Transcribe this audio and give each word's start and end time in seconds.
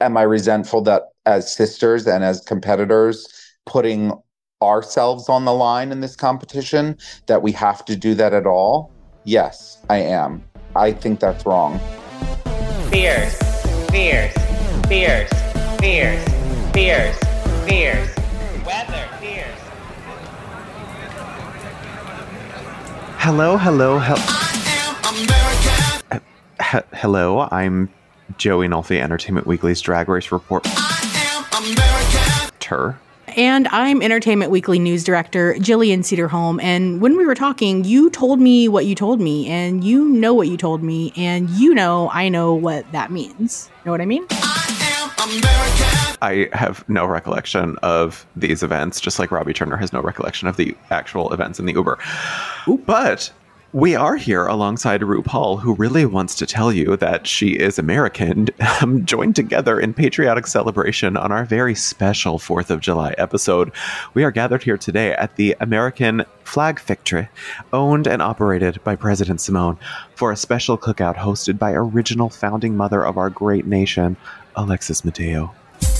am 0.00 0.16
I 0.16 0.22
resentful 0.22 0.82
that 0.82 1.04
as 1.24 1.52
sisters 1.54 2.06
and 2.06 2.22
as 2.22 2.40
competitors, 2.40 3.26
putting 3.64 4.12
ourselves 4.62 5.28
on 5.28 5.44
the 5.44 5.52
line 5.52 5.92
in 5.92 6.00
this 6.00 6.16
competition, 6.16 6.96
that 7.26 7.42
we 7.42 7.52
have 7.52 7.84
to 7.86 7.96
do 7.96 8.14
that 8.14 8.32
at 8.32 8.46
all? 8.46 8.90
Yes, 9.24 9.78
I 9.88 9.98
am. 9.98 10.44
I 10.74 10.92
think 10.92 11.20
that's 11.20 11.44
wrong. 11.46 11.80
Fierce, 12.90 13.36
fierce, 13.90 14.34
fierce, 14.86 15.30
fierce, 15.80 16.28
fierce, 16.72 17.18
fierce. 17.64 18.16
Weather, 18.64 19.08
fierce. 19.18 19.60
Hello, 23.18 23.56
hello, 23.56 23.98
hello. 23.98 24.20
He- 26.12 26.96
hello, 26.96 27.48
I'm 27.50 27.90
Joey 28.38 28.68
Nolfi, 28.68 29.00
Entertainment 29.00 29.46
Weekly's 29.46 29.80
Drag 29.80 30.08
Race 30.08 30.32
Report. 30.32 30.66
Tur. 32.60 32.98
And 33.28 33.68
I'm 33.68 34.00
Entertainment 34.00 34.50
Weekly 34.50 34.78
news 34.78 35.04
director 35.04 35.54
Jillian 35.54 35.98
Sederholm. 35.98 36.62
And 36.62 37.00
when 37.02 37.16
we 37.16 37.26
were 37.26 37.34
talking, 37.34 37.84
you 37.84 38.08
told 38.10 38.40
me 38.40 38.66
what 38.66 38.86
you 38.86 38.94
told 38.94 39.20
me, 39.20 39.46
and 39.46 39.84
you 39.84 40.08
know 40.08 40.32
what 40.32 40.48
you 40.48 40.56
told 40.56 40.82
me, 40.82 41.12
and 41.16 41.50
you 41.50 41.74
know 41.74 42.10
I 42.12 42.28
know 42.28 42.54
what 42.54 42.90
that 42.92 43.10
means. 43.10 43.70
Know 43.84 43.92
what 43.92 44.00
I 44.00 44.06
mean? 44.06 44.26
I 46.22 46.48
have 46.52 46.88
no 46.88 47.04
recollection 47.04 47.76
of 47.82 48.26
these 48.36 48.62
events, 48.62 49.00
just 49.00 49.18
like 49.18 49.30
Robbie 49.30 49.52
Turner 49.52 49.76
has 49.76 49.92
no 49.92 50.00
recollection 50.00 50.48
of 50.48 50.56
the 50.56 50.74
actual 50.90 51.32
events 51.32 51.58
in 51.58 51.66
the 51.66 51.74
Uber. 51.74 51.98
But 52.86 53.30
we 53.76 53.94
are 53.94 54.16
here 54.16 54.46
alongside 54.46 55.02
RuPaul, 55.02 55.60
who 55.60 55.74
really 55.74 56.06
wants 56.06 56.34
to 56.36 56.46
tell 56.46 56.72
you 56.72 56.96
that 56.96 57.26
she 57.26 57.50
is 57.50 57.78
American, 57.78 58.48
um, 58.80 59.04
joined 59.04 59.36
together 59.36 59.78
in 59.78 59.92
patriotic 59.92 60.46
celebration 60.46 61.14
on 61.14 61.30
our 61.30 61.44
very 61.44 61.74
special 61.74 62.38
4th 62.38 62.70
of 62.70 62.80
July 62.80 63.14
episode. 63.18 63.70
We 64.14 64.24
are 64.24 64.30
gathered 64.30 64.62
here 64.62 64.78
today 64.78 65.12
at 65.12 65.36
the 65.36 65.54
American 65.60 66.24
Flag 66.42 66.80
Factory, 66.80 67.28
owned 67.70 68.06
and 68.06 68.22
operated 68.22 68.82
by 68.82 68.96
President 68.96 69.42
Simone, 69.42 69.76
for 70.14 70.32
a 70.32 70.36
special 70.38 70.78
cookout 70.78 71.16
hosted 71.16 71.58
by 71.58 71.72
original 71.72 72.30
founding 72.30 72.78
mother 72.78 73.04
of 73.04 73.18
our 73.18 73.28
great 73.28 73.66
nation, 73.66 74.16
Alexis 74.56 75.04
Mateo. 75.04 75.54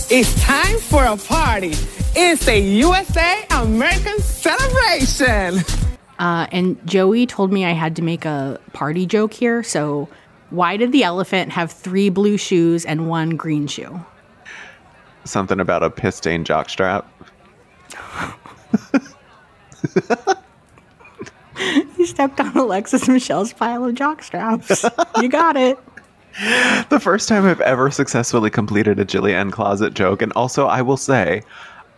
It's 0.08 0.42
time 0.42 0.78
for 0.78 1.04
a 1.04 1.18
party. 1.18 1.74
It's 2.16 2.48
a 2.48 2.58
USA 2.58 3.44
American 3.50 4.18
celebration. 4.20 5.62
Uh, 6.18 6.46
and 6.50 6.84
Joey 6.86 7.26
told 7.26 7.52
me 7.52 7.64
I 7.64 7.72
had 7.72 7.96
to 7.96 8.02
make 8.02 8.24
a 8.24 8.58
party 8.72 9.06
joke 9.06 9.32
here. 9.32 9.62
So, 9.62 10.08
why 10.50 10.76
did 10.76 10.92
the 10.92 11.02
elephant 11.02 11.52
have 11.52 11.72
three 11.72 12.08
blue 12.08 12.36
shoes 12.36 12.84
and 12.84 13.08
one 13.08 13.30
green 13.36 13.66
shoe? 13.66 14.00
Something 15.24 15.58
about 15.60 15.82
a 15.82 15.90
piss 15.90 16.16
stained 16.16 16.46
jockstrap. 16.46 17.04
You 21.98 22.06
stepped 22.06 22.40
on 22.40 22.56
Alexis 22.56 23.08
Michelle's 23.08 23.52
pile 23.52 23.84
of 23.84 23.94
jockstraps. 23.94 24.88
you 25.22 25.28
got 25.28 25.56
it. 25.56 25.78
the 26.90 27.00
first 27.00 27.28
time 27.28 27.44
I've 27.46 27.60
ever 27.62 27.90
successfully 27.90 28.50
completed 28.50 29.00
a 29.00 29.04
Jillian 29.04 29.50
closet 29.50 29.94
joke. 29.94 30.22
And 30.22 30.32
also, 30.34 30.66
I 30.66 30.82
will 30.82 30.98
say, 30.98 31.42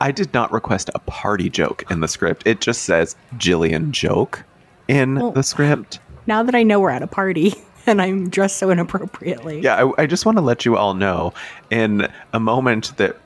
I 0.00 0.12
did 0.12 0.32
not 0.32 0.52
request 0.52 0.90
a 0.94 0.98
party 1.00 1.50
joke 1.50 1.84
in 1.90 2.00
the 2.00 2.08
script. 2.08 2.46
It 2.46 2.60
just 2.60 2.82
says 2.82 3.16
Jillian 3.36 3.90
joke 3.90 4.44
in 4.86 5.16
Well- 5.16 5.32
the 5.32 5.42
script. 5.42 5.98
Now 6.26 6.42
that 6.42 6.54
I 6.54 6.62
know 6.62 6.78
we're 6.80 6.90
at 6.90 7.02
a 7.02 7.06
party 7.06 7.54
and 7.86 8.02
I'm 8.02 8.28
dressed 8.28 8.58
so 8.58 8.70
inappropriately. 8.70 9.60
Yeah, 9.60 9.84
I, 9.96 10.02
I 10.02 10.06
just 10.06 10.26
want 10.26 10.36
to 10.38 10.42
let 10.42 10.64
you 10.64 10.76
all 10.76 10.94
know 10.94 11.32
in 11.70 12.06
a 12.32 12.40
moment 12.40 12.96
that 12.98 13.16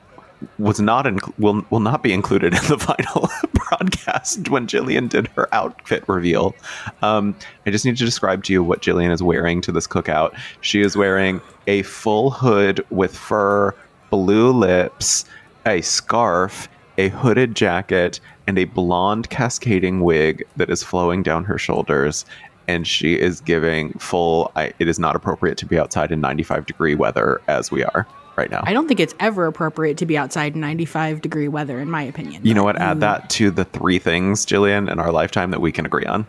was 0.59 0.79
not 0.81 1.07
in, 1.07 1.19
will 1.37 1.65
will 1.69 1.79
not 1.79 2.03
be 2.03 2.11
included 2.11 2.53
in 2.53 2.59
the 2.67 2.77
final 2.79 3.29
broadcast 3.53 4.49
when 4.49 4.67
Jillian 4.67 5.07
did 5.09 5.27
her 5.29 5.53
outfit 5.53 6.03
reveal. 6.07 6.53
Um, 7.01 7.35
I 7.65 7.71
just 7.71 7.85
need 7.85 7.95
to 7.97 8.05
describe 8.05 8.43
to 8.45 8.53
you 8.53 8.63
what 8.63 8.81
Jillian 8.81 9.11
is 9.11 9.23
wearing 9.23 9.61
to 9.61 9.71
this 9.71 9.87
cookout. 9.87 10.37
She 10.61 10.81
is 10.81 10.97
wearing 10.97 11.39
a 11.67 11.83
full 11.83 12.29
hood 12.29 12.85
with 12.89 13.15
fur, 13.15 13.73
blue 14.09 14.51
lips, 14.51 15.23
a 15.65 15.81
scarf, 15.81 16.67
a 16.97 17.09
hooded 17.09 17.55
jacket, 17.55 18.19
and 18.47 18.57
a 18.57 18.65
blonde 18.65 19.29
cascading 19.29 20.01
wig 20.01 20.43
that 20.57 20.69
is 20.69 20.83
flowing 20.83 21.23
down 21.23 21.43
her 21.45 21.57
shoulders. 21.57 22.25
And 22.67 22.87
she 22.87 23.19
is 23.19 23.41
giving 23.41 23.93
full. 23.93 24.51
I, 24.55 24.73
it 24.79 24.87
is 24.87 24.97
not 24.97 25.15
appropriate 25.15 25.57
to 25.59 25.65
be 25.65 25.77
outside 25.77 26.11
in 26.11 26.21
95 26.21 26.65
degree 26.65 26.95
weather 26.95 27.41
as 27.47 27.71
we 27.71 27.83
are 27.83 28.07
right 28.35 28.49
now. 28.49 28.63
I 28.65 28.73
don't 28.73 28.87
think 28.87 28.99
it's 28.99 29.13
ever 29.19 29.47
appropriate 29.47 29.97
to 29.97 30.05
be 30.05 30.17
outside 30.17 30.55
in 30.55 30.61
95 30.61 31.21
degree 31.21 31.47
weather, 31.47 31.79
in 31.79 31.89
my 31.89 32.03
opinion. 32.03 32.45
You 32.45 32.53
know 32.53 32.63
what? 32.63 32.79
Add 32.79 33.01
that 33.01 33.29
to 33.31 33.51
the 33.51 33.65
three 33.65 33.99
things, 33.99 34.45
Jillian, 34.45 34.91
in 34.91 34.99
our 34.99 35.11
lifetime 35.11 35.51
that 35.51 35.61
we 35.61 35.71
can 35.71 35.85
agree 35.85 36.05
on. 36.05 36.25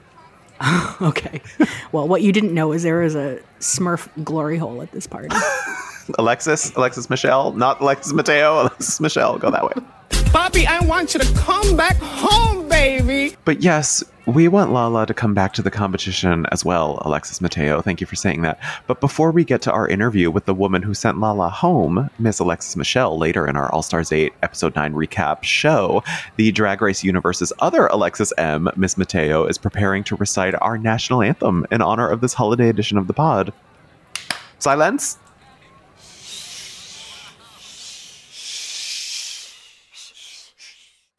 Okay. 1.03 1.43
well, 1.93 2.09
what 2.09 2.23
you 2.23 2.33
didn't 2.33 2.55
know 2.55 2.73
is 2.73 2.85
there 2.85 3.01
was 3.01 3.15
a 3.15 3.41
Smurf 3.59 4.09
glory 4.25 4.57
hole 4.57 4.81
at 4.81 4.93
this 4.93 5.07
party. 5.07 5.29
Alexis, 6.19 6.75
Alexis 6.77 7.11
Michelle, 7.11 7.53
not 7.53 7.81
Alexis 7.81 8.13
Mateo, 8.13 8.61
Alexis 8.63 9.01
Michelle, 9.01 9.39
go 9.39 9.51
that 9.51 9.65
way. 9.65 9.73
Bobby, 10.33 10.67
I 10.67 10.81
want 10.81 11.15
you 11.15 11.21
to 11.21 11.35
come 11.35 11.77
back 11.77 11.97
home, 11.99 12.69
baby. 12.69 13.37
But 13.45 13.63
yes, 13.63 14.03
we 14.27 14.49
want 14.49 14.73
Lala 14.73 15.07
to 15.07 15.15
come 15.15 15.33
back 15.33 15.53
to 15.53 15.63
the 15.63 15.71
competition 15.71 16.47
as 16.51 16.65
well, 16.65 17.01
Alexis 17.03 17.41
Mateo. 17.41 17.81
Thank 17.81 18.01
you 18.01 18.07
for 18.07 18.17
saying 18.17 18.43
that. 18.43 18.59
But 18.89 19.01
before 19.01 19.31
we 19.31 19.45
get 19.45 19.63
to 19.63 19.73
our 19.73 19.87
interview 19.87 20.33
with 20.33 20.47
the 20.47 20.55
woman 20.55 20.83
who 20.83 20.93
sent 20.93 21.21
Lala 21.21 21.51
home, 21.51 22.11
Miss 22.19 22.41
Alexis 22.41 22.75
Michelle, 22.75 23.17
later 23.17 23.47
in 23.47 23.57
our 23.57 23.71
All 23.73 23.83
Stars 23.83 24.11
8 24.11 24.33
Episode 24.43 24.75
9 24.75 24.95
recap 24.95 25.45
show, 25.45 26.03
the 26.35 26.51
Drag 26.51 26.83
Race 26.83 27.05
Universe's 27.05 27.53
other 27.61 27.87
Alexis 27.87 28.33
M, 28.37 28.69
Miss 28.75 28.99
Mateo, 28.99 29.45
is 29.45 29.57
preparing 29.57 30.03
to 30.05 30.17
recite 30.17 30.55
our 30.57 30.79
national 30.79 31.23
anthem 31.23 31.65
in 31.71 31.81
honor 31.81 32.09
of 32.09 32.21
this 32.23 32.35
holiday 32.35 32.69
edition 32.69 32.99
of 32.99 33.07
the 33.07 33.15
pod. 33.15 33.53
Silence. 34.59 35.19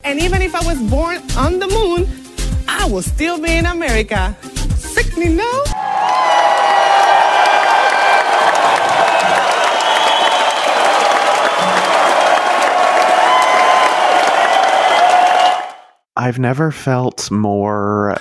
And 0.06 0.22
even 0.22 0.42
if 0.44 0.54
I 0.54 0.64
was 0.66 0.80
born 0.84 1.18
on 1.36 1.58
the 1.58 1.68
moon, 1.68 2.08
I 2.68 2.88
will 2.88 3.02
still 3.02 3.42
be 3.42 3.52
in 3.52 3.66
America. 3.66 4.38
Sick 4.78 5.18
me, 5.18 5.30
no? 5.30 5.64
I've 16.18 16.40
never 16.40 16.72
felt 16.72 17.30
more 17.30 18.16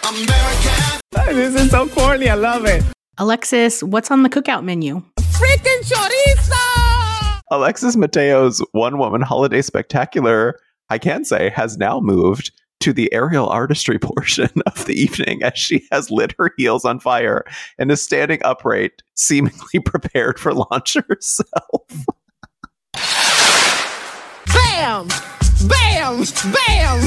this 1.34 1.54
is 1.54 1.70
so 1.70 1.88
corny. 1.88 2.28
I 2.28 2.34
love 2.34 2.64
it. 2.64 2.82
Alexis, 3.18 3.82
what's 3.82 4.10
on 4.10 4.22
the 4.22 4.28
cookout 4.28 4.64
menu? 4.64 5.02
Freaking 5.18 5.80
chorizo! 5.82 7.40
Alexis 7.50 7.96
Mateo's 7.96 8.62
one 8.72 8.98
woman 8.98 9.20
holiday 9.20 9.62
spectacular, 9.62 10.58
I 10.90 10.98
can 10.98 11.24
say, 11.24 11.50
has 11.50 11.76
now 11.76 12.00
moved 12.00 12.52
to 12.80 12.92
the 12.92 13.12
aerial 13.12 13.48
artistry 13.48 13.98
portion 14.00 14.50
of 14.66 14.84
the 14.86 14.94
evening 14.94 15.42
as 15.42 15.58
she 15.58 15.86
has 15.90 16.10
lit 16.10 16.34
her 16.38 16.52
heels 16.56 16.84
on 16.84 17.00
fire 17.00 17.44
and 17.78 17.90
is 17.90 18.02
standing 18.02 18.40
upright, 18.44 19.02
seemingly 19.14 19.80
prepared 19.84 20.38
for 20.38 20.52
launch 20.52 20.96
herself. 21.08 21.82
Bam! 24.46 25.08
Bam! 25.66 26.24
Bam! 26.52 27.00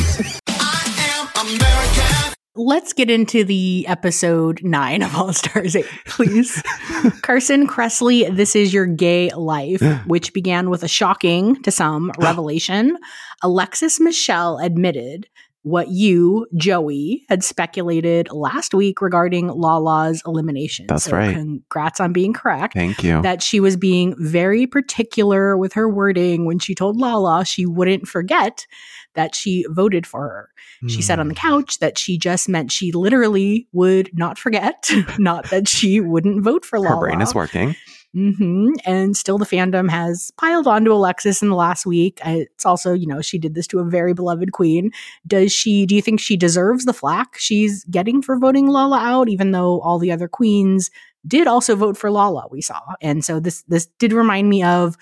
Let's 2.60 2.92
get 2.92 3.12
into 3.12 3.44
the 3.44 3.86
episode 3.88 4.64
nine 4.64 5.04
of 5.04 5.16
All 5.16 5.32
Stars 5.32 5.76
8, 5.76 5.86
please. 6.08 6.64
Carson 7.22 7.68
Kressley, 7.68 8.36
This 8.36 8.56
Is 8.56 8.74
Your 8.74 8.88
Gay 8.88 9.30
Life, 9.30 9.84
which 10.08 10.34
began 10.34 10.72
with 10.72 10.82
a 10.82 10.88
shocking, 10.88 11.62
to 11.62 11.70
some, 11.70 12.12
revelation. 12.18 12.98
Alexis 13.44 14.00
Michelle 14.00 14.58
admitted 14.58 15.28
what 15.62 15.90
you, 15.90 16.48
Joey, 16.56 17.26
had 17.30 17.44
speculated 17.44 18.32
last 18.32 18.74
week 18.74 19.02
regarding 19.02 19.50
Lala's 19.50 20.24
elimination. 20.26 20.88
That's 20.88 21.12
right. 21.12 21.36
Congrats 21.36 22.00
on 22.00 22.12
being 22.12 22.34
correct. 22.34 22.74
Thank 22.74 23.04
you. 23.04 23.22
that 23.22 23.44
she 23.44 23.60
was 23.60 23.78
being 23.78 24.16
very 24.18 24.66
particular 24.66 25.58
with 25.58 25.74
her 25.74 25.88
wording 25.88 26.46
when 26.46 26.58
she 26.58 26.74
told 26.74 26.98
Lala 26.98 27.46
she 27.46 27.68
wouldn't 27.68 28.08
forget 28.08 28.66
that 29.14 29.36
she 29.36 29.66
voted 29.70 30.08
for 30.08 30.22
her. 30.22 30.50
She 30.88 31.02
said 31.02 31.20
on 31.20 31.28
the 31.28 31.34
Hmm. 31.34 31.48
couch 31.48 31.80
that 31.80 31.98
she 31.98 32.18
just 32.18 32.48
meant 32.48 32.72
she 32.72 32.92
literally 32.92 33.68
would 33.74 34.10
not 34.14 34.38
forget, 34.38 34.90
not 35.18 35.50
that 35.50 35.68
she 35.68 36.00
wouldn't 36.00 36.44
vote 36.44 36.64
for 36.66 36.80
Lala. 36.80 36.96
Her 36.96 37.02
brain 37.02 37.22
is 37.22 37.34
working. 37.34 37.76
hmm 38.14 38.70
And 38.86 39.18
still, 39.18 39.38
the 39.38 39.46
fandom 39.46 39.90
has 39.90 40.32
piled 40.38 40.68
onto 40.68 40.94
Alexis 40.94 41.42
in 41.42 41.50
the 41.50 41.56
last 41.56 41.86
week. 41.86 42.20
It's 42.26 42.66
also, 42.66 42.94
you 42.94 43.08
know, 43.08 43.22
she 43.22 43.38
did 43.38 43.56
this 43.56 43.68
to 43.68 43.80
a 43.80 43.84
very 43.84 44.14
beloved 44.14 44.52
queen. 44.52 44.92
Does 45.26 45.52
she? 45.52 45.86
Do 45.86 45.96
you 45.96 46.02
think 46.02 46.20
she 46.20 46.38
deserves 46.38 46.86
the 46.86 46.94
flack 46.94 47.38
she's 47.38 47.84
getting 47.86 48.22
for 48.22 48.38
voting 48.38 48.68
Lala 48.68 49.00
out, 49.00 49.30
even 49.30 49.52
though 49.52 49.82
all 49.82 50.00
the 50.00 50.12
other 50.12 50.28
queens 50.28 50.90
did 51.28 51.48
also 51.48 51.76
vote 51.76 51.98
for 51.98 52.10
Lala? 52.12 52.48
We 52.50 52.62
saw, 52.62 52.80
and 53.02 53.26
so 53.26 53.40
this 53.40 53.64
this 53.64 53.88
did 54.00 54.14
remind 54.14 54.50
me 54.50 54.64
of 54.64 54.96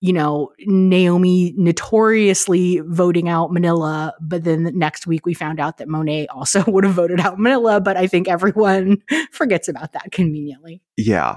you 0.00 0.12
know, 0.12 0.50
Naomi 0.66 1.54
notoriously 1.56 2.80
voting 2.84 3.28
out 3.28 3.52
Manila, 3.52 4.12
but 4.20 4.44
then 4.44 4.64
the 4.64 4.72
next 4.72 5.06
week 5.06 5.24
we 5.24 5.32
found 5.32 5.60
out 5.60 5.78
that 5.78 5.88
Monet 5.88 6.26
also 6.26 6.62
would 6.68 6.84
have 6.84 6.94
voted 6.94 7.20
out 7.20 7.38
Manila, 7.38 7.80
but 7.80 7.96
I 7.96 8.06
think 8.06 8.28
everyone 8.28 8.98
forgets 9.32 9.68
about 9.68 9.92
that 9.92 10.12
conveniently. 10.12 10.82
Yeah. 10.96 11.36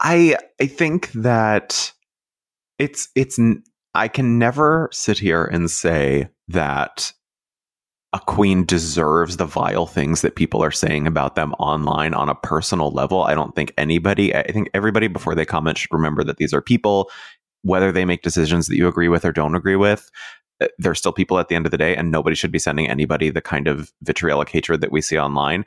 I 0.00 0.36
I 0.60 0.66
think 0.66 1.10
that 1.12 1.92
it's 2.78 3.08
it's 3.14 3.38
I 3.94 4.08
can 4.08 4.38
never 4.38 4.88
sit 4.92 5.18
here 5.18 5.44
and 5.44 5.70
say 5.70 6.28
that 6.48 7.12
a 8.12 8.20
queen 8.20 8.64
deserves 8.64 9.38
the 9.38 9.46
vile 9.46 9.86
things 9.86 10.20
that 10.20 10.36
people 10.36 10.62
are 10.62 10.70
saying 10.70 11.06
about 11.06 11.34
them 11.34 11.54
online 11.54 12.12
on 12.12 12.28
a 12.28 12.34
personal 12.34 12.90
level. 12.90 13.22
I 13.22 13.34
don't 13.34 13.54
think 13.54 13.72
anybody, 13.78 14.34
I 14.34 14.52
think 14.52 14.68
everybody 14.74 15.08
before 15.08 15.34
they 15.34 15.46
comment 15.46 15.78
should 15.78 15.92
remember 15.92 16.22
that 16.24 16.36
these 16.36 16.52
are 16.52 16.60
people, 16.60 17.10
whether 17.62 17.92
they 17.92 18.04
make 18.04 18.22
decisions 18.22 18.66
that 18.66 18.76
you 18.76 18.88
agree 18.88 19.08
with 19.08 19.24
or 19.24 19.32
don't 19.32 19.54
agree 19.54 19.76
with. 19.76 20.10
uh, 20.60 20.68
They're 20.78 20.94
still 20.94 21.12
people 21.12 21.38
at 21.38 21.48
the 21.48 21.54
end 21.54 21.66
of 21.66 21.72
the 21.72 21.78
day, 21.78 21.96
and 21.96 22.10
nobody 22.10 22.36
should 22.36 22.52
be 22.52 22.58
sending 22.58 22.88
anybody 22.88 23.30
the 23.30 23.40
kind 23.40 23.68
of 23.68 23.92
vitriolic 24.02 24.48
hatred 24.48 24.80
that 24.80 24.92
we 24.92 25.00
see 25.00 25.18
online. 25.18 25.64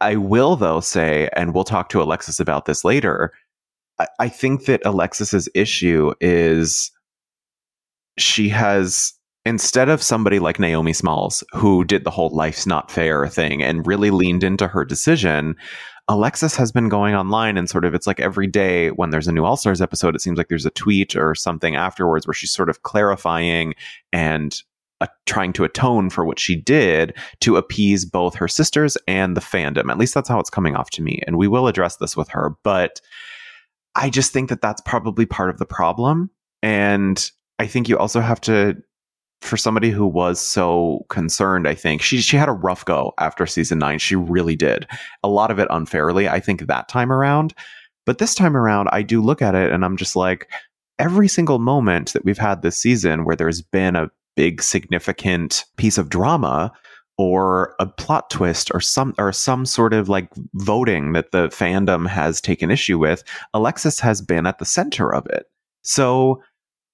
I 0.00 0.16
will, 0.16 0.56
though, 0.56 0.80
say, 0.80 1.28
and 1.34 1.54
we'll 1.54 1.64
talk 1.64 1.88
to 1.90 2.02
Alexis 2.02 2.40
about 2.40 2.66
this 2.66 2.84
later. 2.84 3.32
I, 3.98 4.06
I 4.20 4.28
think 4.28 4.66
that 4.66 4.84
Alexis's 4.84 5.48
issue 5.54 6.12
is 6.20 6.90
she 8.18 8.48
has 8.48 9.12
instead 9.46 9.88
of 9.88 10.02
somebody 10.02 10.38
like 10.38 10.58
Naomi 10.58 10.92
Smalls, 10.92 11.44
who 11.52 11.84
did 11.84 12.04
the 12.04 12.10
whole 12.10 12.30
life's 12.30 12.66
not 12.66 12.90
fair 12.90 13.26
thing 13.28 13.62
and 13.62 13.86
really 13.86 14.10
leaned 14.10 14.42
into 14.42 14.66
her 14.66 14.84
decision, 14.84 15.54
Alexis 16.08 16.54
has 16.56 16.70
been 16.70 16.88
going 16.88 17.14
online 17.14 17.56
and 17.56 17.68
sort 17.68 17.84
of 17.84 17.94
it's 17.94 18.06
like 18.06 18.20
every 18.20 18.46
day 18.46 18.90
when 18.90 19.10
there's 19.10 19.28
a 19.28 19.32
new 19.32 19.44
All 19.44 19.56
Stars 19.56 19.80
episode, 19.80 20.14
it 20.14 20.20
seems 20.20 20.36
like 20.36 20.48
there's 20.48 20.66
a 20.66 20.70
tweet 20.70 21.16
or 21.16 21.34
something 21.34 21.76
afterwards 21.76 22.26
where 22.26 22.34
she's 22.34 22.50
sort 22.50 22.68
of 22.68 22.82
clarifying 22.82 23.74
and 24.12 24.62
uh, 25.00 25.06
trying 25.26 25.52
to 25.54 25.64
atone 25.64 26.10
for 26.10 26.24
what 26.24 26.38
she 26.38 26.56
did 26.56 27.16
to 27.40 27.56
appease 27.56 28.04
both 28.04 28.34
her 28.34 28.48
sisters 28.48 28.98
and 29.08 29.36
the 29.36 29.40
fandom. 29.40 29.90
At 29.90 29.98
least 29.98 30.14
that's 30.14 30.28
how 30.28 30.38
it's 30.38 30.50
coming 30.50 30.76
off 30.76 30.90
to 30.90 31.02
me. 31.02 31.20
And 31.26 31.36
we 31.36 31.48
will 31.48 31.68
address 31.68 31.96
this 31.96 32.16
with 32.16 32.28
her. 32.28 32.54
But 32.62 33.00
I 33.94 34.10
just 34.10 34.32
think 34.32 34.50
that 34.50 34.60
that's 34.60 34.82
probably 34.82 35.24
part 35.24 35.50
of 35.50 35.58
the 35.58 35.66
problem. 35.66 36.30
And 36.62 37.30
I 37.58 37.66
think 37.66 37.88
you 37.88 37.98
also 37.98 38.20
have 38.20 38.40
to 38.42 38.76
for 39.40 39.56
somebody 39.56 39.90
who 39.90 40.06
was 40.06 40.40
so 40.40 41.04
concerned, 41.10 41.68
I 41.68 41.74
think 41.74 42.02
she 42.02 42.20
she 42.20 42.36
had 42.36 42.48
a 42.48 42.52
rough 42.52 42.84
go 42.84 43.12
after 43.18 43.46
season 43.46 43.78
nine. 43.78 43.98
She 43.98 44.16
really 44.16 44.56
did. 44.56 44.86
A 45.22 45.28
lot 45.28 45.50
of 45.50 45.58
it 45.58 45.68
unfairly, 45.70 46.28
I 46.28 46.40
think, 46.40 46.66
that 46.66 46.88
time 46.88 47.12
around. 47.12 47.54
But 48.06 48.18
this 48.18 48.34
time 48.34 48.56
around, 48.56 48.88
I 48.92 49.02
do 49.02 49.22
look 49.22 49.42
at 49.42 49.54
it 49.54 49.72
and 49.72 49.84
I'm 49.84 49.96
just 49.96 50.16
like, 50.16 50.50
every 50.98 51.28
single 51.28 51.58
moment 51.58 52.12
that 52.12 52.24
we've 52.24 52.38
had 52.38 52.62
this 52.62 52.76
season 52.76 53.24
where 53.24 53.36
there's 53.36 53.62
been 53.62 53.96
a 53.96 54.10
big 54.36 54.62
significant 54.62 55.64
piece 55.76 55.98
of 55.98 56.08
drama 56.08 56.72
or 57.16 57.74
a 57.78 57.86
plot 57.86 58.28
twist 58.30 58.70
or 58.74 58.80
some 58.80 59.14
or 59.18 59.32
some 59.32 59.64
sort 59.64 59.92
of 59.92 60.08
like 60.08 60.28
voting 60.54 61.12
that 61.12 61.30
the 61.30 61.48
fandom 61.48 62.08
has 62.08 62.40
taken 62.40 62.70
issue 62.70 62.98
with, 62.98 63.22
Alexis 63.52 64.00
has 64.00 64.20
been 64.20 64.46
at 64.46 64.58
the 64.58 64.64
center 64.64 65.14
of 65.14 65.26
it. 65.26 65.46
So 65.82 66.42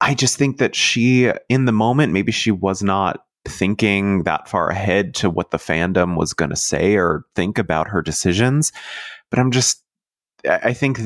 I 0.01 0.15
just 0.15 0.37
think 0.37 0.59
that 0.59 0.75
she, 0.75 1.31
in 1.49 1.67
the 1.67 1.73
moment, 1.73 2.13
maybe 2.13 2.33
she 2.33 2.51
was 2.51 2.83
not 2.83 3.25
thinking 3.47 4.23
that 4.25 4.49
far 4.49 4.69
ahead 4.69 5.15
to 5.15 5.31
what 5.31 5.51
the 5.51 5.59
fandom 5.59 6.17
was 6.17 6.33
going 6.33 6.51
to 6.51 6.57
say 6.57 6.97
or 6.97 7.25
think 7.35 7.59
about 7.59 7.89
her 7.89 8.03
decisions. 8.03 8.73
But 9.31 9.39
I'm 9.39 9.51
just, 9.51 9.83
I 10.47 10.73
think 10.73 11.01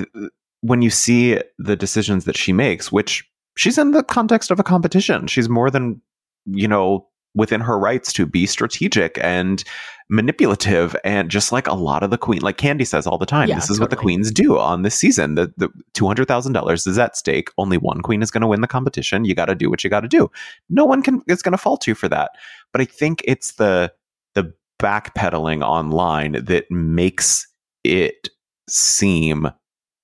when 0.61 0.83
you 0.83 0.91
see 0.91 1.39
the 1.59 1.77
decisions 1.77 2.25
that 2.25 2.37
she 2.37 2.53
makes, 2.53 2.91
which 2.91 3.29
she's 3.57 3.79
in 3.79 3.93
the 3.93 4.03
context 4.03 4.51
of 4.51 4.59
a 4.59 4.65
competition, 4.65 5.27
she's 5.27 5.49
more 5.49 5.71
than, 5.71 6.01
you 6.47 6.69
know, 6.69 7.07
within 7.35 7.61
her 7.61 7.79
rights 7.79 8.13
to 8.13 8.27
be 8.27 8.47
strategic 8.47 9.19
and 9.23 9.65
manipulative 10.11 10.95
and 11.03 11.31
just 11.31 11.51
like 11.51 11.67
a 11.67 11.75
lot 11.75 12.03
of 12.03 12.11
the 12.11 12.19
queen 12.19 12.43
like 12.43 12.59
Kandy 12.59 12.87
says 12.87 13.07
all 13.07 13.17
the 13.17 13.25
time 13.25 13.49
Yeah, 13.49 13.55
this 13.55 13.71
is 13.71 13.81
what 13.81 13.91
the 13.91 13.97
queens 13.97 14.31
do 14.31 14.59
on 14.59 14.83
this 14.83 14.95
season. 14.95 15.35
The, 15.35 15.53
the 15.57 15.69
$200000 15.95 16.87
is 16.87 16.99
at 16.99 17.17
stake. 17.17 17.49
Only 17.57 17.79
one 17.79 18.03
queen 18.03 18.23
is 18.23 18.31
going 18.31 18.43
to 18.43 18.47
win 18.47 18.61
the 18.61 18.69
competition. 18.69 19.25
You 19.25 19.35
got 19.35 19.47
to 19.47 19.55
do 19.55 19.71
what 19.71 19.83
you 19.83 19.91
got 19.91 20.01
to 20.01 20.09
do. 20.09 20.31
No 20.69 20.85
one 20.85 21.03
can 21.03 21.23
is 21.27 21.43
going 21.43 21.53
to 21.53 21.59
fault 21.59 21.87
you 21.87 21.95
for 21.95 22.09
that. 22.09 22.33
But 22.73 22.81
i 22.81 22.85
think 22.85 23.23
it's 23.25 23.53
the 23.53 23.93
the 24.35 24.53
backpedaling 24.81 25.63
online 25.63 26.45
that 26.45 26.71
makes 26.71 27.47
it 27.83 28.29
seem 28.69 29.49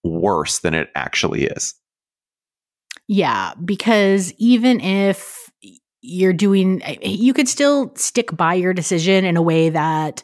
worse 0.04 0.60
than 0.60 0.74
it 0.74 0.90
actually 0.94 1.44
is. 1.44 1.74
Yeah, 3.08 3.54
because 3.64 4.32
even 4.38 4.80
if 4.80 5.49
you're 6.02 6.32
doing, 6.32 6.82
eh, 6.82 6.96
you 7.02 7.32
could 7.34 7.48
still 7.48 7.92
stick 7.96 8.34
by 8.36 8.54
your 8.54 8.72
decision 8.72 9.24
in 9.24 9.36
a 9.36 9.42
way 9.42 9.68
that 9.70 10.22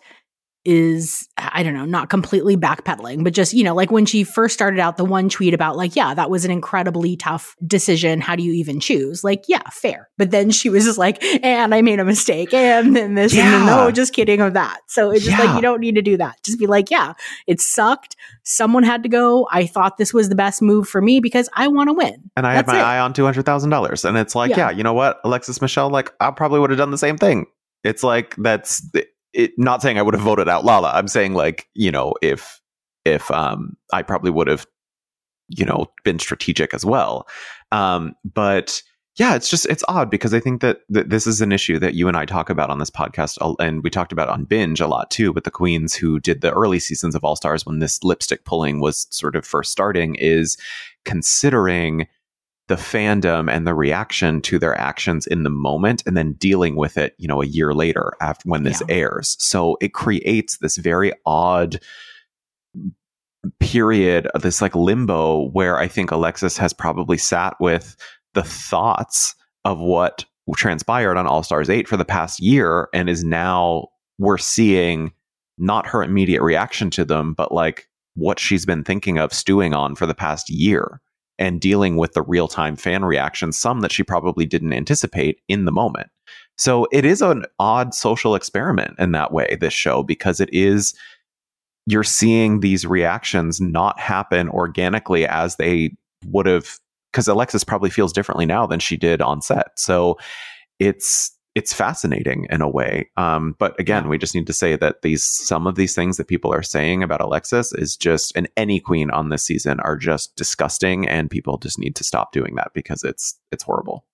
is, 0.67 1.29
I 1.39 1.63
don't 1.63 1.73
know, 1.75 1.85
not 1.85 2.11
completely 2.11 2.57
backpedaling, 2.57 3.23
but 3.25 3.33
just, 3.33 3.55
you 3.55 3.63
know, 3.65 3.75
like 3.75 3.91
when 3.91 4.05
she 4.05 4.25
first 4.25 4.53
started 4.53 4.81
out, 4.81 4.97
the 4.97 5.05
one 5.05 5.29
tweet 5.29 5.55
about, 5.55 5.77
like, 5.77 5.95
yeah, 5.97 6.13
that 6.13 6.29
was 6.29 6.45
an 6.45 6.51
incredibly 6.51 7.17
tough 7.17 7.55
decision. 7.67 8.21
How 8.21 8.35
do 8.37 8.43
you 8.43 8.53
even 8.53 8.81
choose? 8.81 9.23
Like, 9.23 9.45
yeah, 9.49 9.63
fair. 9.73 10.09
But 10.19 10.33
then 10.33 10.51
she 10.51 10.69
was 10.69 10.85
just 10.85 10.99
like, 10.99 11.23
and 11.45 11.75
I 11.75 11.83
made 11.83 12.01
a 12.01 12.05
mistake, 12.05 12.53
and 12.53 12.95
then 12.97 13.15
this, 13.15 13.33
and 13.37 13.53
then 13.53 13.67
no, 13.67 13.91
just 13.91 14.13
kidding 14.13 14.41
of 14.41 14.55
that. 14.55 14.81
So 14.89 15.11
it's 15.11 15.25
just 15.25 15.39
Yeah. 15.39 15.45
like, 15.45 15.57
you 15.57 15.63
don't 15.63 15.81
need 15.81 15.95
to 15.95 16.03
do 16.03 16.17
that. 16.17 16.37
Just 16.45 16.59
be 16.59 16.67
like, 16.67 16.91
yeah, 16.91 17.13
it 17.47 17.61
sucked. 17.61 18.17
Someone 18.43 18.83
had 18.83 19.03
to 19.05 19.09
go. 19.09 19.47
I 19.53 19.67
thought 19.67 19.97
this 19.99 20.13
was 20.13 20.29
the 20.29 20.35
best 20.35 20.61
move 20.61 20.89
for 20.89 21.01
me 21.01 21.21
because 21.21 21.49
I 21.55 21.69
want 21.69 21.89
to 21.89 21.93
win. 21.95 22.31
and 22.37 22.47
i 22.47 22.55
had 22.55 22.67
my 22.67 22.79
it. 22.79 22.83
eye 22.83 22.99
on 22.99 23.13
$200000 23.15 24.05
and 24.05 24.17
it's 24.19 24.35
like 24.35 24.51
Yeah. 24.51 24.57
yeah. 24.57 24.71
you 24.71 24.83
know 24.83 24.93
what 24.93 25.21
alexis 25.25 25.61
michelle 25.61 25.91
like 25.91 26.13
i 26.21 26.31
probably 26.31 26.61
would 26.61 26.71
have 26.71 26.79
done 26.79 26.91
the 26.91 26.99
same 26.99 27.17
thing 27.17 27.47
it's 27.85 28.03
like 28.03 28.35
that's 28.37 28.83
it 29.37 29.53
not 29.57 29.83
saying 29.83 29.99
i 29.99 30.03
would 30.03 30.15
have 30.15 30.23
voted 30.23 30.49
out 30.49 30.65
lala. 30.65 30.91
I'm 30.93 31.09
saying 31.09 31.35
like 31.35 31.69
you 31.75 31.93
know 31.93 32.15
if 32.23 32.61
if 33.05 33.31
um 33.31 33.77
i 33.93 34.03
probably 34.03 34.31
would 34.31 34.49
have 34.49 34.67
you 35.49 35.65
know 35.65 35.87
been 36.05 36.19
strategic 36.19 36.75
as 36.75 36.85
well. 36.85 37.29
Um 37.71 38.15
but 38.25 38.83
yeah 39.17 39.35
it's 39.35 39.49
just 39.49 39.67
it's 39.67 39.85
odd 39.89 40.11
because 40.11 40.35
i 40.35 40.41
think 40.41 40.61
that, 40.61 40.81
that 40.89 41.11
this 41.11 41.27
is 41.27 41.41
an 41.41 41.53
issue 41.53 41.79
that 41.79 41.95
you 41.95 42.07
and 42.09 42.17
i 42.17 42.25
talk 42.25 42.51
about 42.51 42.71
on 42.71 42.79
this 42.79 42.91
podcast 42.91 43.39
and 43.59 43.83
we 43.83 43.91
talked 43.91 44.13
about 44.13 44.29
on 44.29 44.45
binge 44.45 44.81
a 44.81 44.87
lot 44.87 45.11
too 45.11 45.33
with 45.33 45.45
the 45.45 45.51
queens 45.51 45.95
who 45.95 46.21
did 46.21 46.41
the 46.41 46.53
early 46.53 46.79
seasons 46.79 47.15
of 47.15 47.25
all 47.25 47.37
stars 47.37 47.65
when 47.65 47.79
this 47.79 48.03
lipstick 48.05 48.45
pulling 48.45 48.81
was 48.81 49.07
sort 49.11 49.37
of 49.37 49.45
first 49.45 49.73
starting 49.73 50.15
is 50.17 50.57
considering 51.05 52.07
the 52.69 52.75
fandom 52.77 53.51
and 53.51 53.67
the 53.67 53.75
reaction 53.75 54.41
to 54.41 54.59
their 54.59 54.77
actions 54.79 55.27
in 55.27 55.45
the 55.45 55.51
moment 55.51 56.03
and 56.07 56.17
then 56.17 56.33
dealing 56.35 56.77
with 56.77 56.97
it 56.99 57.15
you 57.19 57.29
know 57.29 57.41
a 57.43 57.47
year 57.47 57.73
later 57.75 58.13
after 58.21 58.49
when 58.49 58.63
this 58.65 58.83
Yeah. 58.89 58.95
airs 58.97 59.37
so 59.39 59.77
it 59.81 59.95
creates 59.95 60.59
this 60.59 60.77
very 60.77 61.13
odd 61.25 61.79
period 63.61 64.27
of 64.29 64.43
this 64.43 64.61
like 64.61 64.75
limbo 64.75 65.49
where 65.51 65.79
i 65.79 65.87
think 65.87 66.11
alexis 66.11 66.57
has 66.57 66.73
probably 66.73 67.17
sat 67.17 67.55
with 67.61 67.97
the 68.35 68.43
thoughts 68.43 69.35
of 69.65 69.79
what 69.79 70.25
transpired 70.57 71.17
on 71.17 71.27
all 71.27 71.43
stars 71.45 71.71
8 71.71 71.87
for 71.87 71.97
the 71.97 72.05
past 72.05 72.41
year 72.41 72.89
and 72.93 73.09
is 73.09 73.23
now 73.23 73.87
we're 74.19 74.39
seeing 74.39 75.13
not 75.59 75.87
her 75.87 76.03
immediate 76.03 76.43
reaction 76.43 76.91
to 76.91 77.05
them 77.05 77.35
but 77.35 77.53
like 77.53 77.89
what 78.15 78.41
she's 78.41 78.67
been 78.67 78.83
thinking 78.83 79.19
of 79.19 79.33
stewing 79.33 79.75
on 79.75 79.95
for 79.95 80.07
the 80.07 80.15
past 80.15 80.51
year 80.51 81.01
and 81.39 81.61
dealing 81.61 81.97
with 81.97 82.15
the 82.15 82.23
real 82.23 82.49
time 82.49 82.77
fan 82.77 83.05
reactions, 83.05 83.57
some 83.57 83.81
that 83.81 83.93
she 83.93 84.03
probably 84.03 84.47
didn't 84.47 84.73
anticipate 84.73 85.41
in 85.49 85.65
the 85.65 85.73
moment. 85.73 86.09
So 86.59 86.87
it 86.91 87.05
is 87.05 87.21
an 87.21 87.45
odd 87.59 87.95
social 87.95 88.35
experiment 88.35 88.95
in 88.99 89.13
that 89.13 89.33
way, 89.33 89.59
this 89.61 89.75
show, 89.75 90.03
because 90.03 90.41
it 90.41 90.49
is, 90.53 90.95
you're 91.87 92.03
seeing 92.03 92.61
these 92.61 92.87
reactions 92.87 93.61
not 93.61 94.01
happen 94.01 94.49
organically 94.49 95.27
as 95.27 95.57
they 95.57 95.95
would 96.25 96.47
have, 96.47 96.79
because 97.13 97.29
Alexis 97.29 97.63
probably 97.65 97.91
feels 97.91 98.13
differently 98.13 98.47
now 98.47 98.67
than 98.67 98.81
she 98.81 98.97
did 98.97 99.21
on 99.21 99.43
set. 99.43 99.79
So 99.79 100.17
it's, 100.79 101.36
it's 101.57 101.73
fascinating 101.73 102.47
in 102.51 102.61
a 102.61 102.69
way. 102.69 103.11
Um, 103.17 103.57
but 103.59 103.75
again, 103.81 104.09
we 104.11 104.19
just 104.19 104.35
need 104.35 104.47
to 104.47 104.53
say 104.53 104.77
that 104.77 105.01
these 105.01 105.25
some 105.25 105.67
of 105.67 105.75
these 105.75 105.95
things 105.95 106.19
that 106.19 106.29
people 106.29 106.53
are 106.53 106.63
saying 106.63 107.03
about 107.03 107.23
Alexis 107.23 107.73
is 107.73 107.97
just 107.97 108.37
and 108.37 108.47
any 108.59 108.79
queen 108.79 109.11
on 109.11 109.31
this 109.31 109.43
season 109.43 109.81
are 109.81 109.97
just 109.97 110.37
disgusting 110.37 111.09
and 111.09 111.31
people 111.31 111.57
just 111.57 111.79
need 111.79 111.97
to 111.97 112.05
stop 112.05 112.31
doing 112.31 112.55
that 112.57 112.73
because 112.75 113.03
it's 113.03 113.41
it's 113.51 113.65
horrible. 113.65 114.05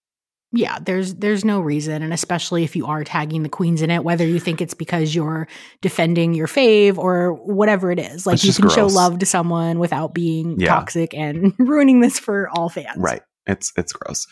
Yeah, 0.55 0.79
there's 0.81 1.15
there's 1.15 1.45
no 1.45 1.61
reason, 1.61 2.03
and 2.03 2.13
especially 2.13 2.63
if 2.63 2.77
you 2.77 2.87
are 2.87 3.03
tagging 3.05 3.43
the 3.43 3.49
queens 3.49 3.81
in 3.83 3.91
it, 3.91 4.05
whether 4.05 4.27
you 4.27 4.39
think 4.39 4.61
it's 4.61 4.75
because 4.75 5.15
you're 5.15 5.49
defending 5.81 6.35
your 6.35 6.47
fave 6.47 6.99
or 6.99 7.33
whatever 7.33 7.91
it 7.91 7.99
is, 7.99 8.27
like 8.27 8.35
It's 8.35 8.45
you 8.45 8.53
can 8.53 8.69
show 8.69 8.87
love 8.87 9.19
to 9.21 9.27
someone 9.27 9.79
without 9.79 10.15
being 10.15 10.61
Yeah. 10.61 10.69
toxic 10.69 11.15
and 11.15 11.55
ruining 11.59 12.01
this 12.01 12.19
for 12.19 12.49
all 12.51 12.69
fans. 12.69 12.99
Right. 12.99 13.23
It's 13.47 13.73
it's 13.77 13.93
gross. 13.93 14.27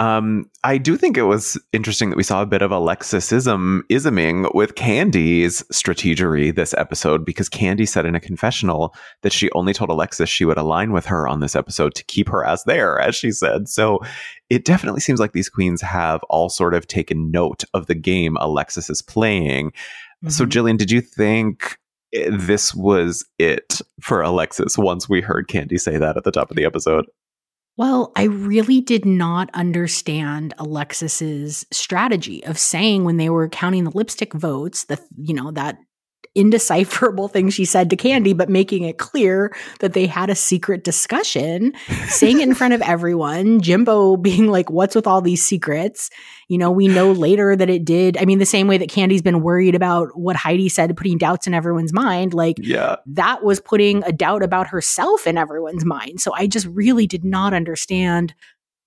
Um, 0.00 0.50
I 0.64 0.76
do 0.78 0.96
think 0.96 1.16
it 1.16 1.22
was 1.22 1.56
interesting 1.72 2.10
that 2.10 2.16
we 2.16 2.24
saw 2.24 2.42
a 2.42 2.46
bit 2.46 2.62
of 2.62 2.72
Alexisism 2.72 3.82
isming 3.88 4.46
with 4.54 4.74
Kandy's 4.74 5.62
strategery 5.72 6.52
this 6.54 6.74
episode 6.74 7.24
because 7.24 7.48
Kandy 7.48 7.88
said 7.88 8.06
in 8.06 8.14
a 8.16 8.20
confessional 8.20 8.94
that 9.22 9.32
she 9.32 9.50
only 9.52 9.72
told 9.72 9.90
Alexis 9.90 10.28
she 10.28 10.44
would 10.44 10.58
align 10.58 10.92
with 10.92 11.06
her 11.06 11.28
on 11.28 11.38
this 11.40 11.54
episode 11.54 11.94
to 11.94 12.04
keep 12.04 12.28
her 12.28 12.44
as 12.44 12.64
there, 12.64 12.98
as 12.98 13.14
she 13.14 13.30
said. 13.30 13.68
So 13.68 14.00
it 14.48 14.64
definitely 14.64 15.00
seems 15.00 15.20
like 15.20 15.32
these 15.32 15.48
queens 15.48 15.80
have 15.82 16.20
all 16.28 16.48
sort 16.48 16.74
of 16.74 16.88
taken 16.88 17.30
note 17.30 17.62
of 17.72 17.86
the 17.86 17.94
game 17.94 18.36
Alexis 18.40 18.90
is 18.90 19.00
playing. 19.00 19.72
So, 20.28 20.44
Mhm. 20.44 20.48
Jillian, 20.50 20.76
did 20.76 20.90
you 20.90 21.00
think 21.00 21.78
this 22.12 22.74
was 22.74 23.24
it 23.38 23.80
for 24.00 24.20
Alexis 24.22 24.76
once 24.76 25.08
we 25.08 25.20
heard 25.20 25.46
Kandy 25.46 25.78
say 25.78 25.96
that 25.98 26.16
at 26.16 26.24
the 26.24 26.32
top 26.32 26.50
of 26.50 26.56
the 26.56 26.64
episode? 26.64 27.06
Well, 27.80 28.12
I 28.14 28.24
really 28.24 28.82
did 28.82 29.06
not 29.06 29.48
understand 29.54 30.52
Alexis's 30.58 31.64
strategy 31.70 32.44
of 32.44 32.58
saying 32.58 33.04
when 33.04 33.16
they 33.16 33.30
were 33.30 33.48
counting 33.48 33.84
the 33.84 33.90
lipstick 33.90 34.34
votes, 34.34 34.84
the 34.84 35.00
you 35.16 35.32
know 35.32 35.50
that 35.52 35.78
indecipherable 36.34 37.28
thing 37.28 37.50
she 37.50 37.64
said 37.64 37.90
to 37.90 37.96
Kandy, 37.96 38.36
but 38.36 38.48
making 38.48 38.84
it 38.84 38.98
clear 38.98 39.54
that 39.80 39.94
they 39.94 40.06
had 40.06 40.30
a 40.30 40.34
secret 40.34 40.84
discussion, 40.84 41.72
saying 42.08 42.40
it 42.40 42.44
in 42.48 42.54
front 42.54 42.74
of 42.74 42.82
everyone. 42.82 43.60
Jimbo 43.60 44.16
being 44.16 44.48
like, 44.48 44.70
"What's 44.70 44.94
with 44.94 45.06
all 45.06 45.20
these 45.20 45.44
secrets?" 45.44 46.08
You 46.48 46.58
know, 46.58 46.70
we 46.70 46.88
know 46.88 47.12
later 47.12 47.56
that 47.56 47.70
it 47.70 47.84
did. 47.84 48.16
I 48.16 48.24
mean, 48.24 48.38
the 48.38 48.46
same 48.46 48.66
way 48.66 48.78
that 48.78 48.88
Kandy's 48.90 49.22
been 49.22 49.42
worried 49.42 49.74
about 49.74 50.08
what 50.14 50.36
Heidi 50.36 50.68
said, 50.68 50.96
putting 50.96 51.18
doubts 51.18 51.46
in 51.46 51.54
everyone's 51.54 51.92
mind. 51.92 52.34
Like 52.34 52.56
Yeah. 52.60 52.96
that 53.06 53.44
was 53.44 53.60
putting 53.60 54.02
a 54.04 54.12
doubt 54.12 54.42
about 54.42 54.68
herself 54.68 55.26
in 55.26 55.38
everyone's 55.38 55.84
mind. 55.84 56.20
So 56.20 56.32
I 56.34 56.46
just 56.46 56.66
really 56.66 57.06
did 57.06 57.24
not 57.24 57.54
understand 57.54 58.34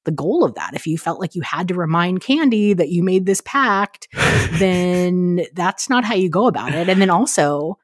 the 0.06 0.12
goal 0.12 0.44
of 0.44 0.56
that. 0.56 0.72
If 0.74 0.86
you 0.88 0.98
felt 0.98 1.20
like 1.20 1.36
you 1.36 1.42
had 1.42 1.68
to 1.70 1.74
remind 1.76 2.22
Kandy 2.22 2.76
that 2.76 2.90
you 2.90 3.04
made 3.04 3.26
this 3.26 3.42
pact, 3.42 4.08
then 4.54 5.46
that's 5.54 5.90
not 5.90 6.04
how 6.04 6.16
you 6.16 6.30
go 6.30 6.48
about 6.48 6.74
it. 6.74 6.90
And 6.90 7.02
then 7.02 7.10
also, 7.10 7.78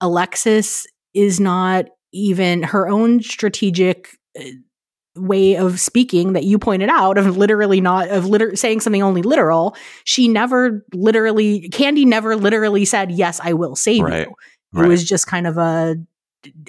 Alexis 0.00 0.86
is 1.14 1.40
not 1.40 1.86
even 2.12 2.62
her 2.62 2.88
own 2.88 3.22
strategic 3.22 4.10
uh, 4.38 4.42
way 5.16 5.56
of 5.56 5.78
speaking 5.78 6.32
that 6.32 6.42
you 6.44 6.58
pointed 6.58 6.88
out 6.88 7.16
of 7.18 7.36
literally 7.36 7.80
not 7.80 8.08
of 8.08 8.26
liter- 8.26 8.56
saying 8.56 8.80
something 8.80 9.00
only 9.02 9.22
literal 9.22 9.76
she 10.02 10.26
never 10.26 10.84
literally 10.92 11.68
Kandy 11.70 12.04
never 12.04 12.34
literally 12.34 12.84
said 12.84 13.12
yes 13.12 13.40
i 13.40 13.52
will 13.52 13.76
save 13.76 14.02
Right. 14.02 14.26
you 14.26 14.34
Right. 14.72 14.86
it 14.86 14.88
was 14.88 15.04
just 15.04 15.28
kind 15.28 15.46
of 15.46 15.56
a 15.56 15.94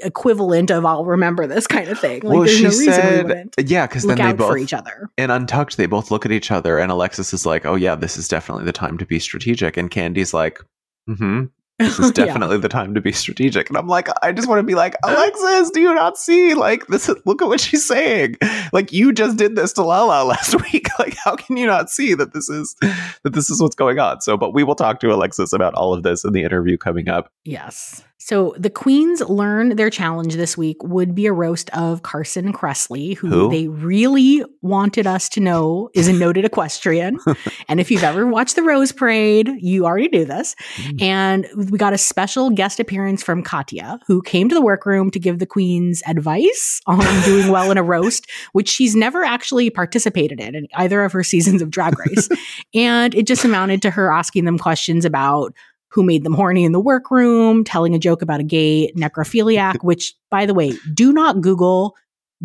equivalent 0.03 0.71
of 0.71 0.85
I'll 0.85 1.05
remember 1.05 1.47
this 1.47 1.67
kind 1.67 1.87
of 1.89 1.99
thing. 1.99 2.21
Like 2.21 2.37
well, 2.37 2.47
she 2.47 2.63
no 2.63 2.69
we 2.69 2.75
said, 2.85 3.25
wouldn't 3.27 3.55
yeah, 3.65 3.87
because 3.87 4.03
then 4.03 4.17
they 4.17 4.33
both 4.33 4.49
for 4.49 4.57
each 4.57 4.73
other. 4.73 5.09
And 5.17 5.31
Untucked, 5.31 5.77
they 5.77 5.85
both 5.85 6.11
look 6.11 6.25
at 6.25 6.31
each 6.31 6.51
other, 6.51 6.77
and 6.79 6.91
Alexis 6.91 7.33
is 7.33 7.45
like, 7.45 7.65
"Oh 7.65 7.75
yeah, 7.75 7.95
this 7.95 8.17
is 8.17 8.27
definitely 8.27 8.65
the 8.65 8.73
time 8.73 8.97
to 8.97 9.05
be 9.05 9.19
strategic," 9.19 9.77
and 9.77 9.89
Kandy's 9.91 10.33
like, 10.33 10.59
"Hmm, 11.07 11.45
this 11.79 11.99
is 11.99 12.11
Yeah. 12.17 12.25
definitely 12.25 12.57
the 12.57 12.69
time 12.69 12.93
to 12.93 13.01
be 13.01 13.11
strategic." 13.11 13.69
And 13.69 13.77
I'm 13.77 13.87
like, 13.87 14.07
I 14.23 14.31
just 14.31 14.47
want 14.47 14.59
to 14.59 14.63
be 14.63 14.75
like, 14.75 14.95
Alexis, 15.03 15.71
do 15.71 15.81
you 15.81 15.93
not 15.93 16.17
see? 16.17 16.53
Like 16.53 16.87
this, 16.87 17.09
is, 17.09 17.15
look 17.25 17.41
at 17.41 17.47
what 17.47 17.59
she's 17.59 17.85
saying. 17.87 18.37
Like 18.73 18.91
you 18.93 19.11
just 19.13 19.37
did 19.37 19.55
this 19.55 19.73
to 19.73 19.83
Lala 19.83 20.23
last 20.25 20.55
week. 20.73 20.87
Like 20.99 21.15
how 21.23 21.35
can 21.35 21.57
you 21.57 21.65
not 21.67 21.89
see 21.89 22.13
that 22.13 22.33
this 22.33 22.49
is 22.49 22.75
that 23.23 23.33
this 23.33 23.49
is 23.49 23.61
what's 23.61 23.75
going 23.75 23.99
on? 23.99 24.21
So, 24.21 24.37
but 24.37 24.53
we 24.53 24.63
will 24.63 24.75
talk 24.75 24.99
to 25.01 25.13
Alexis 25.13 25.51
about 25.53 25.73
all 25.73 25.93
of 25.93 26.03
this 26.03 26.23
in 26.23 26.33
the 26.33 26.43
interview 26.43 26.77
coming 26.77 27.09
up. 27.09 27.29
Yes. 27.43 28.03
So 28.17 28.55
the 28.57 28.69
queens 28.69 29.21
learn 29.21 29.75
their 29.75 29.89
challenge 29.89 30.35
this 30.35 30.57
week 30.57 30.77
would 30.81 31.13
be 31.13 31.25
a 31.25 31.33
roast 31.33 31.69
of 31.71 32.01
Carson 32.01 32.53
Kressley, 32.53 33.15
who, 33.15 33.27
Who? 33.27 33.49
they 33.49 33.67
really 33.67 34.43
wanted 34.61 35.05
us 35.05 35.27
to 35.29 35.39
know 35.39 35.89
is 35.93 36.07
a 36.07 36.13
noted 36.13 36.45
equestrian. 36.45 37.19
and 37.67 37.79
if 37.79 37.91
you've 37.91 38.03
ever 38.03 38.25
watched 38.25 38.55
the 38.55 38.63
Rose 38.63 38.91
Parade, 38.91 39.49
you 39.59 39.85
already 39.85 40.07
knew 40.07 40.25
this. 40.25 40.55
Mm. 40.77 41.01
And 41.01 41.47
we 41.69 41.77
got 41.77 41.93
a 41.93 41.97
special 41.97 42.49
guest 42.49 42.79
appearance 42.79 43.21
from 43.21 43.43
Katya, 43.43 43.99
who 44.07 44.21
came 44.21 44.47
to 44.49 44.55
the 44.55 44.61
workroom 44.61 45.11
to 45.11 45.19
give 45.19 45.39
the 45.39 45.45
queens 45.45 46.01
advice 46.07 46.81
on 46.87 47.03
doing 47.25 47.51
well 47.51 47.69
in 47.69 47.77
a 47.77 47.83
roast, 47.83 48.27
which 48.53 48.69
she's 48.69 48.95
never 48.95 49.23
actually 49.23 49.69
participated 49.69 50.39
in 50.39 50.55
in 50.55 50.67
either 50.75 51.03
of 51.03 51.11
her 51.11 51.23
seasons 51.23 51.61
of 51.61 51.69
Drag 51.69 51.99
Race. 51.99 52.29
and 52.73 53.13
it 53.13 53.27
just 53.27 53.43
amounted 53.43 53.81
to 53.81 53.91
her 53.91 54.11
asking 54.11 54.45
them 54.45 54.57
questions 54.57 55.03
about 55.05 55.53
who 55.95 56.03
made 56.03 56.25
them 56.25 56.33
horny 56.33 56.65
in 56.65 56.73
the 56.73 56.79
workroom, 56.79 57.63
telling 57.63 57.95
a 57.95 57.99
joke 57.99 58.21
about 58.21 58.41
a 58.41 58.43
gay 58.43 58.91
necrophiliac, 58.97 59.77
which, 59.81 60.13
by 60.29 60.45
the 60.45 60.53
way, 60.53 60.73
do 60.93 61.13
not 61.13 61.39
Google 61.39 61.95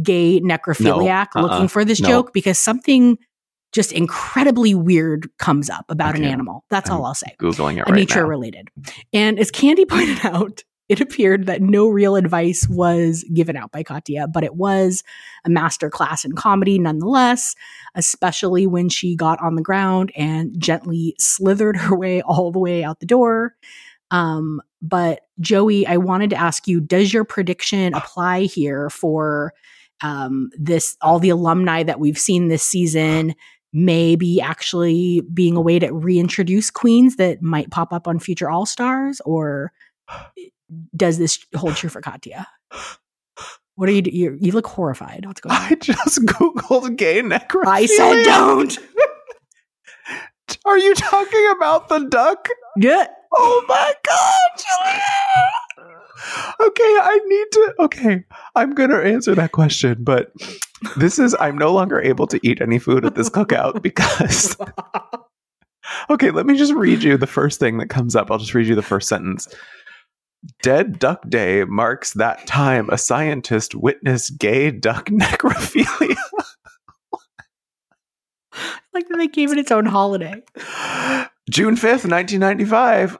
gay 0.01 0.41
necrophiliac 0.41 1.27
uh-uh, 1.35 1.43
looking 1.43 1.69
for 1.69 1.85
this 1.85 2.01
no. 2.01 2.09
joke 2.09 2.33
because 2.33 2.59
something 2.59 3.19
just 3.73 3.91
incredibly 3.91 4.73
weird 4.73 5.29
comes 5.39 5.69
up 10.91 11.03
about 11.03 11.23
an 11.23 11.31
Okay. 11.31 11.39
animal. 11.39 11.61
That's 11.61 11.67
I'm 11.67 11.77
all 11.77 11.89
I'll 11.89 11.97
say. 11.97 12.11
Googling 12.11 12.81
it 12.81 12.81
A 12.81 12.81
right 12.81 12.81
nature 12.81 12.87
now. 12.87 12.87
related. 12.89 12.95
And 12.95 12.95
as 12.95 13.01
Kandy 13.01 13.01
pointed 13.01 13.01
out, 13.01 13.01
it 13.01 13.01
appeared 13.01 13.07
that 13.07 13.07
no 13.07 13.07
real 13.07 13.07
advice 13.07 13.15
was 13.15 13.25
given 13.35 13.57
out 13.57 13.71
by 13.73 13.83
Katya, 13.83 14.29
but 14.29 14.45
it 14.45 14.57
was 14.57 15.05
a 15.45 15.51
master 15.51 15.91
class 15.91 16.25
in 16.25 16.33
comedy 16.35 16.79
nonetheless, 16.79 17.55
especially 17.95 18.67
when 18.67 18.89
she 18.89 19.17
got 19.17 19.41
on 19.41 19.55
the 19.57 19.63
ground 19.63 20.13
and 20.17 20.55
gently 20.61 21.15
slithered 21.19 21.77
her 21.79 21.97
way 21.97 22.23
all 22.23 22.53
the 22.53 22.59
way 22.59 22.85
out 22.85 23.01
the 23.01 23.07
door. 23.07 23.55
Um, 24.11 24.61
but 24.83 25.23
Joey, 25.41 25.87
I 25.87 25.97
wanted 25.99 26.31
to 26.31 26.37
ask 26.37 26.67
you, 26.69 26.81
does 26.81 27.13
your 27.13 27.25
prediction 27.25 27.95
apply 27.95 28.43
here 28.43 28.91
for 28.91 29.53
um, 30.03 30.51
this 30.59 30.97
all 31.03 31.19
the 31.21 31.31
alumni 31.31 31.83
that 31.85 32.01
we've 32.01 32.19
seen 32.19 32.49
this 32.49 32.63
season 32.63 33.35
maybe 33.73 34.41
actually 34.41 35.23
being 35.33 35.57
a 35.57 35.61
way 35.61 35.79
to 35.79 35.93
reintroduce 35.93 36.71
queens 36.71 37.17
that 37.17 37.41
might 37.43 37.71
pop 37.71 37.93
up 37.93 38.09
on 38.09 38.19
future 38.19 38.51
all 38.51 38.67
stars 38.67 39.21
or 39.25 39.73
does 40.97 41.19
this 41.19 41.45
hold 41.57 41.75
true 41.77 41.91
for 41.91 42.01
katya 42.01 42.47
what 43.75 43.89
are 43.89 43.93
you 43.93 44.03
do- 44.03 44.11
you 44.11 44.37
you 44.41 44.53
look 44.53 44.67
horrified 44.67 45.25
what's 45.27 45.41
going 45.41 45.55
on 45.55 45.63
I 45.63 45.75
just 45.77 46.21
googled 46.27 46.97
gay 46.97 47.23
necrophilia. 47.23 47.67
i 47.67 47.87
said 47.87 48.23
don't 48.25 48.79
Are 50.67 50.79
you 50.79 50.95
talking 50.97 51.49
about 51.57 51.89
the 51.89 52.01
duck? 52.09 52.49
yeah 52.77 53.07
Oh 53.33 53.65
my 53.69 53.95
god, 54.05 54.51
Julia! 54.59 55.01
Okay, 56.61 56.83
I 56.83 57.21
need 57.25 57.47
to. 57.53 57.75
Okay, 57.81 58.25
I'm 58.57 58.75
gonna 58.75 58.99
answer 58.99 59.37
that 59.37 59.53
question, 59.53 59.99
but 60.01 60.33
this 60.97 61.21
is 61.21 61.37
I'm 61.39 61.57
no 61.57 61.73
longer 61.73 62.01
able 62.01 62.27
to 62.27 62.41
eat 62.43 62.61
any 62.61 62.81
food 62.81 63.05
at 63.05 63.15
this 63.15 63.31
cookout 63.31 63.81
because. 63.83 64.57
Okay, 66.09 66.31
let 66.31 66.47
me 66.47 66.57
just 66.57 66.73
read 66.73 67.03
you 67.03 67.17
the 67.17 67.27
first 67.27 67.59
thing 67.59 67.79
that 67.79 67.89
comes 67.89 68.15
up. 68.15 68.31
I'll 68.31 68.39
just 68.39 68.55
read 68.55 68.69
you 68.69 68.77
the 68.77 68.83
first 68.83 69.09
sentence. 69.09 69.53
Dead 70.63 70.99
Duck 70.99 71.29
Day 71.29 71.65
marks 71.65 72.13
that 72.15 72.47
time 72.47 72.89
a 72.91 72.99
scientist 72.99 73.75
witnessed 73.75 74.39
gay 74.39 74.71
duck 74.71 75.07
necrophilia. 75.11 76.17
like 78.93 79.09
that 79.09 79.17
they 79.17 79.29
gave 79.29 79.53
it 79.53 79.59
its 79.59 79.71
own 79.71 79.87
holiday 79.87 80.43
June 81.51 81.75
5th, 81.75 82.09
1995. 82.09 83.19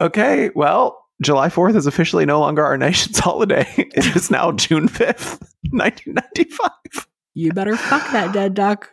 Okay, 0.00 0.50
well, 0.54 1.04
July 1.22 1.48
4th 1.48 1.76
is 1.76 1.86
officially 1.86 2.26
no 2.26 2.40
longer 2.40 2.64
our 2.64 2.78
nation's 2.78 3.18
holiday. 3.18 3.66
It 3.76 4.16
is 4.16 4.30
now 4.30 4.52
June 4.52 4.88
5th, 4.88 5.40
1995. 5.70 7.06
you 7.34 7.52
better 7.52 7.76
fuck 7.76 8.10
that 8.12 8.32
dead 8.32 8.54
duck 8.54 8.90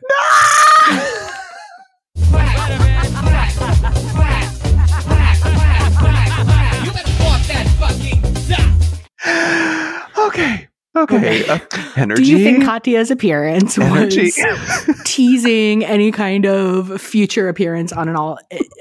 okay, 10.36 10.68
okay. 10.96 11.48
uh, 11.48 11.60
energy. 11.96 12.24
do 12.24 12.30
you 12.30 12.44
think 12.44 12.64
katya's 12.64 13.12
appearance 13.12 13.78
energy. 13.80 14.32
was 14.38 15.02
teasing 15.06 15.84
any 15.86 16.12
kind 16.12 16.46
of 16.46 17.02
future 17.02 17.50
appearance 17.50 17.92
on 17.92 18.08
an 18.08 18.16
all 18.16 18.38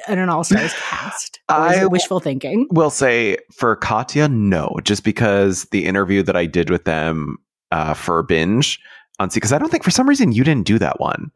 on 0.09 0.19
an 0.19 0.29
all 0.29 0.45
stars 0.45 0.73
cast 0.79 1.41
I- 1.49 1.85
wishful 1.87 2.21
thinking 2.21 2.67
will 2.71 2.91
say 2.91 3.37
for 3.53 3.77
Katya, 3.77 4.29
no, 4.29 4.77
just 4.83 5.05
because 5.05 5.65
the 5.67 5.85
interview 5.85 6.23
that 6.23 6.37
I 6.37 6.47
did 6.47 6.71
with 6.71 6.85
them 6.85 7.37
uh, 7.71 7.95
for 7.95 8.23
binge 8.23 8.81
on 9.19 9.29
because 9.33 9.53
I 9.53 9.59
don't 9.59 9.71
think 9.71 9.85
for 9.85 9.91
some 9.91 10.09
reason 10.09 10.33
you 10.33 10.45
didn't 10.45 10.67
do 10.67 10.79
that 10.79 11.01
one, 11.01 11.31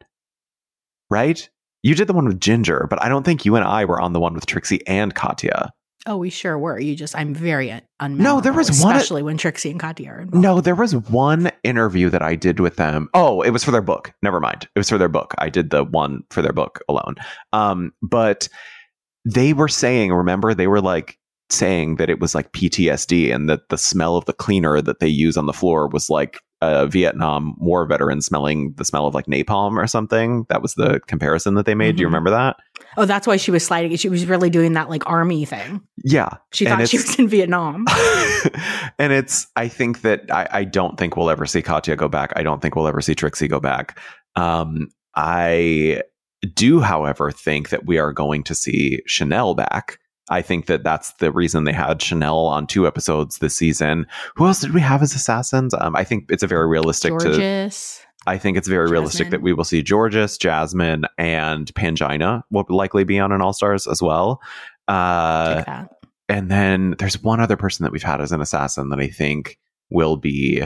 right? 1.09 1.47
You 1.83 1.95
did 1.95 2.07
the 2.07 2.13
one 2.13 2.25
with 2.25 2.39
Ginger, 2.41 2.87
but 2.89 3.01
I 3.01 3.07
don't 3.07 3.23
think 3.23 3.45
you 3.45 3.55
and 3.55 3.63
I 3.63 3.85
were 3.85 4.01
on 4.01 4.13
the 4.13 4.19
one 4.19 4.33
with 4.33 4.45
Trixie 4.45 4.85
and 4.85 5.15
Katya. 5.15 5.71
Oh, 6.05 6.17
we 6.17 6.29
sure 6.29 6.57
were. 6.57 6.79
You 6.79 6.95
just, 6.95 7.15
I'm 7.15 7.33
very 7.35 7.71
un- 7.71 7.81
unmemorable. 8.01 8.19
No, 8.19 8.41
there 8.41 8.53
was 8.53 8.81
one- 8.81 8.95
especially 8.95 9.21
when 9.21 9.37
Trixie 9.37 9.69
and 9.71 9.79
Katya 9.79 10.09
are 10.09 10.21
involved. 10.21 10.41
No, 10.43 10.61
there 10.61 10.75
was 10.75 10.95
one 10.95 11.51
interview 11.63 12.09
that 12.09 12.21
I 12.21 12.35
did 12.35 12.59
with 12.61 12.77
them. 12.77 13.09
Oh, 13.13 13.41
it 13.41 13.49
was 13.51 13.63
for 13.63 13.71
their 13.71 13.81
book. 13.81 14.13
Never 14.23 14.39
mind. 14.39 14.67
It 14.75 14.79
was 14.79 14.89
for 14.89 14.97
their 14.97 15.09
book. 15.09 15.33
I 15.39 15.49
did 15.49 15.69
the 15.71 15.83
one 15.83 16.23
for 16.31 16.41
their 16.41 16.53
book 16.53 16.79
alone. 16.87 17.15
Um, 17.51 17.91
but 18.01 18.47
they 19.25 19.51
were 19.53 19.67
saying, 19.67 20.13
remember, 20.13 20.53
they 20.53 20.67
were 20.67 20.81
like 20.81 21.17
saying 21.49 21.95
that 21.97 22.09
it 22.09 22.19
was 22.19 22.33
like 22.33 22.53
PTSD 22.53 23.33
and 23.33 23.49
that 23.49 23.67
the 23.69 23.77
smell 23.77 24.15
of 24.15 24.25
the 24.25 24.33
cleaner 24.33 24.81
that 24.81 24.99
they 24.99 25.07
use 25.07 25.35
on 25.35 25.47
the 25.47 25.53
floor 25.53 25.87
was 25.87 26.09
like 26.09 26.39
a 26.61 26.87
Vietnam 26.87 27.55
War 27.57 27.85
veteran 27.85 28.21
smelling 28.21 28.73
the 28.77 28.85
smell 28.85 29.07
of 29.07 29.13
like 29.15 29.25
napalm 29.25 29.77
or 29.77 29.87
something. 29.87 30.45
That 30.49 30.61
was 30.61 30.75
the 30.75 30.99
comparison 31.07 31.55
that 31.55 31.65
they 31.65 31.73
made. 31.75 31.95
Do 31.95 32.01
you 32.01 32.07
Mhm. 32.07 32.11
remember 32.11 32.29
that? 32.31 32.57
Oh, 32.99 33.05
that's 33.05 33.25
why 33.25 33.37
she 33.37 33.49
was 33.49 33.65
sliding. 33.65 33.95
She 33.95 34.09
was 34.09 34.25
really 34.25 34.49
doing 34.49 34.73
that 34.73 34.89
like 34.89 35.09
army 35.09 35.45
thing. 35.45 35.81
Yeah. 36.03 36.29
She 36.51 36.65
And 36.65 36.77
thought 36.77 36.89
she 36.89 36.97
was 36.97 37.17
in 37.17 37.29
Vietnam. 37.29 37.85
and 38.99 39.13
it's 39.13 39.47
I 39.55 39.69
think 39.69 40.01
that 40.01 40.23
I, 40.29 40.49
I 40.51 40.63
don't 40.65 40.97
think 40.97 41.15
we'll 41.15 41.29
ever 41.29 41.45
see 41.45 41.61
Katya 41.61 41.95
go 41.95 42.09
back. 42.09 42.33
I 42.35 42.43
don't 42.43 42.61
think 42.61 42.75
we'll 42.75 42.89
ever 42.89 42.99
see 42.99 43.15
Trixie 43.15 43.47
go 43.47 43.61
back. 43.61 43.97
Um, 44.35 44.89
I 45.15 46.01
do, 46.53 46.81
however, 46.81 47.31
think 47.31 47.69
that 47.69 47.85
we 47.85 47.97
are 47.99 48.11
going 48.11 48.43
to 48.43 48.53
see 48.53 49.01
Chanel 49.05 49.55
back. 49.55 49.97
I 50.29 50.41
think 50.41 50.65
that 50.65 50.83
that's 50.83 51.13
the 51.13 51.31
reason 51.31 51.63
they 51.63 51.71
had 51.73 52.01
Chanel 52.01 52.39
on 52.47 52.67
two 52.67 52.85
episodes 52.85 53.37
this 53.37 53.55
season. 53.55 54.07
Who 54.35 54.45
else 54.45 54.59
did 54.59 54.73
we 54.73 54.81
have 54.81 55.01
as 55.01 55.15
assassins? 55.15 55.73
Um, 55.73 55.95
I 55.95 56.03
think 56.03 56.25
it's 56.29 56.43
a 56.43 56.47
very 56.47 56.67
realistic 56.67 57.13
to. 57.19 57.99
I 58.27 58.37
think 58.37 58.57
it's 58.57 58.67
very 58.67 58.89
realistic 58.89 59.29
that 59.29 59.41
we 59.41 59.53
will 59.53 59.63
see 59.63 59.83
Jorgeous, 59.87 60.37
Jasmine, 60.37 61.05
and 61.17 61.73
Pangina 61.73 62.43
will 62.51 62.65
likely 62.67 63.03
be 63.03 63.19
on 63.19 63.31
an 63.31 63.41
All 63.41 63.53
Stars 63.53 63.87
as 63.87 64.01
well. 64.01 64.41
Uh, 64.87 65.85
and 66.27 66.51
then 66.51 66.95
there's 66.99 67.21
one 67.23 67.39
other 67.39 67.55
person 67.55 67.83
that 67.83 67.91
we've 67.91 68.03
had 68.03 68.21
as 68.21 68.31
an 68.31 68.41
assassin 68.41 68.89
that 68.89 68.99
I 68.99 69.07
think 69.07 69.57
will 69.89 70.17
be 70.17 70.63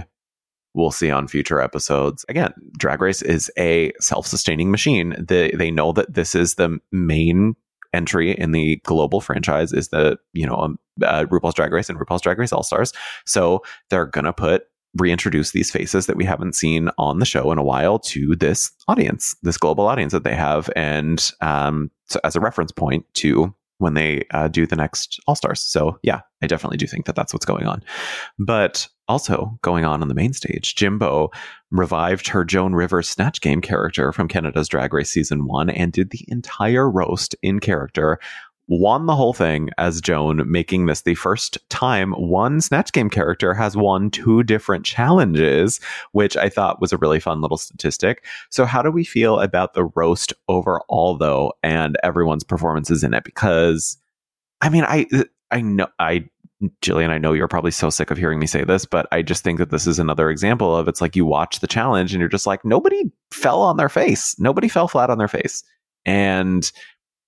we'll 0.74 0.92
see 0.92 1.12
on 1.12 1.28
future 1.28 1.62
episodes. 1.62 2.26
Again, 2.28 2.54
Drag 2.78 3.00
Race 3.00 3.22
is 3.22 3.52
a 3.58 3.92
self-sustaining 4.00 4.72
machine. 4.72 5.16
They 5.20 5.52
they 5.52 5.72
know 5.72 5.92
that 5.94 6.14
this 6.14 6.36
is 6.36 6.56
the 6.56 6.80
main 6.92 7.56
entry 7.94 8.32
in 8.32 8.52
the 8.52 8.78
global 8.84 9.22
franchise 9.22 9.72
is 9.72 9.90
the 9.90 10.18
you 10.34 10.48
know 10.48 10.56
um, 10.56 10.80
uh, 11.04 11.26
RuPaul's 11.26 11.54
Drag 11.54 11.72
Race 11.72 11.90
and 11.90 12.00
RuPaul's 12.00 12.22
Drag 12.22 12.40
Race 12.40 12.52
All 12.52 12.64
Stars. 12.64 12.92
So 13.26 13.64
they're 13.90 14.08
gonna 14.08 14.34
put 14.34 14.66
reintroduce 14.98 15.52
these 15.52 15.72
faces 15.72 16.06
that 16.06 16.18
we 16.18 16.26
haven't 16.26 16.56
seen 16.56 16.90
on 16.98 17.20
the 17.20 17.26
show 17.26 17.52
in 17.52 17.58
a 17.58 17.64
while 17.64 18.00
to 18.00 18.36
this 18.36 18.72
audience, 18.88 19.36
this 19.42 19.58
global 19.58 19.88
audience 19.88 20.14
that 20.14 20.24
they 20.24 20.36
have, 20.36 20.70
and 20.76 21.32
um, 21.42 21.90
so 22.06 22.20
as 22.24 22.36
a 22.36 22.40
reference 22.40 22.72
point 22.72 23.06
to 23.16 23.54
when 23.80 23.96
they 23.96 24.26
uh, 24.32 24.48
do 24.48 24.66
the 24.66 24.76
next 24.76 25.20
All 25.28 25.36
Stars. 25.36 25.60
So 25.60 26.00
yeah, 26.04 26.22
I 26.42 26.48
definitely 26.48 26.78
do 26.78 26.88
think 26.88 27.06
that 27.06 27.16
that's 27.16 27.34
what's 27.34 27.46
going 27.46 27.66
on. 27.66 27.84
But 28.40 28.88
also 29.08 29.58
going 29.62 29.84
on 29.84 30.02
on 30.02 30.08
the 30.08 30.14
main 30.14 30.34
stage, 30.34 30.76
Jimbo 30.76 31.30
revived 31.72 32.28
her 32.30 32.46
Joan 32.46 32.74
Rivers 32.74 33.10
Snatch 33.10 33.42
Game 33.42 33.62
character 33.62 34.12
from 34.12 34.28
Canada's 34.28 34.70
Drag 34.70 34.94
Race 34.94 35.10
season 35.10 35.46
one 35.46 35.70
and 35.70 35.92
did 35.92 36.12
the 36.12 36.26
entire 36.30 36.90
roast 36.90 37.36
in 37.42 37.60
character. 37.60 38.20
Won 38.68 39.08
the 39.08 39.16
whole 39.16 39.34
thing 39.34 39.70
as 39.78 40.00
Joan, 40.00 40.50
making 40.50 40.86
this 40.86 41.02
the 41.02 41.16
first 41.16 41.58
time 41.70 42.14
one 42.14 42.62
Snatch 42.62 42.94
Game 42.94 43.10
character 43.10 43.54
has 43.54 43.76
won 43.76 44.10
two 44.10 44.42
different 44.44 44.86
challenges, 44.86 45.82
which 46.14 46.38
I 46.38 46.48
thought 46.48 46.80
was 46.80 46.94
a 46.94 46.98
really 46.98 47.20
fun 47.20 47.42
little 47.42 47.58
statistic. 47.58 48.26
So, 48.50 48.64
how 48.66 48.82
do 48.82 48.90
we 48.90 49.04
feel 49.04 49.40
about 49.42 49.74
the 49.74 49.84
roast 49.84 50.32
overall, 50.48 51.18
though, 51.18 51.52
and 51.62 51.98
everyone's 52.04 52.46
performances 52.46 53.04
in 53.04 53.14
it? 53.14 53.26
Because, 53.26 53.98
I 54.62 54.70
mean, 54.70 54.86
I 54.86 55.08
I 55.52 55.62
know 55.62 55.88
I 56.00 56.30
Jillian, 56.82 57.10
I 57.10 57.18
know 57.18 57.34
you're 57.34 57.48
probably 57.48 57.72
so 57.72 57.90
sick 57.90 58.12
of 58.12 58.18
hearing 58.18 58.40
me 58.40 58.48
say 58.48 58.64
this, 58.64 58.86
but 58.86 59.08
I 59.12 59.22
just 59.22 59.44
think 59.44 59.60
that 59.60 59.70
this 59.70 59.86
is 59.86 60.00
another 60.00 60.30
example 60.30 60.76
of 60.76 60.88
it's 60.88 61.02
like 61.02 61.16
you 61.16 61.26
watch 61.26 61.60
the 61.60 61.68
challenge 61.68 62.14
and 62.14 62.20
you're 62.20 62.30
just 62.30 62.48
like 62.48 62.64
nobody 62.64 63.12
fell 63.32 63.62
on 63.62 63.78
their 63.78 63.90
face, 63.90 64.40
nobody 64.40 64.68
fell 64.68 64.88
flat 64.88 65.10
on 65.10 65.18
their 65.18 65.28
face, 65.28 65.64
and 66.06 66.72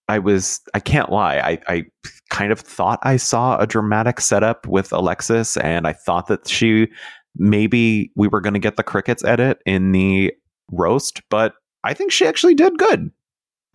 I 0.08 0.20
was 0.20 0.62
I 0.74 0.80
can't 0.80 1.12
lie, 1.12 1.38
I 1.38 1.60
I 1.68 1.86
kind 2.30 2.52
of 2.52 2.60
thought 2.60 3.00
I 3.04 3.18
saw 3.18 3.58
a 3.58 3.68
dramatic 3.68 4.22
setup 4.22 4.68
with 4.68 4.92
Alexis, 4.92 5.58
and 5.58 5.88
I 5.88 5.94
thought 5.94 6.28
that 6.28 6.48
she 6.48 6.88
maybe 7.36 8.12
we 8.16 8.28
were 8.28 8.42
going 8.42 8.54
to 8.54 8.60
get 8.60 8.78
the 8.78 8.84
crickets 8.84 9.24
edit 9.24 9.60
in 9.66 9.92
the 9.92 10.34
roast, 10.72 11.22
but 11.30 11.54
I 11.84 11.94
think 11.94 12.12
she 12.12 12.26
actually 12.26 12.56
did 12.56 12.78
good. 12.78 13.12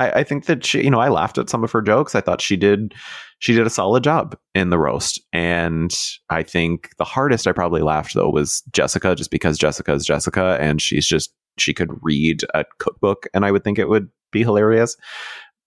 I, 0.00 0.10
I 0.10 0.24
think 0.24 0.46
that 0.46 0.64
she, 0.64 0.82
you 0.82 0.90
know, 0.90 0.98
I 0.98 1.08
laughed 1.08 1.38
at 1.38 1.48
some 1.50 1.62
of 1.62 1.70
her 1.70 1.82
jokes. 1.82 2.14
I 2.14 2.20
thought 2.20 2.40
she 2.40 2.56
did, 2.56 2.94
she 3.38 3.52
did 3.54 3.66
a 3.66 3.70
solid 3.70 4.02
job 4.02 4.36
in 4.54 4.70
the 4.70 4.78
roast. 4.78 5.20
And 5.32 5.94
I 6.30 6.42
think 6.42 6.90
the 6.98 7.04
hardest 7.04 7.46
I 7.46 7.52
probably 7.52 7.82
laughed 7.82 8.14
though 8.14 8.30
was 8.30 8.62
Jessica, 8.72 9.14
just 9.14 9.30
because 9.30 9.58
Jessica 9.58 9.92
is 9.92 10.04
Jessica 10.04 10.56
and 10.60 10.80
she's 10.82 11.06
just, 11.06 11.32
she 11.58 11.74
could 11.74 11.90
read 12.02 12.42
a 12.54 12.64
cookbook 12.78 13.26
and 13.34 13.44
I 13.44 13.52
would 13.52 13.62
think 13.62 13.78
it 13.78 13.88
would 13.88 14.08
be 14.32 14.42
hilarious. 14.42 14.96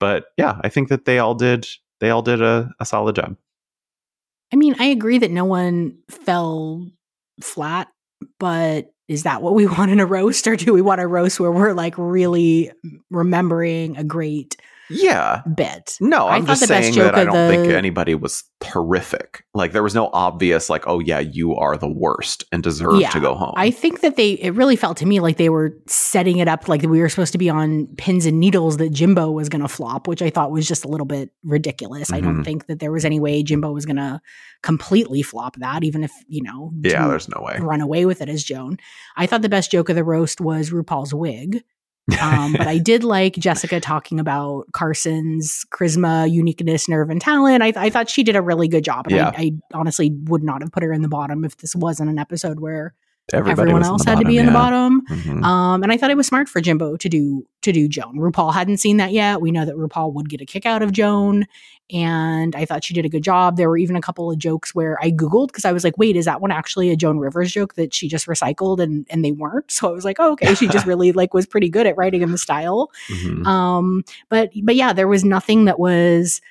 But 0.03 0.25
yeah, 0.35 0.59
I 0.61 0.67
think 0.67 0.89
that 0.89 1.05
they 1.05 1.17
all 1.17 1.33
did, 1.33 1.65
they 2.01 2.09
all 2.09 2.21
did 2.21 2.41
a, 2.41 2.69
a 2.77 2.85
solid 2.85 3.15
job. 3.15 3.37
I 4.51 4.57
mean, 4.57 4.75
I 4.77 4.87
agree 4.87 5.17
that 5.17 5.31
no 5.31 5.45
one 5.45 5.99
fell 6.09 6.91
flat, 7.39 7.87
but 8.37 8.91
is 9.07 9.23
that 9.23 9.41
what 9.41 9.55
we 9.55 9.65
want 9.77 9.91
in 9.91 10.01
a 10.01 10.05
roast, 10.05 10.45
or 10.45 10.57
do 10.57 10.73
we 10.73 10.81
want 10.81 10.99
a 10.99 11.07
roast 11.07 11.39
where 11.39 11.53
we're 11.53 11.71
like 11.71 11.93
really 11.97 12.69
remembering 13.09 13.95
a 13.95 14.03
great 14.03 14.57
Yeah. 14.89 15.41
bit? 15.55 15.97
No, 16.01 16.27
I 16.27 16.35
I'm 16.35 16.41
thought 16.45 16.51
just 16.53 16.61
the 16.61 16.67
best 16.67 16.93
saying 16.93 17.05
that 17.05 17.15
I 17.15 17.25
don't 17.25 17.49
think 17.49 17.73
anybody 17.73 18.15
was 18.15 18.43
horrific. 18.63 19.43
Like 19.53 19.71
there 19.71 19.83
was 19.83 19.95
no 19.95 20.09
obvious 20.13 20.69
like, 20.69 20.83
oh 20.87 20.99
yeah, 20.99 21.19
you 21.19 21.55
are 21.55 21.77
the 21.77 21.87
worst 21.89 22.43
and 22.51 22.63
deserve 22.63 22.99
Yeah, 22.99 23.09
to 23.11 23.19
go 23.19 23.35
home. 23.35 23.53
I 23.55 23.71
think 23.71 24.01
that 24.01 24.15
they, 24.15 24.31
it 24.31 24.51
really 24.51 24.75
felt 24.75 24.97
to 24.97 25.05
me 25.05 25.19
like 25.19 25.37
they 25.37 25.49
were 25.49 25.77
setting 25.87 26.37
it 26.39 26.47
up 26.47 26.67
like 26.67 26.81
we 26.81 26.99
were 26.99 27.09
supposed 27.09 27.31
to 27.33 27.37
be 27.37 27.49
on 27.49 27.87
pins 27.97 28.25
and 28.25 28.39
needles 28.39 28.77
that 28.77 28.91
Jimbo 28.91 29.31
was 29.31 29.49
going 29.49 29.61
to 29.61 29.67
flop, 29.67 30.07
which 30.07 30.21
I 30.21 30.29
thought 30.29 30.51
was 30.51 30.67
just 30.67 30.85
a 30.85 30.87
little 30.87 31.05
bit 31.05 31.31
ridiculous. 31.43 32.11
I 32.11 32.19
don't 32.19 32.41
Mhm. 32.41 32.45
think 32.45 32.67
that 32.67 32.79
there 32.79 32.91
was 32.91 33.05
any 33.05 33.19
way 33.19 33.43
Jimbo 33.43 33.71
was 33.71 33.85
going 33.85 33.97
to 33.97 34.21
completely 34.61 35.21
flop 35.21 35.55
that, 35.57 35.83
even 35.83 36.03
if, 36.03 36.11
you 36.27 36.41
know, 36.41 36.71
yeah, 36.83 37.07
there's 37.07 37.29
no 37.29 37.41
way. 37.41 37.57
run 37.59 37.81
away 37.81 38.05
with 38.05 38.21
it 38.21 38.29
as 38.29 38.43
Joan. 38.43 38.77
I 39.17 39.27
thought 39.27 39.41
the 39.41 39.49
best 39.49 39.71
joke 39.71 39.89
of 39.89 39.95
the 39.95 40.03
roast 40.03 40.39
was 40.41 40.71
RuPaul's 40.71 41.13
wig. 41.13 41.63
Um, 42.21 42.53
but 42.53 42.67
I 42.67 42.77
did 42.79 43.03
like 43.03 43.35
Jessica 43.35 43.79
talking 43.79 44.19
about 44.19 44.65
Carson's 44.73 45.65
charisma, 45.71 46.29
uniqueness, 46.29 46.89
nerve, 46.89 47.09
and 47.09 47.21
talent. 47.21 47.63
I, 47.63 47.71
I 47.75 47.89
thought 47.89 48.09
she 48.09 48.23
did 48.23 48.35
a 48.35 48.41
really 48.41 48.67
good 48.67 48.83
job. 48.83 49.07
And 49.07 49.15
Yeah. 49.15 49.31
I, 49.35 49.41
I 49.41 49.51
honestly 49.73 50.11
would 50.25 50.43
not 50.43 50.61
have 50.61 50.71
put 50.71 50.83
her 50.83 50.91
in 50.91 51.01
the 51.01 51.07
bottom 51.07 51.45
if 51.45 51.57
this 51.57 51.75
wasn't 51.75 52.09
an 52.09 52.19
episode 52.19 52.59
where 52.59 52.93
Everybody 53.31 53.61
everyone 53.71 53.83
else 53.83 54.03
had 54.03 54.19
to 54.19 54.25
be 54.25 54.37
in 54.37 54.45
yeah. 54.47 54.51
the 54.51 54.53
bottom. 54.53 55.01
Mhm. 55.07 55.43
Um, 55.45 55.81
and 55.81 55.93
I 55.93 55.97
thought 55.97 56.11
it 56.11 56.17
was 56.17 56.27
smart 56.27 56.49
for 56.49 56.59
Jimbo 56.59 56.97
to 56.97 57.07
do 57.07 57.45
to 57.61 57.71
do 57.71 57.87
Joan. 57.87 58.17
RuPaul 58.17 58.53
hadn't 58.53 58.77
seen 58.79 58.97
that 58.97 59.13
yet. 59.13 59.39
We 59.39 59.49
know 59.51 59.63
that 59.63 59.75
RuPaul 59.75 60.13
would 60.13 60.27
get 60.27 60.41
a 60.41 60.45
kick 60.45 60.65
out 60.65 60.81
of 60.81 60.91
Joan, 60.91 61.45
and 61.91 62.55
I 62.55 62.65
thought 62.65 62.83
she 62.83 62.93
did 62.93 63.05
a 63.05 63.09
good 63.09 63.23
job. 63.23 63.57
There 63.57 63.69
were 63.69 63.77
even 63.77 63.95
a 63.95 64.01
couple 64.01 64.31
of 64.31 64.37
jokes 64.37 64.73
where 64.73 64.97
I 65.01 65.11
googled 65.11 65.47
because 65.47 65.65
I 65.65 65.71
was 65.71 65.83
like, 65.83 65.97
"Wait, 65.97 66.15
is 66.15 66.25
that 66.25 66.41
one 66.41 66.51
actually 66.51 66.89
a 66.91 66.95
Joan 66.95 67.17
Rivers 67.19 67.51
joke 67.51 67.75
that 67.75 67.93
she 67.93 68.07
just 68.07 68.25
recycled?" 68.27 68.79
And 68.79 69.05
and 69.09 69.23
they 69.23 69.31
weren't. 69.31 69.71
So 69.71 69.89
I 69.89 69.91
was 69.91 70.05
like, 70.05 70.17
"Oh, 70.19 70.31
okay." 70.33 70.55
She 70.55 70.67
just 70.67 70.85
really 70.85 71.11
like 71.11 71.33
was 71.33 71.45
pretty 71.45 71.69
good 71.69 71.85
at 71.87 71.97
writing 71.97 72.21
in 72.21 72.31
the 72.31 72.37
style. 72.37 72.89
Mhm. 73.09 73.45
Um, 73.45 74.03
but 74.29 74.51
but 74.63 74.75
yeah, 74.75 74.93
there 74.93 75.07
was 75.07 75.23
nothing 75.25 75.65
that 75.65 75.79
was. 75.79 76.41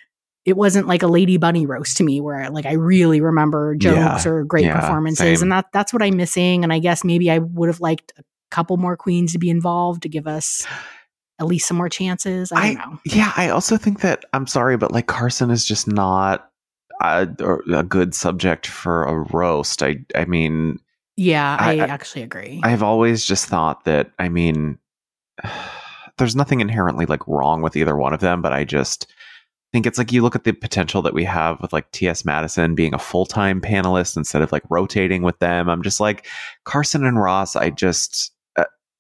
It 0.45 0.57
wasn't 0.57 0.89
like 0.89 1.05
a 1.05 1.07
Lady 1.07 1.37
Bunny 1.37 1.67
roast 1.67 1.97
to 1.99 2.03
me, 2.05 2.21
where 2.21 2.51
like 2.51 2.67
I 2.67 2.73
really 2.73 3.21
remember 3.21 3.77
jokes 3.77 4.25
Yeah, 4.25 4.31
or 4.31 4.45
great 4.45 4.65
yeah, 4.65 4.81
performances, 4.81 5.39
same. 5.39 5.43
and 5.45 5.53
that 5.53 5.67
that's 5.73 5.93
what 5.93 6.03
I'm 6.03 6.17
missing. 6.17 6.65
And 6.65 6.73
I 6.73 6.81
guess 6.81 7.05
maybe 7.05 7.31
I 7.31 7.39
would 7.39 7.69
have 7.69 7.81
liked 7.81 8.13
a 8.19 8.25
couple 8.51 8.77
more 8.77 8.97
queens 8.97 9.33
to 9.33 9.39
be 9.39 9.49
involved 9.51 10.03
to 10.03 10.09
give 10.09 10.27
us 10.27 10.67
at 11.43 11.49
least 11.49 11.69
some 11.69 11.77
more 11.77 11.89
chances. 11.89 12.51
I 12.53 12.75
don't 12.75 12.93
know. 12.93 12.99
Yeah, 13.05 13.33
I 13.37 13.49
also 13.51 13.77
think 13.77 14.01
that 14.01 14.25
I'm 14.33 14.47
sorry, 14.47 14.77
but 14.77 14.93
like 14.93 15.07
Carson 15.09 15.51
is 15.51 15.65
just 15.67 15.87
not 15.89 16.49
a, 17.03 17.29
a 17.75 17.83
good 17.83 18.15
subject 18.15 18.67
for 18.67 19.05
a 19.05 19.19
roast. 19.35 19.83
I 19.83 19.97
I 20.15 20.25
mean, 20.25 20.79
Yeah, 21.17 21.57
I, 21.61 21.73
I- 21.81 21.85
I- 21.85 21.89
actually 21.89 22.23
agree. 22.23 22.61
I've 22.63 22.83
always 22.83 23.25
just 23.25 23.47
thought 23.47 23.85
that 23.85 24.11
I 24.19 24.29
mean, 24.29 24.79
there's 26.19 26.37
nothing 26.37 26.61
inherently 26.61 27.07
like 27.07 27.27
wrong 27.27 27.63
with 27.63 27.77
either 27.77 27.97
one 27.97 28.13
of 28.13 28.21
them, 28.21 28.43
but 28.43 28.53
I 28.53 28.65
just 28.65 29.11
think 29.73 29.87
it's 29.87 29.97
like 29.99 30.13
you 30.13 30.21
look 30.23 30.37
at 30.37 30.45
the 30.45 30.53
potential 30.53 31.01
that 31.03 31.15
we 31.15 31.25
have 31.25 31.59
with 31.63 31.73
like 31.73 31.91
T.S. 31.93 32.25
Madison 32.27 32.75
being 32.75 32.93
a 32.95 32.99
full 32.99 33.25
time 33.27 33.61
panelist 33.61 34.17
instead 34.17 34.43
of 34.43 34.53
like 34.53 34.63
rotating 34.69 35.23
with 35.23 35.39
them. 35.39 35.69
I'm 35.71 35.83
just 35.83 35.99
like 36.01 36.27
Carson 36.65 37.07
and 37.07 37.21
Ross. 37.21 37.57
I 37.57 37.71
just 37.71 38.33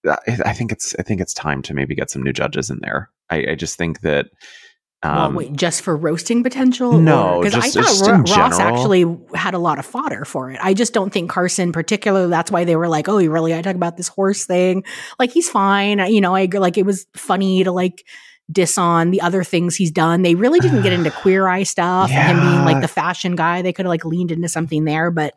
I, 0.09 0.39
I 0.47 0.53
think 0.53 0.73
it's 0.73 0.95
I 0.99 1.03
think 1.03 1.21
it's 1.21 1.35
time 1.35 1.63
to 1.63 1.75
maybe 1.75 1.95
get 1.95 2.11
some 2.11 2.23
new 2.23 2.33
judges 2.33 2.71
in 2.71 2.79
there. 2.81 3.11
I, 3.31 3.51
I 3.51 3.55
just 3.55 3.77
think 3.77 4.01
that. 4.01 4.27
well, 5.05 5.19
Um, 5.27 5.35
wait, 5.35 5.53
just 5.55 5.83
for 5.83 5.97
roasting 5.97 6.43
potential? 6.43 6.99
No, 7.01 7.41
because 7.43 7.55
I 7.55 7.71
thought 7.71 8.09
Ro- 8.09 8.19
Ross 8.19 8.57
general. 8.59 8.61
actually 8.79 9.19
had 9.39 9.55
a 9.55 9.59
lot 9.59 9.79
of 9.79 9.87
fodder 9.87 10.25
for 10.25 10.51
it. 10.51 10.59
I 10.63 10.75
just 10.75 10.93
don't 10.93 11.13
think 11.13 11.31
Carson, 11.31 11.73
particularly, 11.73 12.31
that's 12.31 12.51
why 12.51 12.65
they 12.65 12.77
were 12.77 12.89
like, 12.89 13.09
"Oh, 13.09 13.19
you 13.19 13.31
really?" 13.31 13.55
I 13.55 13.63
talk 13.63 13.75
about 13.77 13.97
this 13.97 14.09
horse 14.09 14.45
thing. 14.45 14.85
Like 15.19 15.31
he's 15.33 15.49
fine, 15.49 15.99
you 16.13 16.21
know. 16.21 16.35
I. 16.35 16.47
Like 16.53 16.77
it 16.79 16.85
was 16.87 17.07
funny 17.17 17.65
to 17.65 17.73
like 17.73 18.05
diss 18.51 18.77
on 18.77 19.13
the 19.13 19.21
other 19.23 19.45
things 19.45 19.77
he's 19.77 19.91
done. 19.93 20.23
They 20.23 20.35
really 20.35 20.61
didn't 20.61 20.83
get 20.83 20.93
into 20.93 21.11
queer 21.23 21.49
eye 21.49 21.63
stuff. 21.63 22.11
and 22.11 22.39
Him 22.39 22.45
being 22.51 22.65
like 22.65 22.83
the 22.83 22.89
fashion 22.89 23.35
guy, 23.37 23.63
they 23.63 23.73
could 23.73 23.87
have 23.87 23.91
like 23.91 24.05
leaned 24.05 24.33
into 24.33 24.49
something 24.49 24.85
there, 24.85 25.11
but. 25.11 25.35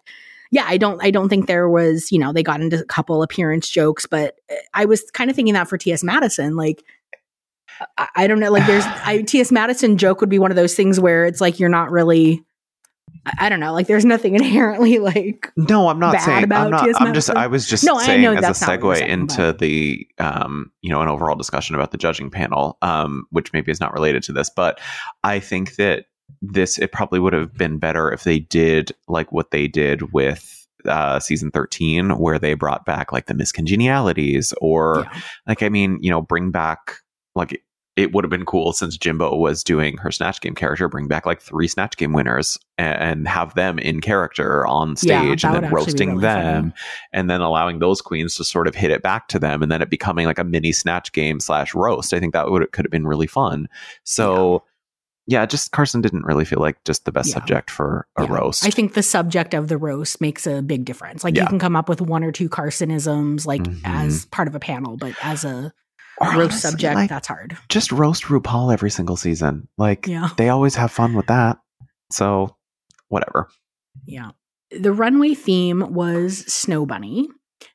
Yeah, 0.52 0.66
I 0.68 0.78
don't. 0.78 1.04
I 1.04 1.12
don't 1.12 1.30
think 1.30 1.48
there 1.48 1.70
was. 1.70 2.12
You 2.12 2.20
know, 2.20 2.32
they 2.34 2.44
got 2.44 2.62
into 2.62 2.80
a 2.82 2.86
couple 2.86 3.24
appearance 3.24 3.70
jokes, 3.70 4.06
but 4.06 4.36
uh, 4.52 4.56
I 4.74 4.86
was 4.86 5.10
kind 5.12 5.30
of 5.30 5.36
thinking 5.36 5.54
that 5.54 5.68
for 5.68 5.78
T.S. 5.78 6.04
Madison, 6.04 6.56
like 6.56 6.84
I, 7.98 8.08
I 8.16 8.28
don't 8.28 8.40
know. 8.40 8.52
Like 8.52 8.66
there's 8.68 8.86
I, 8.86 9.22
T.S. 9.28 9.52
Madison 9.52 9.98
joke 9.98 10.22
would 10.22 10.30
be 10.30 10.40
one 10.40 10.52
of 10.52 10.58
those 10.58 10.76
things 10.76 11.00
where 11.00 11.26
it's 11.26 11.42
like 11.42 11.60
you're 11.60 11.70
not 11.70 11.92
really 11.92 12.44
I, 13.40 13.50
don't 13.50 13.60
know. 13.60 13.74
Like, 13.74 13.88
there's 13.88 14.06
nothing 14.06 14.36
inherently 14.36 15.00
like 15.00 15.52
No, 15.58 15.88
I'm 15.90 16.00
not 16.00 16.14
bad 16.14 16.22
saying. 16.26 16.44
about 16.44 16.66
I'm 16.66 16.72
not. 16.72 17.02
I'm 17.02 17.14
just. 17.14 17.30
I 17.32 17.48
was 17.48 17.68
just 17.68 17.84
No, 17.84 17.98
saying 18.00 18.24
as 18.26 18.38
a 18.38 18.42
not 18.42 18.44
what 18.44 18.46
you're 18.46 18.94
segue 18.94 18.98
saying, 19.00 19.10
into 19.12 19.38
but- 19.38 19.60
the, 19.60 20.08
um, 20.20 20.72
you 20.82 20.92
know, 20.92 21.02
an 21.02 21.08
overall 21.08 21.36
discussion 21.36 21.76
about 21.76 21.92
the 21.92 21.98
judging 21.98 22.30
panel, 22.30 22.78
um, 22.82 23.26
which 23.32 23.52
maybe 23.54 23.72
is 23.72 23.80
not 23.80 23.94
related 23.94 24.24
to 24.24 24.34
this, 24.34 24.50
but 24.56 24.80
I 25.24 25.40
think 25.40 25.76
that 25.78 26.06
this 26.42 26.78
it 26.78 26.92
probably 26.92 27.20
would 27.20 27.34
have 27.34 27.54
been 27.54 27.78
better 27.78 28.12
if 28.12 28.24
they 28.24 28.40
did 28.40 28.92
like 29.08 29.32
what 29.32 29.52
they 29.52 29.68
did 29.68 30.14
with 30.14 30.68
uh, 30.88 31.20
season 31.20 31.50
13 31.50 32.12
where 32.20 32.38
they 32.38 32.54
brought 32.54 32.86
back 32.86 33.12
like 33.12 33.26
the 33.26 33.34
miscongenialities 33.34 34.54
or 34.62 35.00
Yeah. 35.12 35.22
like 35.48 35.64
i 35.64 35.70
mean 35.70 35.98
you 36.02 36.10
know 36.12 36.22
bring 36.22 36.52
back 36.52 36.98
like 37.36 37.62
it 37.96 38.12
would 38.14 38.24
have 38.26 38.30
been 38.30 38.46
cool 38.46 38.72
since 38.74 38.98
jimbo 38.98 39.36
was 39.36 39.64
doing 39.64 39.98
her 39.98 40.12
snatch 40.12 40.42
game 40.42 40.54
character 40.54 40.88
bring 40.88 41.08
back 41.08 41.26
like 41.26 41.42
three 41.42 41.68
snatch 41.68 41.98
game 41.98 42.14
winners 42.14 42.60
and, 42.78 43.02
and 43.02 43.28
have 43.28 43.56
them 43.56 43.80
in 43.80 44.00
character 44.02 44.68
on 44.68 44.96
stage 44.96 45.42
that 45.42 45.56
and 45.56 45.64
then 45.64 45.72
roasting 45.74 46.10
really 46.10 46.22
them 46.22 46.64
funny. 46.72 46.74
and 47.14 47.30
then 47.30 47.42
allowing 47.42 47.80
those 47.80 48.02
queens 48.02 48.36
to 48.36 48.44
sort 48.44 48.68
of 48.68 48.76
hit 48.76 48.92
it 48.92 49.02
back 49.02 49.28
to 49.28 49.40
them 49.40 49.64
and 49.64 49.72
then 49.72 49.82
it 49.82 49.90
becoming 49.90 50.26
like 50.28 50.40
a 50.40 50.44
mini 50.44 50.72
snatch 50.72 51.12
game 51.14 51.40
slash 51.40 51.74
roast 51.74 52.14
i 52.14 52.20
think 52.20 52.34
that 52.34 52.52
would 52.52 52.72
could 52.74 52.86
have 52.86 52.92
been 52.92 53.08
really 53.08 53.28
fun 53.28 53.68
so 54.04 54.54
yeah. 54.54 54.72
Just 55.28 55.72
carson 55.72 56.02
didn't 56.02 56.24
really 56.26 56.46
feel 56.46 56.60
like 56.60 56.84
just 56.86 57.06
the 57.06 57.12
best 57.12 57.30
Yeah. 57.30 57.34
subject 57.36 57.72
for 57.72 58.08
a 58.18 58.24
Yeah. 58.24 58.34
roast 58.34 58.66
I 58.66 58.70
think 58.70 58.94
the 58.94 59.04
subject 59.04 59.54
of 59.54 59.68
the 59.68 59.78
roast 59.78 60.22
makes 60.22 60.46
a 60.48 60.62
big 60.62 60.86
difference. 60.86 61.24
Like 61.24 61.36
Yeah. 61.36 61.44
you 61.44 61.50
can 61.50 61.60
come 61.60 61.76
up 61.76 61.90
with 61.90 62.02
one 62.02 62.24
or 62.24 62.32
two 62.32 62.48
Carsonisms 62.50 63.46
like 63.46 63.64
Mhm. 63.64 63.80
as 63.84 64.26
part 64.28 64.48
of 64.48 64.56
a 64.56 64.60
panel, 64.60 64.98
but 64.98 65.14
as 65.24 65.44
a 65.44 65.72
Or 66.22 66.28
roast 66.28 66.40
honestly, 66.40 66.70
subject, 66.72 66.96
like, 66.96 67.10
that's 67.10 67.28
hard. 67.28 67.58
just 67.70 67.92
roast 67.92 68.24
RuPaul 68.26 68.72
every 68.72 68.90
single 68.92 69.18
season. 69.18 69.68
Like 69.78 70.08
Yeah. 70.08 70.30
they 70.38 70.50
always 70.50 70.76
have 70.76 70.92
fun 70.92 71.14
with 71.14 71.28
that. 71.28 71.58
So 72.12 72.56
whatever. 73.10 73.50
Yeah. 74.06 74.32
The 74.72 74.92
runway 74.94 75.34
theme 75.34 75.94
was 75.94 76.40
Snow 76.52 76.86
Bunny. 76.86 77.28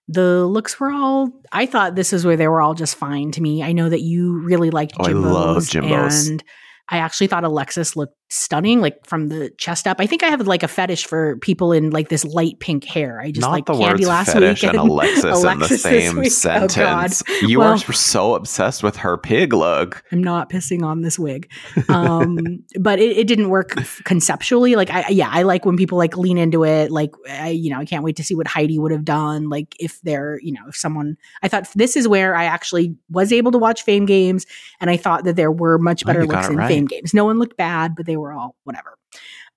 The 0.08 0.44
looks 0.46 0.78
were 0.78 0.90
all 0.90 1.30
I 1.52 1.66
thought 1.66 1.94
this 1.94 2.12
is 2.12 2.24
where 2.24 2.36
they 2.36 2.48
were 2.48 2.60
all 2.60 2.74
just 2.74 2.96
fine 2.96 3.30
to 3.32 3.42
me. 3.42 3.62
I 3.62 3.72
know 3.72 3.88
that 3.88 4.00
you 4.02 4.40
really 4.40 4.70
liked 4.70 4.94
Oh, 4.98 5.04
I 5.04 5.08
Jimbo's, 5.08 5.32
love 5.32 5.68
Jimbo's. 5.68 6.28
and 6.28 6.44
I 6.90 6.98
actually 6.98 7.28
thought 7.28 7.44
Alexis 7.44 7.94
looked 7.96 8.14
stunning, 8.32 8.80
like 8.80 9.04
from 9.06 9.28
the 9.28 9.50
chest 9.58 9.86
up. 9.86 9.96
I 10.00 10.06
think 10.06 10.22
I 10.22 10.26
have 10.28 10.46
like 10.46 10.62
a 10.62 10.68
fetish 10.68 11.06
for 11.06 11.36
people 11.38 11.72
in 11.72 11.90
like 11.90 12.08
this 12.08 12.24
light 12.24 12.58
pink 12.60 12.84
hair. 12.84 13.20
I 13.20 13.30
just 13.30 13.40
Not 13.42 13.50
like 13.52 13.66
the 13.66 13.72
Kandy 13.74 14.06
last 14.06 14.34
week 14.34 14.62
and 14.62 14.76
Alexis, 14.76 15.44
in 15.44 15.58
the 15.58 15.68
same 15.68 16.16
week. 16.16 16.26
Oh, 16.26 16.28
sentence. 16.28 17.22
you 17.42 17.58
Well- 17.58 17.72
are 17.72 17.92
so 17.92 18.34
obsessed 18.34 18.82
with 18.82 18.96
her 18.96 19.16
pig 19.18 19.52
look. 19.52 20.02
I'm 20.12 20.22
not 20.22 20.50
pissing 20.50 20.82
on 20.82 21.02
this 21.02 21.18
wig. 21.18 21.50
Um, 21.88 22.38
but 22.80 22.98
it, 22.98 23.16
it 23.18 23.26
didn't 23.26 23.48
work 23.50 23.74
conceptually. 24.04 24.76
Like, 24.76 24.90
I, 24.90 25.08
yeah, 25.08 25.28
I 25.30 25.42
like 25.42 25.64
when 25.64 25.76
people 25.76 25.98
like 25.98 26.16
lean 26.16 26.38
into 26.38 26.64
it. 26.64 26.90
Like, 26.90 27.10
I, 27.28 27.48
you 27.48 27.70
know, 27.70 27.78
I 27.78 27.84
can't 27.84 28.04
wait 28.04 28.16
to 28.16 28.24
see 28.24 28.34
what 28.34 28.46
Heidi 28.46 28.78
would 28.78 28.92
have 28.92 29.04
done. 29.04 29.48
Like, 29.48 29.74
if 29.78 30.00
they're, 30.02 30.38
you 30.42 30.52
know, 30.52 30.62
if 30.68 30.76
someone, 30.76 31.16
I 31.42 31.48
thought 31.48 31.68
this 31.74 31.96
is 31.96 32.06
where 32.08 32.34
I 32.36 32.44
actually 32.44 32.96
was 33.10 33.32
able 33.32 33.52
to 33.52 33.58
watch 33.58 33.82
Fame 33.82 34.06
Games. 34.06 34.46
And 34.80 34.90
I 34.90 34.96
thought 34.96 35.24
that 35.24 35.36
there 35.36 35.52
were 35.52 35.78
much 35.78 36.02
Oh, 36.04 36.06
better 36.06 36.26
got 36.26 36.36
looks 36.36 36.48
in 36.48 36.56
right. 36.56 36.68
Fame 36.68 36.79
Games. 36.86 37.14
No 37.14 37.24
one 37.24 37.38
looked 37.38 37.56
bad, 37.56 37.94
but 37.96 38.06
they 38.06 38.16
were 38.16 38.32
all 38.32 38.56
whatever. 38.64 38.96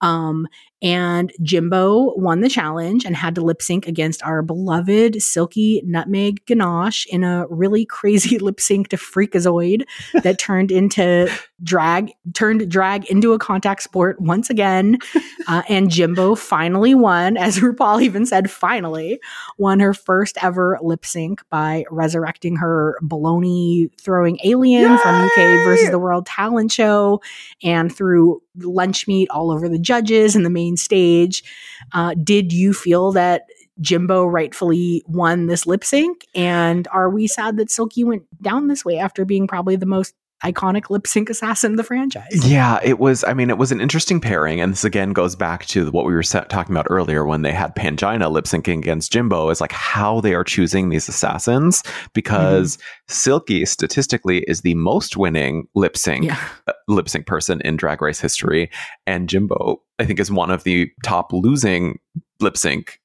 Um, 0.01 0.47
and 0.81 1.31
Jimbo 1.41 2.13
won 2.17 2.41
the 2.41 2.49
challenge 2.49 3.05
and 3.05 3.15
had 3.15 3.35
to 3.35 3.41
lip 3.41 3.61
sync 3.61 3.87
against 3.87 4.21
our 4.23 4.41
beloved 4.41 5.21
Silky 5.21 5.81
Nutmeg 5.85 6.45
Ganache 6.45 7.05
in 7.05 7.23
a 7.23 7.47
really 7.47 7.85
crazy 7.85 8.37
lip 8.39 8.59
sync 8.59 8.89
to 8.89 8.97
Freakazoid 8.97 9.83
that 10.23 10.39
turned 10.39 10.71
into 10.71 11.31
drag, 11.63 12.11
turned 12.33 12.69
drag 12.69 13.05
into 13.05 13.33
a 13.33 13.39
contact 13.39 13.83
sport 13.83 14.19
once 14.19 14.49
again. 14.49 14.97
Uh, 15.45 15.61
and 15.67 15.91
Jimbo 15.91 16.35
finally 16.35 16.95
won, 16.95 17.35
as 17.35 17.59
RuPaul 17.59 18.01
even 18.01 18.25
said, 18.25 18.49
finally 18.49 19.19
won 19.57 19.81
her 19.81 19.93
first 19.93 20.37
ever 20.41 20.79
lip 20.81 21.05
sync 21.05 21.41
by 21.49 21.83
resurrecting 21.91 22.55
her 22.55 22.97
baloney 23.03 23.89
throwing 23.99 24.39
alien 24.45 24.97
from 24.99 25.21
UK 25.21 25.35
versus 25.65 25.89
the 25.89 25.99
World 25.99 26.25
Talent 26.25 26.71
Show 26.71 27.21
and 27.61 27.93
through 27.93 28.41
lunch 28.55 29.05
meat 29.05 29.29
all 29.31 29.51
over 29.51 29.67
the 29.67 29.77
judges 29.77 30.33
and 30.33 30.45
the 30.45 30.49
main 30.49 30.77
stage. 30.77 31.43
Uh, 31.91 32.13
did 32.23 32.53
you 32.53 32.71
feel 32.71 33.11
that 33.11 33.43
Jimbo 33.81 34.25
rightfully 34.25 35.03
won 35.07 35.47
this 35.47 35.65
lip 35.65 35.83
sync? 35.83 36.25
And 36.35 36.87
are 36.91 37.09
we 37.09 37.27
sad 37.27 37.57
that 37.57 37.71
Silky 37.71 38.03
went 38.03 38.23
down 38.41 38.67
this 38.67 38.85
way 38.85 38.97
after 38.97 39.25
being 39.25 39.47
probably 39.47 39.75
the 39.75 39.85
most 39.85 40.13
iconic 40.43 40.89
lip 40.89 41.07
sync 41.07 41.29
assassin 41.29 41.75
the 41.75 41.83
franchise? 41.83 42.47
Yeah, 42.47 42.79
it 42.83 42.99
was. 42.99 43.23
I 43.23 43.33
mean, 43.33 43.49
it 43.49 43.57
was 43.57 43.71
an 43.71 43.81
interesting 43.81 44.19
pairing, 44.19 44.61
and 44.61 44.73
this 44.73 44.83
again 44.83 45.13
goes 45.13 45.35
back 45.35 45.65
to 45.67 45.89
what 45.91 46.05
we 46.05 46.13
were 46.13 46.23
talking 46.23 46.73
about 46.73 46.87
earlier 46.89 47.25
when 47.25 47.41
they 47.41 47.51
had 47.51 47.75
Pangina 47.75 48.31
lip 48.31 48.45
syncing 48.45 48.79
against 48.79 49.11
Jimbo. 49.11 49.49
Is 49.49 49.61
like 49.61 49.71
how 49.71 50.21
they 50.21 50.33
are 50.33 50.43
choosing 50.43 50.89
these 50.89 51.07
assassins 51.09 51.83
because 52.13 52.77
mm-hmm. 52.77 53.13
Silky 53.13 53.65
statistically 53.65 54.39
is 54.47 54.61
the 54.61 54.75
most 54.75 55.17
winning 55.17 55.67
lip 55.75 55.97
sync 55.97 56.25
Yeah. 56.25 56.39
Uh, 56.67 56.73
lip 56.87 57.09
sync 57.09 57.25
person 57.25 57.61
in 57.61 57.77
Drag 57.77 58.01
Race 58.01 58.19
history, 58.19 58.69
and 59.07 59.29
Jimbo 59.29 59.81
I 59.99 60.05
think 60.05 60.19
is 60.19 60.31
one 60.31 60.51
of 60.51 60.63
the 60.63 60.91
top 61.03 61.31
losing 61.31 61.99
lip 62.39 62.57
sync 62.57 62.99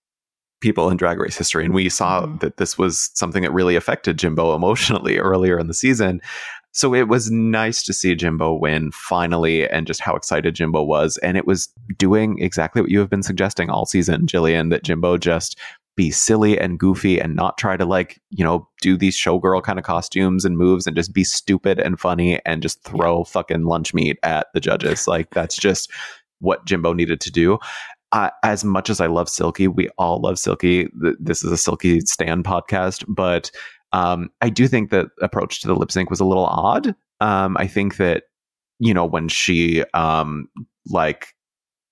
people 0.60 0.90
in 0.90 0.96
Drag 0.96 1.18
Race 1.18 1.36
history. 1.36 1.64
And 1.64 1.74
we 1.74 1.88
saw 1.88 2.22
Mhm. 2.22 2.40
that 2.40 2.56
this 2.56 2.76
was 2.76 3.10
something 3.14 3.42
that 3.42 3.52
really 3.52 3.76
affected 3.76 4.18
Jimbo 4.18 4.54
emotionally 4.54 5.18
earlier 5.18 5.58
in 5.58 5.66
the 5.68 5.74
season. 5.74 6.20
So 6.72 6.94
it 6.94 7.08
was 7.08 7.30
nice 7.30 7.82
to 7.84 7.92
see 7.92 8.14
Jimbo 8.14 8.54
win 8.54 8.90
finally 8.92 9.68
and 9.68 9.86
just 9.86 10.00
how 10.00 10.14
excited 10.14 10.54
Jimbo 10.54 10.82
was. 10.82 11.16
And 11.18 11.36
it 11.36 11.46
was 11.46 11.68
doing 11.96 12.38
exactly 12.40 12.82
what 12.82 12.90
you 12.90 12.98
have 13.00 13.10
been 13.10 13.22
suggesting 13.22 13.70
all 13.70 13.86
season, 13.86 14.26
Jillian, 14.26 14.70
that 14.70 14.84
Jimbo 14.84 15.16
just 15.16 15.58
be 15.96 16.10
silly 16.12 16.56
and 16.60 16.78
goofy 16.78 17.18
and 17.20 17.34
not 17.34 17.58
try 17.58 17.76
to 17.76 17.84
like, 17.84 18.20
you 18.30 18.44
know, 18.44 18.68
do 18.80 18.96
these 18.96 19.16
showgirl 19.16 19.62
kind 19.64 19.78
of 19.80 19.84
costumes 19.84 20.44
and 20.44 20.56
moves 20.56 20.86
and 20.86 20.94
just 20.94 21.12
be 21.12 21.24
stupid 21.24 21.80
and 21.80 21.98
funny 21.98 22.38
and 22.46 22.62
just 22.62 22.82
throw 22.84 23.24
fucking 23.24 23.64
lunch 23.64 23.92
meat 23.94 24.16
at 24.22 24.46
the 24.54 24.60
judges. 24.60 25.08
Like 25.08 25.30
that's 25.30 25.56
just 25.56 25.90
what 26.38 26.64
Jimbo 26.66 26.92
needed 26.92 27.20
to 27.22 27.32
do. 27.32 27.58
As 28.12 28.64
much 28.64 28.88
as 28.90 29.00
I 29.00 29.06
love 29.06 29.28
Silky, 29.28 29.68
we 29.68 29.88
all 29.98 30.20
love 30.20 30.38
Silky. 30.38 30.88
This 31.18 31.44
is 31.44 31.52
a 31.52 31.56
Silky 31.58 32.00
Stan 32.00 32.42
podcast, 32.42 33.04
but 33.08 33.50
um, 33.92 34.30
I 34.40 34.48
do 34.50 34.66
think 34.68 34.90
that 34.90 35.06
approach 35.22 35.60
to 35.60 35.68
the 35.68 35.74
lip 35.74 35.90
sync 35.92 36.10
was 36.10 36.20
a 36.20 36.24
little 36.24 36.46
odd. 36.46 36.94
Um, 37.20 37.56
I 37.58 37.66
think 37.66 37.96
that 37.96 38.24
you 38.78 38.94
know 38.94 39.04
when 39.04 39.28
she 39.28 39.84
um, 39.94 40.48
like 40.88 41.34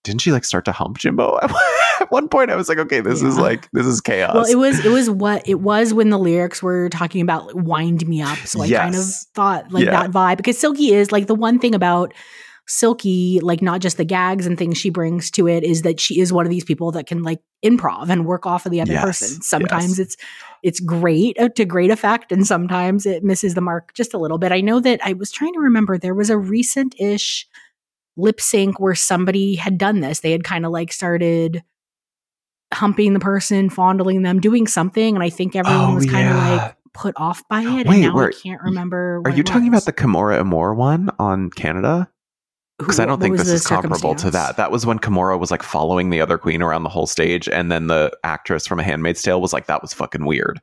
didn't 0.04 0.20
she 0.20 0.30
like 0.30 0.44
start 0.44 0.64
to 0.66 0.72
hump 0.72 0.98
Jimbo 0.98 1.38
at 1.42 2.10
one 2.10 2.28
point? 2.28 2.50
I 2.50 2.54
was 2.56 2.68
like, 2.68 2.78
okay, 2.78 3.00
this 3.00 3.22
is 3.22 3.38
like 3.38 3.68
this 3.72 3.86
is 3.86 4.00
chaos. 4.00 4.34
Well, 4.34 4.44
it 4.46 4.54
was 4.54 4.84
it 4.84 4.90
was 4.90 5.10
what 5.10 5.46
it 5.48 5.60
was 5.60 5.92
when 5.92 6.10
the 6.10 6.18
lyrics 6.18 6.62
were 6.62 6.88
talking 6.88 7.20
about 7.20 7.46
like, 7.46 7.56
wind 7.66 8.06
me 8.06 8.22
up. 8.22 8.38
So 8.38 8.62
I 8.62 8.70
kind 8.70 8.94
of 8.94 9.04
thought 9.34 9.72
like 9.72 9.84
Yeah. 9.84 9.90
that 9.90 10.12
vibe 10.12 10.36
because 10.36 10.56
Silky 10.58 10.94
is 10.94 11.10
like 11.12 11.26
the 11.26 11.34
one 11.34 11.58
thing 11.58 11.74
about 11.74 12.14
Silky, 12.68 13.38
like 13.40 13.62
not 13.62 13.80
just 13.80 13.96
the 13.96 14.04
gags 14.04 14.44
and 14.46 14.58
things 14.58 14.76
she 14.76 14.90
brings 14.90 15.30
to 15.32 15.46
it, 15.46 15.62
is 15.62 15.82
that 15.82 16.00
she 16.00 16.20
is 16.20 16.32
one 16.32 16.44
of 16.46 16.50
these 16.50 16.64
people 16.64 16.90
that 16.92 17.06
can 17.06 17.22
like 17.22 17.40
improv 17.64 18.08
and 18.08 18.26
work 18.26 18.44
off 18.44 18.66
of 18.66 18.72
the 18.72 18.80
other 18.80 18.92
Yes, 18.92 19.04
person. 19.04 19.40
Sometimes 19.42 19.98
yes. 19.98 19.98
it's 20.00 20.16
it's 20.64 20.80
great 20.80 21.38
uh, 21.38 21.48
to 21.50 21.64
great 21.64 21.90
effect, 21.92 22.32
and 22.32 22.44
sometimes 22.46 23.06
it 23.06 23.22
misses 23.22 23.54
the 23.54 23.60
mark 23.60 23.94
just 23.94 24.14
a 24.14 24.18
little 24.18 24.38
bit. 24.38 24.50
I 24.50 24.60
know 24.60 24.80
that 24.80 25.00
I 25.04 25.12
was 25.12 25.30
trying 25.30 25.52
to 25.52 25.60
remember 25.60 25.96
there 25.96 26.14
was 26.14 26.28
a 26.28 26.36
recent 26.36 26.94
ish 27.00 27.46
lip 28.16 28.40
sync 28.40 28.80
where 28.80 28.94
somebody 28.96 29.54
had 29.54 29.78
done 29.78 30.00
this. 30.00 30.20
They 30.20 30.32
had 30.32 30.42
kind 30.42 30.66
of 30.66 30.72
like 30.72 30.92
started 30.92 31.62
humping 32.74 33.12
the 33.12 33.20
person, 33.20 33.70
fondling 33.70 34.22
them, 34.22 34.40
doing 34.40 34.66
something, 34.66 35.14
and 35.14 35.22
I 35.22 35.30
think 35.30 35.54
everyone 35.54 35.90
Oh, 35.90 35.94
was 35.94 36.06
kind 36.06 36.28
of 36.28 36.36
yeah. 36.36 36.56
like 36.56 36.76
put 36.92 37.14
off 37.16 37.46
by 37.48 37.60
it. 37.60 37.86
Wait, 37.86 37.86
and 37.86 38.00
now 38.02 38.14
where- 38.14 38.28
I 38.28 38.32
can't 38.32 38.60
remember. 38.62 39.22
Are 39.24 39.30
you 39.30 39.44
talking 39.44 39.68
about 39.68 39.84
the 39.84 39.92
Kimora 39.92 40.40
Amour 40.40 40.74
one 40.74 41.10
on 41.20 41.50
Canada? 41.50 42.10
Because 42.78 43.00
I 43.00 43.06
don't 43.06 43.20
think 43.20 43.38
this 43.38 43.48
is 43.48 43.66
comparable 43.66 44.14
to 44.16 44.30
that. 44.32 44.58
That 44.58 44.70
was 44.70 44.84
when 44.84 44.98
Kimora 44.98 45.38
was 45.38 45.50
like 45.50 45.62
following 45.62 46.10
the 46.10 46.20
other 46.20 46.36
queen 46.36 46.60
around 46.60 46.82
the 46.82 46.90
whole 46.90 47.06
stage, 47.06 47.48
and 47.48 47.72
then 47.72 47.86
the 47.86 48.12
actress 48.22 48.66
from 48.66 48.80
A 48.80 48.82
Handmaid's 48.82 49.22
Tale 49.22 49.40
was 49.40 49.52
like, 49.54 49.66
"That 49.66 49.80
was 49.80 49.94
fucking 49.94 50.26
weird." 50.26 50.60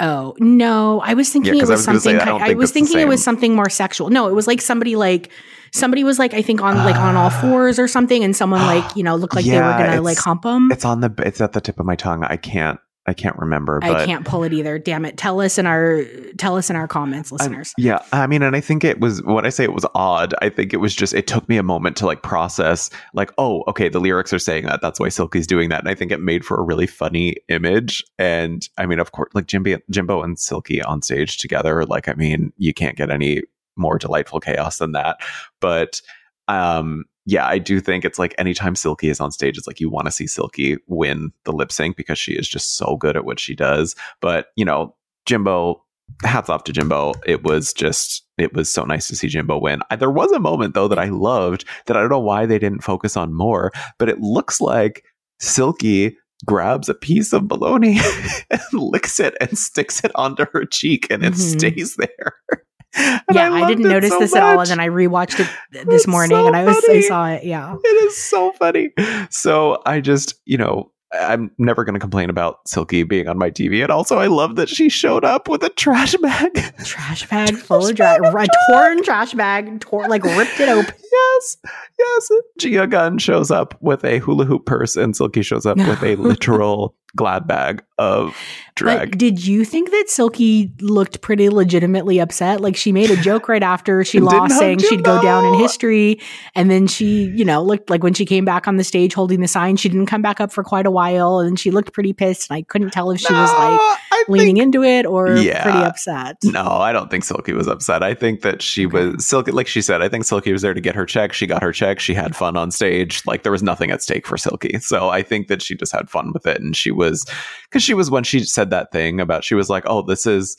Oh 0.00 0.34
no, 0.38 1.00
I 1.00 1.14
was 1.14 1.30
thinking 1.30 1.54
Yeah, 1.54 1.60
it 1.60 1.62
was, 1.62 1.70
was 1.70 1.86
gonna 1.86 2.00
say, 2.00 2.18
something. 2.18 2.42
I 2.42 2.50
I, 2.50 2.54
was 2.54 2.72
thinking 2.72 2.98
it 2.98 3.08
was 3.08 3.22
something 3.22 3.54
more 3.54 3.70
sexual. 3.70 4.10
No, 4.10 4.28
it 4.28 4.34
was 4.34 4.46
like 4.46 4.60
somebody 4.60 4.96
like 4.96 5.30
somebody 5.72 6.02
was 6.04 6.18
like 6.18 6.34
I 6.34 6.42
think 6.42 6.60
on 6.60 6.76
like 6.78 6.96
on 6.96 7.16
all 7.16 7.30
Ah. 7.32 7.40
fours 7.40 7.78
or 7.78 7.86
something, 7.88 8.22
and 8.24 8.34
someone 8.36 8.60
like 8.62 8.96
you 8.96 9.02
know 9.04 9.14
looked 9.16 9.34
like 9.34 9.44
they 9.44 9.56
were 9.56 9.60
gonna 9.78 10.02
like 10.02 10.18
hump 10.18 10.42
them. 10.42 10.70
It's 10.72 10.84
on 10.84 11.00
the. 11.00 11.14
It's 11.24 11.40
at 11.40 11.52
the 11.52 11.60
tip 11.60 11.78
of 11.80 11.86
my 11.86 11.96
tongue. 11.96 12.24
I 12.24 12.36
can't. 12.36 12.80
I 13.06 13.12
can't 13.12 13.36
remember. 13.38 13.80
But 13.80 13.96
I 13.96 14.06
can't 14.06 14.24
pull 14.24 14.44
it 14.44 14.52
either. 14.52 14.78
Damn 14.78 15.04
it! 15.04 15.16
Tell 15.16 15.40
us 15.40 15.58
in 15.58 15.66
our 15.66 16.04
tell 16.38 16.56
us 16.56 16.70
in 16.70 16.76
our 16.76 16.88
comments, 16.88 17.30
listeners. 17.30 17.74
yeah, 17.76 17.98
I 18.12 18.26
mean, 18.26 18.42
and 18.42 18.56
I 18.56 18.60
think 18.60 18.82
it 18.82 19.00
was 19.00 19.22
when 19.22 19.44
I 19.44 19.50
say 19.50 19.64
it 19.64 19.74
was 19.74 19.84
odd. 19.94 20.34
I 20.40 20.48
think 20.48 20.72
it 20.72 20.78
was 20.78 20.94
just 20.94 21.12
it 21.12 21.26
took 21.26 21.48
me 21.48 21.56
a 21.58 21.62
moment 21.62 21.96
to 21.98 22.06
like 22.06 22.22
process, 22.22 22.88
like, 23.12 23.30
oh, 23.36 23.62
okay, 23.68 23.88
the 23.88 24.00
lyrics 24.00 24.32
are 24.32 24.38
saying 24.38 24.64
that. 24.66 24.80
That's 24.80 24.98
why 24.98 25.10
Silky's 25.10 25.46
doing 25.46 25.68
that, 25.68 25.80
and 25.80 25.88
I 25.88 25.94
think 25.94 26.12
it 26.12 26.20
made 26.20 26.44
for 26.44 26.58
a 26.58 26.62
really 26.62 26.86
funny 26.86 27.36
image. 27.48 28.02
And 28.18 28.66
I 28.78 28.86
mean, 28.86 29.00
of 29.00 29.12
course, 29.12 29.30
like 29.34 29.46
Jimbo, 29.46 29.78
Jimbo 29.90 30.22
and 30.22 30.38
Silky 30.38 30.82
on 30.82 31.02
stage 31.02 31.36
together, 31.36 31.84
like, 31.84 32.08
I 32.08 32.14
mean, 32.14 32.52
you 32.56 32.72
can't 32.72 32.96
get 32.96 33.10
any 33.10 33.42
more 33.76 33.98
delightful 33.98 34.40
chaos 34.40 34.78
than 34.78 34.92
that. 34.92 35.18
But 35.60 36.00
um, 36.48 37.04
yeah, 37.26 37.46
I 37.46 37.58
do 37.58 37.80
think 37.80 38.04
it's 38.04 38.18
like 38.18 38.34
anytime 38.38 38.74
Silky 38.76 39.08
is 39.08 39.20
on 39.20 39.32
stage, 39.32 39.56
it's 39.58 39.66
like 39.66 39.80
you 39.80 39.88
want 39.90 40.06
to 40.06 40.12
see 40.12 40.26
Silky 40.26 40.76
win 40.86 41.32
the 41.44 41.52
lip 41.52 41.72
sync 41.72 41.96
because 41.96 42.18
she 42.18 42.32
is 42.32 42.48
just 42.48 42.76
so 42.76 42.96
good 42.96 43.16
at 43.16 43.24
what 43.24 43.40
she 43.40 43.54
does. 43.54 43.96
But, 44.20 44.48
you 44.56 44.64
know, 44.64 44.94
Jimbo, 45.26 45.82
hats 46.22 46.50
off 46.50 46.64
to 46.64 46.72
Jimbo. 46.72 47.14
It 47.26 47.42
was 47.44 47.72
just, 47.72 48.26
it 48.36 48.52
was 48.52 48.72
so 48.72 48.84
nice 48.84 49.08
to 49.08 49.16
see 49.16 49.28
Jimbo 49.28 49.58
win. 49.58 49.80
I, 49.90 49.96
there 49.96 50.10
was 50.10 50.30
a 50.32 50.38
moment, 50.40 50.74
though, 50.74 50.88
that 50.88 50.98
I 50.98 51.06
loved 51.08 51.64
that 51.86 51.96
I 51.96 52.00
don't 52.00 52.10
know 52.10 52.18
why 52.20 52.44
they 52.44 52.58
didn't 52.58 52.84
focus 52.84 53.16
on 53.16 53.32
more, 53.32 53.72
but 53.98 54.08
it 54.10 54.20
looks 54.20 54.60
like 54.60 55.02
Silky 55.40 56.16
grabs 56.44 56.90
a 56.90 56.94
piece 56.94 57.32
of 57.32 57.48
bologna 57.48 57.98
and 58.50 58.60
licks 58.72 59.18
it 59.18 59.34
and 59.40 59.56
sticks 59.56 60.04
it 60.04 60.10
onto 60.14 60.44
her 60.52 60.66
cheek 60.66 61.06
and 61.10 61.24
it 61.24 61.32
Mhm. 61.32 61.58
stays 61.58 61.96
there. 61.96 62.34
Yeah, 63.32 63.52
I, 63.52 63.60
loved 63.60 63.68
didn't 63.68 63.88
notice 63.90 64.10
this 64.10 64.18
so 64.18 64.18
this 64.20 64.36
at 64.36 64.42
all, 64.42 64.60
and 64.60 64.68
then 64.68 64.80
I 64.80 64.88
rewatched 64.88 65.40
it 65.40 65.48
this 65.86 66.02
It's 66.02 66.06
morning, 66.06 66.36
so 66.36 66.46
and 66.46 66.54
I 66.54 66.64
was 66.64 66.84
I 66.88 67.00
saw 67.00 67.28
it. 67.30 67.44
Yeah, 67.44 67.74
It 67.82 67.88
is 68.06 68.16
so 68.22 68.52
funny. 68.52 68.90
So 69.30 69.82
I 69.86 70.00
just, 70.00 70.34
you 70.44 70.56
know, 70.56 70.92
I'm 71.20 71.50
never 71.58 71.84
going 71.84 71.94
to 71.94 72.00
complain 72.00 72.30
about 72.30 72.66
Silky 72.68 73.02
being 73.02 73.28
on 73.28 73.38
my 73.38 73.50
TV. 73.50 73.82
And 73.82 73.90
also, 73.90 74.18
I 74.18 74.26
love 74.26 74.56
that 74.56 74.68
she 74.68 74.88
showed 74.88 75.24
up 75.24 75.48
with 75.48 75.62
a 75.62 75.68
trash 75.70 76.14
bag. 76.16 76.52
trash 76.84 77.28
bag 77.28 77.56
full 77.56 77.86
of 77.86 77.96
trash, 77.96 78.20
a 78.20 78.46
torn 78.70 79.02
trash 79.02 79.32
bag, 79.34 79.80
tore 79.80 80.08
like 80.08 80.24
ripped 80.24 80.58
it 80.60 80.68
open. 80.68 80.94
yes, 81.12 81.56
yes. 81.98 82.30
Gia 82.58 82.86
Gunn 82.86 83.18
shows 83.18 83.50
up 83.50 83.76
with 83.80 84.04
a 84.04 84.18
hula 84.18 84.44
hoop 84.44 84.66
purse, 84.66 84.96
and 84.96 85.16
Silky 85.16 85.42
shows 85.42 85.66
up 85.66 85.78
with 85.78 86.02
a 86.02 86.16
literal 86.16 86.94
glad 87.16 87.46
bag 87.46 87.82
of 87.98 88.36
drag. 88.74 89.10
But 89.10 89.18
did 89.18 89.46
you 89.46 89.64
think 89.64 89.90
that 89.92 90.06
Silky 90.08 90.72
looked 90.80 91.20
pretty 91.20 91.48
legitimately 91.48 92.18
upset? 92.18 92.60
Like 92.60 92.74
she 92.76 92.90
made 92.90 93.10
a 93.10 93.16
joke 93.16 93.48
right 93.48 93.62
after 93.62 94.04
she 94.04 94.18
lost, 94.20 94.58
saying 94.58 94.78
she'd 94.80 95.04
go 95.04 95.22
down 95.22 95.44
in 95.46 95.60
history, 95.60 96.20
and 96.54 96.70
then 96.70 96.86
she, 96.86 97.24
you 97.36 97.44
know, 97.44 97.62
looked 97.62 97.88
like 97.90 98.02
when 98.02 98.14
she 98.14 98.24
came 98.26 98.44
back 98.44 98.66
on 98.66 98.76
the 98.76 98.84
stage 98.84 99.14
holding 99.14 99.40
the 99.40 99.48
sign, 99.48 99.76
she 99.76 99.88
didn't 99.88 100.06
come 100.06 100.22
back 100.22 100.40
up 100.40 100.52
for 100.52 100.64
quite 100.64 100.86
a 100.86 100.90
while, 100.90 101.38
and 101.38 101.58
she 101.58 101.70
looked 101.70 101.92
pretty 101.92 102.12
pissed. 102.12 102.50
And 102.50 102.56
I 102.56 102.62
couldn't 102.62 102.90
tell 102.90 103.10
if 103.12 103.20
she 103.20 103.32
was 103.32 103.50
like 103.52 103.78
I 103.80 104.24
leaning 104.28 104.56
think- 104.56 104.64
into 104.74 104.82
it 104.82 105.06
or 105.06 105.36
Yeah. 105.36 105.62
pretty 105.62 105.78
upset. 105.78 106.36
No, 106.42 106.64
I 106.64 106.92
don't 106.92 107.10
think 107.10 107.24
Silky 107.24 107.52
was 107.52 107.68
upset. 107.68 108.02
I 108.02 108.14
think 108.14 108.40
that 108.42 108.60
she 108.62 108.86
Okay. 108.86 109.06
was 109.08 109.24
Silky, 109.24 109.52
like 109.52 109.68
she 109.68 109.80
said. 109.82 110.02
I 110.02 110.08
think 110.08 110.24
Silky 110.24 110.52
was 110.52 110.62
there 110.62 110.74
to 110.74 110.80
get 110.80 110.94
her 110.96 111.06
check. 111.06 111.32
She 111.32 111.46
got 111.46 111.62
her 111.62 111.70
check. 111.72 112.00
She 112.00 112.14
had 112.14 112.34
fun 112.34 112.56
on 112.56 112.70
stage. 112.72 113.22
Like 113.26 113.44
there 113.44 113.52
was 113.52 113.62
nothing 113.62 113.90
at 113.92 114.02
stake 114.02 114.26
for 114.26 114.36
Silky. 114.36 114.78
So 114.80 115.10
I 115.10 115.22
think 115.22 115.46
that 115.48 115.62
she 115.62 115.76
just 115.76 115.92
had 115.92 116.10
fun 116.10 116.32
with 116.32 116.46
it. 116.46 116.60
And 116.60 116.74
she 116.76 116.90
was, 116.90 117.03
because 117.10 117.82
she 117.82 117.94
was 117.94 118.10
when 118.10 118.24
she 118.24 118.40
said 118.40 118.70
that 118.70 118.92
thing 118.92 119.20
about 119.20 119.44
she 119.44 119.54
was 119.54 119.68
like, 119.70 119.84
"Oh, 119.86 120.02
this 120.02 120.26
is." 120.26 120.56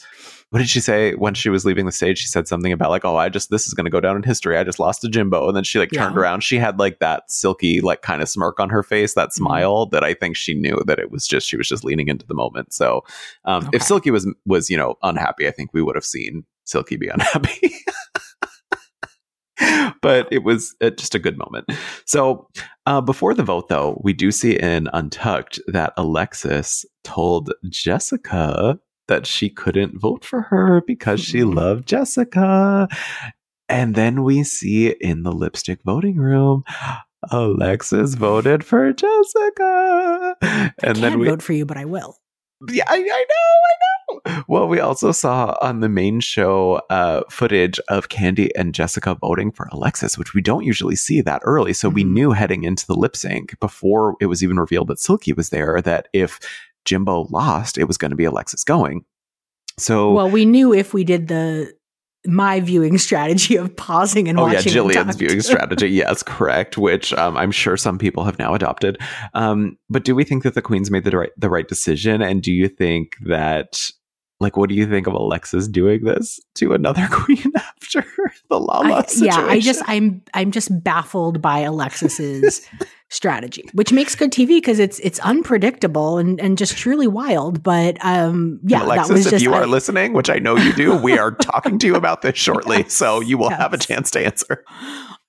What 0.51 0.59
did 0.59 0.69
she 0.69 0.79
say 0.79 1.15
when 1.15 1.33
she 1.33 1.49
was 1.49 1.65
leaving 1.65 1.85
the 1.87 1.91
stage? 1.91 2.19
She 2.19 2.27
said 2.27 2.47
something 2.47 2.71
about 2.71 2.91
like, 2.91 3.03
"Oh, 3.03 3.17
I 3.17 3.29
just 3.29 3.49
this 3.49 3.67
is 3.67 3.73
going 3.73 3.85
to 3.85 3.91
go 3.91 3.99
down 3.99 4.15
in 4.15 4.21
history. 4.23 4.57
I 4.57 4.63
just 4.63 4.79
lost 4.79 5.03
a 5.03 5.09
Jimbo." 5.09 5.47
And 5.47 5.55
then 5.57 5.63
she 5.63 5.79
like 5.79 5.91
turned 5.91 6.17
around. 6.17 6.41
She 6.43 6.57
had 6.59 6.77
like 6.79 6.99
that 6.99 7.23
silky 7.31 7.81
like 7.81 8.03
kind 8.03 8.21
of 8.21 8.29
smirk 8.29 8.59
on 8.59 8.69
her 8.69 8.83
face, 8.83 9.15
that 9.15 9.29
Mhm. 9.29 9.33
smile 9.33 9.85
that 9.87 10.03
I 10.03 10.13
think 10.13 10.37
she 10.37 10.53
knew 10.53 10.81
that 10.85 10.99
it 10.99 11.09
was 11.11 11.27
just 11.27 11.47
she 11.47 11.57
was 11.57 11.67
just 11.67 11.83
leaning 11.83 12.07
into 12.09 12.25
the 12.27 12.35
moment. 12.35 12.73
So 12.73 13.03
um, 13.45 13.63
Okay. 13.67 13.77
if 13.77 13.81
Silky 13.83 14.11
was 14.11 14.31
was 14.45 14.69
you 14.69 14.77
know 14.77 14.95
unhappy, 15.03 15.47
I 15.47 15.51
think 15.51 15.71
we 15.73 15.81
would 15.81 15.95
have 15.95 16.05
seen 16.05 16.45
Silky 16.63 16.95
be 16.95 17.07
unhappy. 17.07 17.73
but 20.01 20.27
it 20.31 20.43
was 20.43 20.75
uh, 20.81 20.89
just 20.91 21.15
a 21.15 21.19
good 21.19 21.37
moment. 21.37 21.69
So 22.05 22.47
uh, 22.85 23.01
before 23.01 23.33
the 23.33 23.43
vote, 23.43 23.69
though, 23.69 23.99
we 24.03 24.13
do 24.13 24.31
see 24.31 24.57
in 24.57 24.89
Untucked 24.93 25.59
that 25.67 25.93
Alexis 25.97 26.85
told 27.03 27.53
Jessica 27.69 28.79
that 29.07 29.27
she 29.27 29.49
couldn't 29.49 29.99
vote 29.99 30.25
for 30.25 30.41
her 30.41 30.81
because 30.85 31.21
she 31.21 31.43
loved 31.43 31.87
Jessica. 31.87 32.87
And 33.69 33.95
then 33.95 34.23
we 34.23 34.43
see 34.43 34.89
in 34.89 35.23
the 35.23 35.31
lipstick 35.31 35.79
voting 35.83 36.17
room, 36.17 36.63
Alexis 37.31 38.15
voted 38.15 38.63
for 38.63 38.93
Jessica. 38.93 40.35
I 40.41 40.71
And 40.83 40.97
can't 40.97 41.01
then 41.01 41.19
we 41.19 41.27
vote 41.27 41.41
for 41.41 41.53
you, 41.53 41.65
but 41.65 41.77
I 41.77 41.85
will. 41.85 42.17
Yeah, 42.69 42.85
I, 42.87 42.95
I 42.95 42.99
know, 42.99 43.03
I 43.05 44.33
know. 44.37 44.43
Well, 44.47 44.67
we 44.67 44.79
also 44.79 45.11
saw 45.11 45.57
on 45.61 45.81
the 45.81 45.89
main 45.89 46.19
show 46.19 46.81
uh, 46.89 47.21
footage 47.29 47.79
of 47.89 48.09
Kandy 48.09 48.49
and 48.55 48.73
Jessica 48.73 49.15
voting 49.15 49.51
for 49.51 49.67
Alexis, 49.71 50.17
which 50.17 50.33
we 50.33 50.41
don't 50.41 50.63
usually 50.63 50.95
see 50.95 51.21
that 51.21 51.41
early. 51.43 51.73
So 51.73 51.89
we 51.89 52.03
Mhm. 52.03 52.11
knew 52.13 52.31
heading 52.31 52.63
into 52.63 52.87
the 52.87 52.95
lip 52.95 53.15
sync 53.15 53.59
before 53.59 54.15
it 54.21 54.27
was 54.27 54.43
even 54.43 54.57
revealed 54.57 54.87
that 54.87 54.99
Silky 54.99 55.33
was 55.33 55.49
there 55.49 55.81
that 55.81 56.07
if 56.13 56.39
Jimbo 56.85 57.27
lost, 57.29 57.77
it 57.77 57.85
was 57.85 57.97
going 57.97 58.11
to 58.11 58.15
be 58.15 58.25
Alexis 58.25 58.63
going. 58.63 59.03
So 59.77 60.13
Well, 60.13 60.29
we 60.29 60.45
knew 60.45 60.73
if 60.73 60.93
we 60.93 61.03
did 61.03 61.27
the 61.27 61.73
my 62.27 62.59
viewing 62.59 62.97
strategy 62.97 63.55
of 63.55 63.75
pausing 63.75 64.27
and 64.27 64.39
Oh 64.39 64.47
yeah, 64.47 64.55
watching. 64.55 64.73
Jillian's 64.73 65.15
viewing 65.15 65.41
strategy. 65.41 65.87
Yes, 65.95 66.23
correct. 66.23 66.77
Which 66.77 67.13
um, 67.13 67.37
I'm 67.37 67.51
sure 67.51 67.77
some 67.77 67.97
people 67.97 68.23
have 68.25 68.37
now 68.39 68.53
adopted. 68.53 68.97
Um, 69.33 69.77
but 69.89 70.03
do 70.03 70.15
we 70.15 70.23
think 70.23 70.43
that 70.43 70.53
the 70.55 70.61
Queens 70.61 70.89
made 70.91 71.03
the 71.03 71.17
right 71.17 71.31
the 71.37 71.49
right 71.49 71.67
decision? 71.67 72.21
And 72.21 72.41
do 72.41 72.51
you 72.51 72.67
think 72.67 73.15
that, 73.25 73.79
like, 74.45 74.55
what 74.55 74.69
do 74.69 74.75
you 74.75 74.87
think 74.87 75.07
of 75.07 75.13
Alexis 75.13 75.67
doing 75.67 76.03
this 76.03 76.39
to 76.55 76.73
another 76.73 77.07
queen 77.11 77.51
after 77.55 78.05
the 78.49 78.59
Lala 78.59 78.97
I, 78.97 79.01
situation? 79.03 79.25
yeah, 79.25 79.47
I 79.47 79.59
just 79.59 79.81
I'm 79.87 80.21
I'm 80.33 80.51
just 80.51 80.83
baffled 80.83 81.41
by 81.41 81.59
Alexis's 81.59 82.67
strategy, 83.09 83.63
which 83.73 83.91
makes 83.91 84.13
good 84.13 84.31
TV 84.31 84.47
because 84.47 84.77
it's 84.77 84.99
it's 84.99 85.19
unpredictable 85.19 86.19
and 86.19 86.39
and 86.39 86.57
just 86.59 86.77
truly 86.77 87.07
wild. 87.07 87.63
But 87.63 87.97
um, 88.05 88.59
yeah, 88.63 88.83
Alexis, 88.83 89.07
that 89.07 89.13
was 89.13 89.25
if 89.25 89.31
just 89.31 89.43
you 89.43 89.53
I- 89.53 89.61
are 89.61 89.67
listening, 89.67 90.13
which 90.13 90.29
I 90.29 90.37
know 90.37 90.55
you 90.55 90.73
do, 90.73 90.95
we 90.95 91.17
are 91.17 91.31
talking 91.31 91.79
to 91.79 91.87
you 91.87 91.95
about 91.95 92.21
this 92.21 92.37
shortly, 92.45 92.77
Yes, 92.77 92.93
so 92.93 93.19
you 93.21 93.39
will 93.39 93.49
have 93.49 93.73
a 93.73 93.77
chance 93.79 94.11
to 94.11 94.23
answer. 94.23 94.63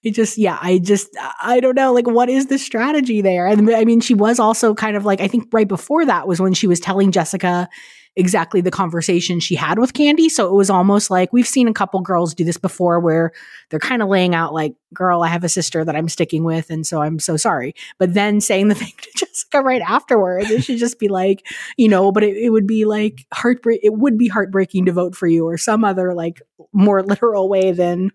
It 0.03 0.15
just, 0.15 0.39
yeah, 0.39 0.57
I 0.61 0.79
just, 0.79 1.09
I 1.43 1.59
don't 1.59 1.75
know, 1.75 1.93
like, 1.93 2.07
what 2.07 2.29
is 2.29 2.47
the 2.47 2.59
strategy 2.59 3.23
there? 3.23 3.49
And 3.49 3.69
I 3.75 3.85
mean, 3.85 4.01
she 4.01 4.15
was 4.15 4.39
also 4.39 4.73
kind 4.73 4.97
of 4.97 5.05
like, 5.05 5.21
I 5.21 5.27
think 5.27 5.49
right 5.53 5.67
before 5.67 6.05
that 6.05 6.29
was 6.29 6.41
when 6.41 6.55
she 6.55 6.69
was 6.69 6.79
telling 6.79 7.11
Jessica 7.11 7.69
exactly 8.17 8.63
the 8.63 8.71
conversation 8.71 9.41
she 9.41 9.55
had 9.55 9.79
with 9.79 9.93
Kandy. 9.93 10.29
So 10.31 10.49
it 10.49 10.55
was 10.55 10.71
almost 10.71 11.11
like 11.11 11.33
we've 11.33 11.47
seen 11.47 11.69
a 11.69 11.73
couple 11.73 12.01
girls 12.01 12.35
do 12.35 12.45
this 12.45 12.57
before 12.57 12.99
where 12.99 13.33
they're 13.69 13.79
kind 13.79 14.03
of 14.03 14.09
laying 14.09 14.35
out, 14.35 14.55
like, 14.55 14.75
girl, 14.95 15.23
I 15.23 15.29
have 15.29 15.45
a 15.45 15.49
sister 15.49 15.85
that 15.85 15.95
I'm 15.95 16.09
sticking 16.09 16.43
with. 16.43 16.71
And 16.71 16.87
so 16.87 17.03
I'm 17.03 17.19
so 17.19 17.37
sorry. 17.37 17.75
But 17.99 18.15
then 18.15 18.41
saying 18.41 18.69
the 18.69 18.75
thing 18.77 18.93
to 19.03 19.11
Jessica 19.17 19.61
right 19.61 19.83
afterwards, 19.83 20.51
it 20.51 20.65
should 20.65 20.79
just 20.79 20.99
be 20.99 21.09
like, 21.09 21.47
you 21.77 21.89
know, 21.89 22.11
but 22.11 22.25
it, 22.25 22.37
it 22.37 22.51
would 22.51 22.67
be 22.67 22.87
like 22.87 23.27
heartbreak. 23.35 23.81
It 23.83 23.95
would 23.95 24.17
be 24.17 24.29
heartbreaking 24.29 24.87
to 24.87 24.93
vote 24.93 25.15
for 25.15 25.27
you 25.27 25.47
or 25.47 25.59
some 25.59 25.85
other 25.85 26.15
like 26.15 26.41
more 26.73 27.03
literal 27.03 27.49
way 27.49 27.73
than. 27.73 28.13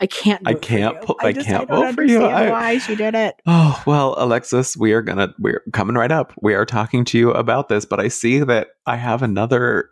I 0.00 0.06
can't. 0.06 0.42
I 0.46 0.54
can't 0.54 0.96
I 1.20 1.32
just- 1.32 1.46
can't 1.46 1.68
don't 1.68 1.86
vote 1.86 1.94
for 1.94 2.04
you. 2.04 2.22
I- 2.24 2.50
why 2.50 2.78
she 2.78 2.94
did 2.94 3.14
it? 3.14 3.34
Oh, 3.46 3.82
well, 3.86 4.14
Alexis, 4.18 4.76
we 4.76 4.92
are 4.92 5.02
gonna 5.02 5.34
we're 5.38 5.62
coming 5.72 5.96
right 5.96 6.12
up. 6.12 6.32
We 6.40 6.54
are 6.54 6.64
talking 6.64 7.04
to 7.06 7.18
you 7.18 7.30
about 7.32 7.68
this, 7.68 7.84
but 7.84 7.98
I 8.00 8.08
see 8.08 8.38
that 8.40 8.68
I 8.86 8.96
have 8.96 9.22
another 9.22 9.90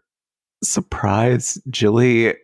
surprise 0.63 1.59
Jilly 1.71 2.35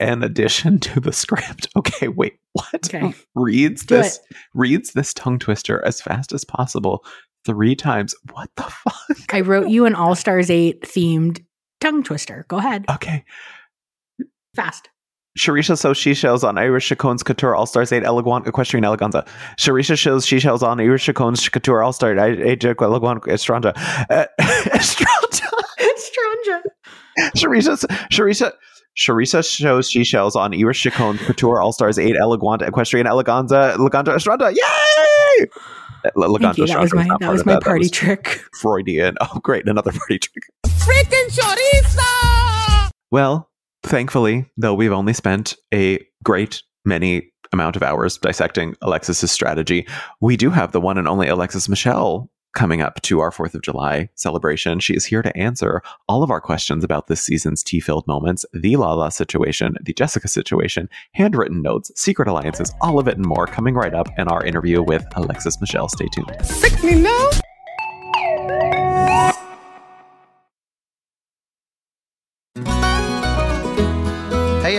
an 0.00 0.22
addition 0.22 0.78
to 0.80 1.00
the 1.00 1.12
script. 1.12 1.68
Okay, 1.76 2.08
wait, 2.08 2.38
what? 2.52 2.66
Okay. 2.74 3.14
Reads 3.34 3.84
Do 3.86 3.96
this 3.96 4.18
reads 4.54 4.92
this 4.92 5.14
tongue 5.14 5.38
twister 5.38 5.84
as 5.84 6.00
fast 6.00 6.32
as 6.32 6.44
possible 6.44 7.04
three 7.46 7.74
times. 7.76 8.14
What 8.32 8.50
the 8.56 8.64
fuck? 8.64 9.32
I 9.34 9.40
wrote 9.40 9.68
you 9.68 9.86
an 9.86 9.94
All 9.94 10.14
Stars 10.16 10.50
Eight 10.50 10.82
themed 10.82 11.44
tongue 11.80 12.02
twister. 12.02 12.44
Go 12.48 12.56
ahead, 12.58 12.84
Okay. 12.90 13.24
fast. 14.56 14.88
Sharisha 15.38 15.80
shows 15.80 15.96
she 15.96 16.14
shells 16.14 16.42
on 16.42 16.58
Irish 16.58 16.88
Chacones 16.88 17.22
Couture 17.24 17.54
All 17.54 17.66
Stars 17.66 17.92
8 17.92 18.02
Elegant 18.04 18.46
Equestrian 18.46 18.84
Eleganza. 18.84 19.26
Sharisha 19.56 19.96
shows 19.96 20.26
she 20.26 20.40
shells 20.40 20.62
on 20.62 20.80
Irish 20.80 21.06
Chacones 21.06 21.48
Couture 21.50 21.82
All 21.82 21.92
Star 21.92 22.10
8 22.18 22.18
Elegant 22.64 23.22
Estranja. 23.24 23.72
Uh, 24.10 24.26
Estranja. 24.40 25.48
Stranja. 25.96 26.62
Sharisha 27.36 27.76
Sharisha 28.10 28.52
Sharisa 28.98 29.48
shows 29.48 29.88
she 29.88 30.02
shells 30.02 30.34
on 30.34 30.52
Irish 30.54 30.82
Chacones 30.82 31.20
Couture 31.20 31.60
All 31.62 31.72
Stars 31.72 31.98
8 32.00 32.16
Elegant 32.16 32.62
Equestrian 32.62 33.06
Eleganza 33.06 33.74
Eleganza 33.76 34.08
Estranja. 34.16 34.52
Yay! 34.54 35.46
Eleganza 36.16 36.40
Thank 36.42 36.58
you. 36.58 36.66
That 36.66 36.80
was 36.80 36.94
my 36.94 37.16
that 37.20 37.30
was 37.30 37.46
my 37.46 37.52
That 37.54 37.62
party 37.62 37.80
was 37.80 37.90
trick. 37.92 38.42
Freudian. 38.60 39.16
Oh, 39.20 39.38
great. 39.40 39.68
Another 39.68 39.92
party 39.92 40.18
trick. 40.18 40.42
Freaking 40.66 41.28
chorizo! 41.30 42.90
Well, 43.12 43.48
thankfully, 43.82 44.46
though 44.56 44.74
we've 44.74 44.92
only 44.92 45.12
spent 45.12 45.56
a 45.72 46.04
great 46.22 46.62
many 46.84 47.30
amount 47.52 47.76
of 47.76 47.82
hours 47.82 48.18
dissecting 48.18 48.76
Alexis's 48.82 49.30
strategy, 49.30 49.86
we 50.20 50.36
do 50.36 50.50
have 50.50 50.72
the 50.72 50.80
one 50.80 50.98
and 50.98 51.08
only 51.08 51.28
Alexis 51.28 51.68
Michelle 51.68 52.30
coming 52.54 52.80
up 52.80 53.00
to 53.02 53.20
our 53.20 53.30
4th 53.30 53.54
of 53.54 53.62
July 53.62 54.08
celebration. 54.14 54.80
She 54.80 54.94
is 54.94 55.04
here 55.04 55.22
to 55.22 55.36
answer 55.36 55.82
all 56.08 56.22
of 56.22 56.30
our 56.30 56.40
questions 56.40 56.82
about 56.82 57.06
this 57.06 57.22
season's 57.22 57.62
tea-filled 57.62 58.06
moments, 58.06 58.44
the 58.52 58.76
Lala 58.76 59.10
situation, 59.10 59.76
the 59.82 59.92
Jessica 59.92 60.28
situation, 60.28 60.88
handwritten 61.12 61.62
notes, 61.62 61.92
secret 61.94 62.26
alliances, 62.26 62.72
all 62.80 62.98
of 62.98 63.06
it 63.06 63.16
and 63.16 63.26
more 63.26 63.46
coming 63.46 63.74
right 63.74 63.94
up 63.94 64.08
in 64.18 64.28
our 64.28 64.44
interview 64.44 64.82
with 64.82 65.04
Alexis 65.14 65.60
Michelle. 65.60 65.88
Stay 65.88 66.08
tuned. 66.08 66.34
Sick 66.44 66.82
me 66.82 66.94
no? 66.94 67.30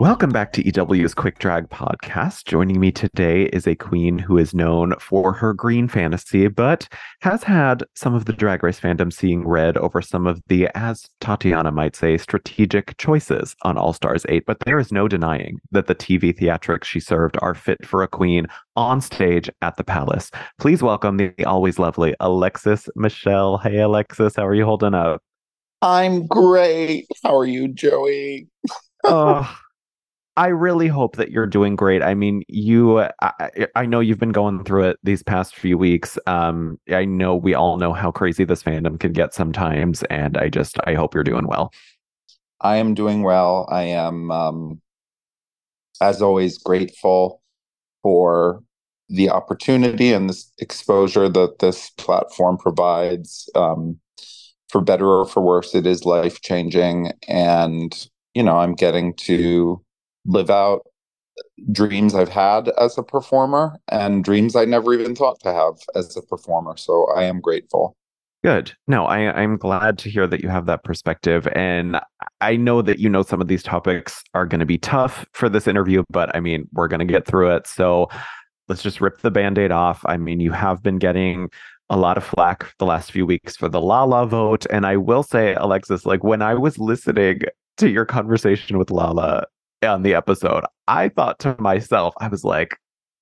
Welcome 0.00 0.30
back 0.30 0.52
to 0.52 0.62
EW's 0.62 1.12
Quick 1.12 1.40
Drag 1.40 1.68
podcast. 1.70 2.44
Joining 2.44 2.78
me 2.78 2.92
today 2.92 3.46
is 3.46 3.66
a 3.66 3.74
queen 3.74 4.16
who 4.16 4.38
is 4.38 4.54
known 4.54 4.94
for 5.00 5.32
her 5.32 5.52
green 5.52 5.88
fantasy, 5.88 6.46
but 6.46 6.86
has 7.22 7.42
had 7.42 7.82
some 7.96 8.14
of 8.14 8.26
the 8.26 8.32
drag 8.32 8.62
race 8.62 8.78
fandom 8.78 9.12
seeing 9.12 9.44
red 9.44 9.76
over 9.76 10.00
some 10.00 10.28
of 10.28 10.40
the, 10.46 10.68
as 10.76 11.06
Tatiana 11.20 11.72
might 11.72 11.96
say, 11.96 12.16
strategic 12.16 12.96
choices 12.98 13.56
on 13.62 13.76
All 13.76 13.92
Stars 13.92 14.24
8. 14.28 14.44
But 14.46 14.60
there 14.60 14.78
is 14.78 14.92
no 14.92 15.08
denying 15.08 15.58
that 15.72 15.88
the 15.88 15.96
TV 15.96 16.32
theatrics 16.32 16.84
she 16.84 17.00
served 17.00 17.36
are 17.42 17.56
fit 17.56 17.84
for 17.84 18.04
a 18.04 18.08
queen 18.08 18.46
on 18.76 19.00
stage 19.00 19.50
at 19.62 19.78
the 19.78 19.84
palace. 19.84 20.30
Please 20.60 20.80
welcome 20.80 21.16
the 21.16 21.34
always 21.44 21.80
lovely 21.80 22.14
Alexis 22.20 22.88
Michelle. 22.94 23.58
Hey, 23.58 23.80
Alexis, 23.80 24.36
how 24.36 24.46
are 24.46 24.54
you 24.54 24.64
holding 24.64 24.94
up? 24.94 25.20
I'm 25.82 26.24
great. 26.28 27.08
How 27.24 27.36
are 27.36 27.46
you, 27.46 27.66
Joey? 27.66 28.46
oh, 29.02 29.58
I 30.38 30.46
really 30.46 30.86
hope 30.86 31.16
that 31.16 31.32
you're 31.32 31.48
doing 31.48 31.74
great. 31.74 32.00
I 32.00 32.14
mean, 32.14 32.44
you, 32.46 33.00
I, 33.00 33.50
I, 33.74 33.86
know 33.86 33.98
you've 33.98 34.20
been 34.20 34.30
going 34.30 34.62
through 34.62 34.84
it 34.84 34.98
these 35.02 35.20
past 35.20 35.56
few 35.56 35.76
weeks. 35.76 36.16
Um, 36.28 36.78
I 36.90 37.04
know 37.06 37.34
we 37.34 37.54
all 37.54 37.76
know 37.76 37.92
how 37.92 38.12
crazy 38.12 38.44
this 38.44 38.62
fandom 38.62 39.00
can 39.00 39.12
get 39.12 39.34
sometimes, 39.34 40.04
and 40.04 40.36
I 40.36 40.48
just, 40.48 40.76
I 40.84 40.94
hope 40.94 41.12
you're 41.12 41.24
doing 41.24 41.48
well. 41.48 41.72
I 42.60 42.76
am 42.76 42.94
doing 42.94 43.24
well. 43.24 43.66
I 43.68 43.82
am, 43.82 44.30
um, 44.30 44.80
as 46.00 46.22
always, 46.22 46.56
grateful 46.56 47.42
for 48.04 48.62
the 49.08 49.30
opportunity 49.30 50.12
and 50.12 50.30
this 50.30 50.52
exposure 50.60 51.28
that 51.28 51.58
this 51.58 51.90
platform 51.98 52.58
provides. 52.58 53.50
Um, 53.56 53.98
for 54.68 54.80
better 54.82 55.08
or 55.08 55.26
for 55.26 55.42
worse, 55.42 55.74
it 55.74 55.84
is 55.84 56.04
life 56.04 56.42
changing, 56.42 57.10
and 57.26 58.08
you 58.34 58.44
know, 58.44 58.58
I'm 58.58 58.76
getting 58.76 59.14
to 59.14 59.82
live 60.26 60.50
out 60.50 60.86
dreams 61.72 62.14
I've 62.14 62.28
had 62.28 62.68
as 62.80 62.98
a 62.98 63.02
performer 63.02 63.78
and 63.88 64.24
dreams 64.24 64.56
I 64.56 64.64
never 64.64 64.92
even 64.94 65.14
thought 65.14 65.40
to 65.40 65.52
have 65.52 65.74
as 65.94 66.16
a 66.16 66.22
performer. 66.22 66.76
So 66.76 67.06
I 67.14 67.24
am 67.24 67.40
grateful. 67.40 67.96
Good. 68.44 68.72
No, 68.86 69.04
I, 69.04 69.32
I'm 69.40 69.56
glad 69.56 69.98
to 69.98 70.10
hear 70.10 70.26
that 70.28 70.42
you 70.42 70.48
have 70.48 70.66
that 70.66 70.84
perspective. 70.84 71.48
And 71.56 72.00
I 72.40 72.56
know 72.56 72.82
that 72.82 73.00
you 73.00 73.08
know 73.08 73.22
some 73.22 73.40
of 73.40 73.48
these 73.48 73.64
topics 73.64 74.22
are 74.32 74.46
going 74.46 74.60
to 74.60 74.66
be 74.66 74.78
tough 74.78 75.26
for 75.32 75.48
this 75.48 75.66
interview, 75.66 76.04
but 76.08 76.34
I 76.36 76.40
mean, 76.40 76.68
we're 76.72 76.86
going 76.86 77.00
to 77.00 77.04
get 77.04 77.26
through 77.26 77.54
it. 77.56 77.66
So 77.66 78.08
let's 78.68 78.82
just 78.82 79.00
rip 79.00 79.22
the 79.22 79.32
band 79.32 79.58
aid 79.58 79.72
off. 79.72 80.02
I 80.06 80.18
mean, 80.18 80.38
you 80.38 80.52
have 80.52 80.82
been 80.84 80.98
getting 80.98 81.48
a 81.90 81.96
lot 81.96 82.16
of 82.16 82.24
flack 82.24 82.72
the 82.78 82.86
last 82.86 83.10
few 83.10 83.26
weeks 83.26 83.56
for 83.56 83.68
the 83.68 83.80
Lala 83.80 84.26
vote. 84.26 84.66
And 84.70 84.86
I 84.86 84.96
will 84.98 85.24
say, 85.24 85.54
Alexis, 85.54 86.06
like 86.06 86.22
when 86.22 86.42
I 86.42 86.54
was 86.54 86.78
listening 86.78 87.40
to 87.78 87.88
your 87.88 88.04
conversation 88.04 88.78
with 88.78 88.90
Lala 88.90 89.46
on 89.82 90.02
the 90.02 90.14
episode, 90.14 90.64
I 90.86 91.08
thought 91.08 91.38
to 91.40 91.56
myself, 91.60 92.14
I 92.20 92.28
was 92.28 92.44
like, 92.44 92.76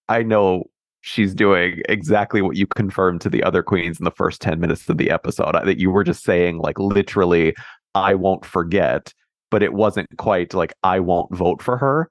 I 0.08 0.22
know 0.22 0.64
she's 1.06 1.34
doing 1.34 1.82
exactly 1.88 2.42
what 2.42 2.56
you 2.56 2.66
confirmed 2.66 3.20
to 3.20 3.30
the 3.30 3.42
other 3.44 3.62
queens 3.62 3.98
in 3.98 4.04
the 4.04 4.10
first 4.10 4.40
10 4.42 4.58
minutes 4.58 4.88
of 4.88 4.98
the 4.98 5.10
episode 5.10 5.54
uh, 5.54 5.64
that 5.64 5.78
you 5.78 5.88
were 5.88 6.02
just 6.02 6.24
saying 6.24 6.58
like 6.58 6.78
literally 6.80 7.54
I 7.94 8.14
won't 8.14 8.44
forget 8.44 9.14
but 9.52 9.62
it 9.62 9.72
wasn't 9.72 10.08
quite 10.18 10.52
like 10.52 10.74
I 10.82 10.98
won't 10.98 11.32
vote 11.32 11.62
for 11.62 11.76
her. 11.76 12.10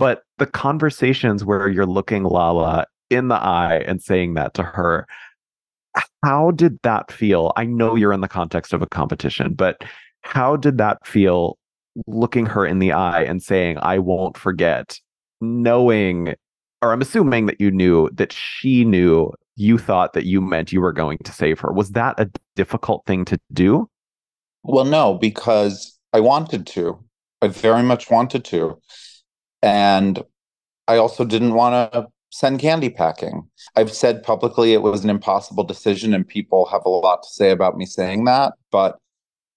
But 0.00 0.22
the 0.38 0.46
conversations 0.46 1.44
where 1.44 1.68
you're 1.68 1.86
looking 1.86 2.24
Lala 2.24 2.86
in 3.10 3.28
the 3.28 3.36
eye 3.36 3.84
and 3.86 4.02
saying 4.02 4.34
that 4.34 4.54
to 4.54 4.64
her 4.64 5.06
how 6.24 6.50
did 6.50 6.80
that 6.82 7.12
feel? 7.12 7.52
I 7.56 7.66
know 7.66 7.94
you're 7.94 8.12
in 8.12 8.20
the 8.20 8.26
context 8.26 8.72
of 8.72 8.82
a 8.82 8.86
competition 8.88 9.54
but 9.54 9.84
how 10.22 10.56
did 10.56 10.78
that 10.78 11.06
feel 11.06 11.56
looking 12.06 12.46
her 12.46 12.66
in 12.66 12.78
the 12.78 12.92
eye 12.92 13.22
and 13.22 13.42
saying, 13.42 13.78
I 13.80 13.98
won't 13.98 14.36
forget, 14.36 14.98
knowing, 15.40 16.34
or 16.82 16.92
I'm 16.92 17.00
assuming 17.00 17.46
that 17.46 17.60
you 17.60 17.70
knew 17.70 18.10
that 18.14 18.32
she 18.32 18.84
knew 18.84 19.32
you 19.56 19.78
thought 19.78 20.12
that 20.14 20.26
you 20.26 20.40
meant 20.40 20.72
you 20.72 20.80
were 20.80 20.92
going 20.92 21.18
to 21.18 21.32
save 21.32 21.60
her. 21.60 21.72
Was 21.72 21.90
that 21.90 22.18
a 22.18 22.30
difficult 22.56 23.04
thing 23.06 23.24
to 23.26 23.38
do? 23.52 23.88
Well, 24.62 24.84
no, 24.84 25.14
because 25.14 25.98
I 26.12 26.20
wanted 26.20 26.66
to. 26.68 26.98
I 27.42 27.48
very 27.48 27.82
much 27.82 28.10
wanted 28.10 28.44
to. 28.46 28.80
And 29.62 30.22
I 30.88 30.96
also 30.96 31.24
didn't 31.24 31.54
want 31.54 31.92
to 31.92 32.08
send 32.30 32.60
Kandy 32.60 32.94
packing. 32.94 33.48
I've 33.76 33.92
said 33.92 34.22
publicly 34.22 34.72
it 34.72 34.82
was 34.82 35.04
an 35.04 35.10
impossible 35.10 35.64
decision, 35.64 36.14
and 36.14 36.26
people 36.26 36.66
have 36.66 36.82
a 36.84 36.88
lot 36.88 37.22
to 37.22 37.28
say 37.28 37.50
about 37.50 37.76
me 37.76 37.86
saying 37.86 38.24
that. 38.24 38.54
But 38.72 38.98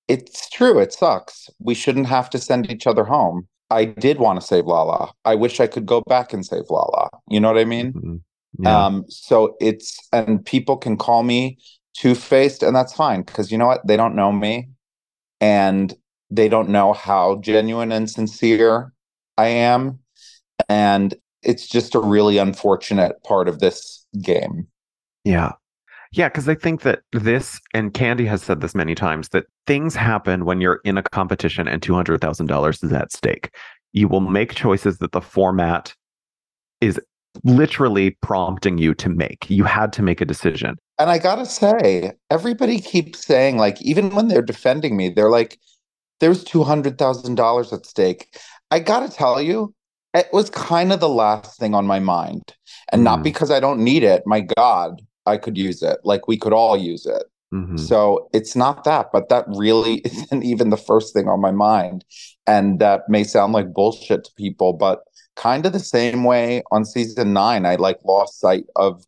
it's 0.07 0.49
true. 0.49 0.79
It 0.79 0.93
sucks. 0.93 1.49
We 1.59 1.73
shouldn't 1.73 2.07
have 2.07 2.29
to 2.31 2.37
send 2.37 2.71
each 2.71 2.87
other 2.87 3.03
home. 3.03 3.47
I 3.69 3.85
did 3.85 4.19
want 4.19 4.39
to 4.39 4.45
save 4.45 4.65
Lala. 4.65 5.11
I 5.25 5.35
wish 5.35 5.59
I 5.59 5.67
could 5.67 5.85
go 5.85 6.01
back 6.01 6.31
and 6.33 6.45
save 6.45 6.69
Lala. 6.69 7.09
You 7.29 7.39
know 7.39 7.51
what 7.51 7.59
I 7.59 7.65
mean? 7.65 7.93
Mm-hmm. 7.93 8.15
Yeah. 8.63 8.85
Um, 8.85 9.05
so 9.09 9.55
it's 9.59 9.99
and 10.13 10.43
people 10.43 10.77
can 10.77 10.97
call 10.97 11.23
me 11.23 11.57
two 11.93 12.15
faced, 12.15 12.63
and 12.63 12.75
that's 12.75 12.93
fine 12.93 13.23
because 13.23 13.51
you 13.51 13.57
know 13.57 13.67
what? 13.67 13.85
They 13.85 13.97
don't 13.97 14.15
know 14.15 14.31
me, 14.31 14.69
and 15.41 15.93
they 16.31 16.47
don't 16.47 16.69
know 16.69 16.93
how 16.93 17.39
genuine 17.41 17.91
and 17.91 18.09
sincere 18.09 18.93
I 19.37 19.47
am, 19.47 19.99
and 20.69 21.13
it's 21.43 21.67
just 21.67 21.93
a 21.93 21.99
really 21.99 22.37
unfortunate 22.37 23.21
part 23.23 23.47
of 23.47 23.59
this 23.59 24.05
game. 24.21 24.67
Yeah, 25.23 25.51
yeah, 26.13 26.29
because 26.29 26.47
I 26.47 26.55
think 26.55 26.81
that 26.81 26.99
this, 27.11 27.59
and 27.73 27.93
Kandy 27.93 28.27
has 28.27 28.41
said 28.41 28.61
this 28.61 28.75
many 28.75 28.95
times, 28.95 29.29
that 29.29 29.45
things 29.65 29.95
happen 29.95 30.45
when 30.45 30.61
you're 30.61 30.81
in 30.83 30.97
a 30.97 31.03
competition 31.03 31.67
and 31.67 31.81
$200,000 31.81 32.83
is 32.83 32.93
at 32.93 33.11
stake. 33.11 33.51
You 33.93 34.07
will 34.07 34.21
make 34.21 34.53
choices 34.55 34.99
that 34.99 35.11
the 35.11 35.21
format 35.21 35.93
is 36.81 36.99
literally 37.43 38.11
prompting 38.21 38.77
you 38.77 38.93
to 38.95 39.09
make. 39.09 39.49
You 39.49 39.63
had 39.63 39.93
to 39.93 40.01
make 40.01 40.21
a 40.21 40.25
decision. 40.25 40.77
And 40.99 41.09
I 41.09 41.17
gotta 41.17 41.45
say, 41.45 42.13
everybody 42.29 42.79
keeps 42.79 43.25
saying, 43.25 43.57
like, 43.57 43.81
even 43.81 44.15
when 44.15 44.27
they're 44.27 44.41
defending 44.41 44.97
me, 44.97 45.09
they're 45.09 45.29
like, 45.29 45.59
there's 46.19 46.43
$200,000 46.43 47.73
at 47.73 47.85
stake. 47.85 48.39
I 48.71 48.79
gotta 48.79 49.09
tell 49.09 49.41
you, 49.41 49.73
it 50.13 50.27
was 50.33 50.49
kind 50.49 50.91
of 50.91 50.99
the 50.99 51.09
last 51.09 51.59
thing 51.59 51.75
on 51.75 51.85
my 51.85 51.99
mind. 51.99 52.55
And 52.91 53.01
mm. 53.01 53.05
not 53.05 53.23
because 53.23 53.51
I 53.51 53.59
don't 53.59 53.83
need 53.83 54.03
it. 54.03 54.23
My 54.25 54.41
God, 54.41 55.01
I 55.27 55.37
could 55.37 55.57
use 55.57 55.83
it. 55.83 55.99
Like 56.03 56.27
we 56.27 56.37
could 56.37 56.53
all 56.53 56.77
use 56.77 57.05
it. 57.05 57.23
Mm-hmm. 57.53 57.77
So 57.77 58.29
it's 58.33 58.55
not 58.55 58.83
that, 58.83 59.07
but 59.13 59.29
that 59.29 59.45
really 59.47 59.95
isn't 60.05 60.43
even 60.43 60.69
the 60.69 60.77
first 60.77 61.13
thing 61.13 61.27
on 61.27 61.39
my 61.39 61.51
mind. 61.51 62.05
And 62.45 62.79
that 62.79 63.09
may 63.09 63.23
sound 63.23 63.53
like 63.53 63.73
bullshit 63.73 64.23
to 64.25 64.31
people, 64.35 64.73
but 64.73 65.01
kind 65.35 65.65
of 65.65 65.73
the 65.73 65.79
same 65.79 66.23
way 66.23 66.63
on 66.71 66.83
season 66.83 67.33
nine, 67.33 67.65
I 67.65 67.75
like 67.75 67.99
lost 68.03 68.39
sight 68.39 68.65
of, 68.75 69.05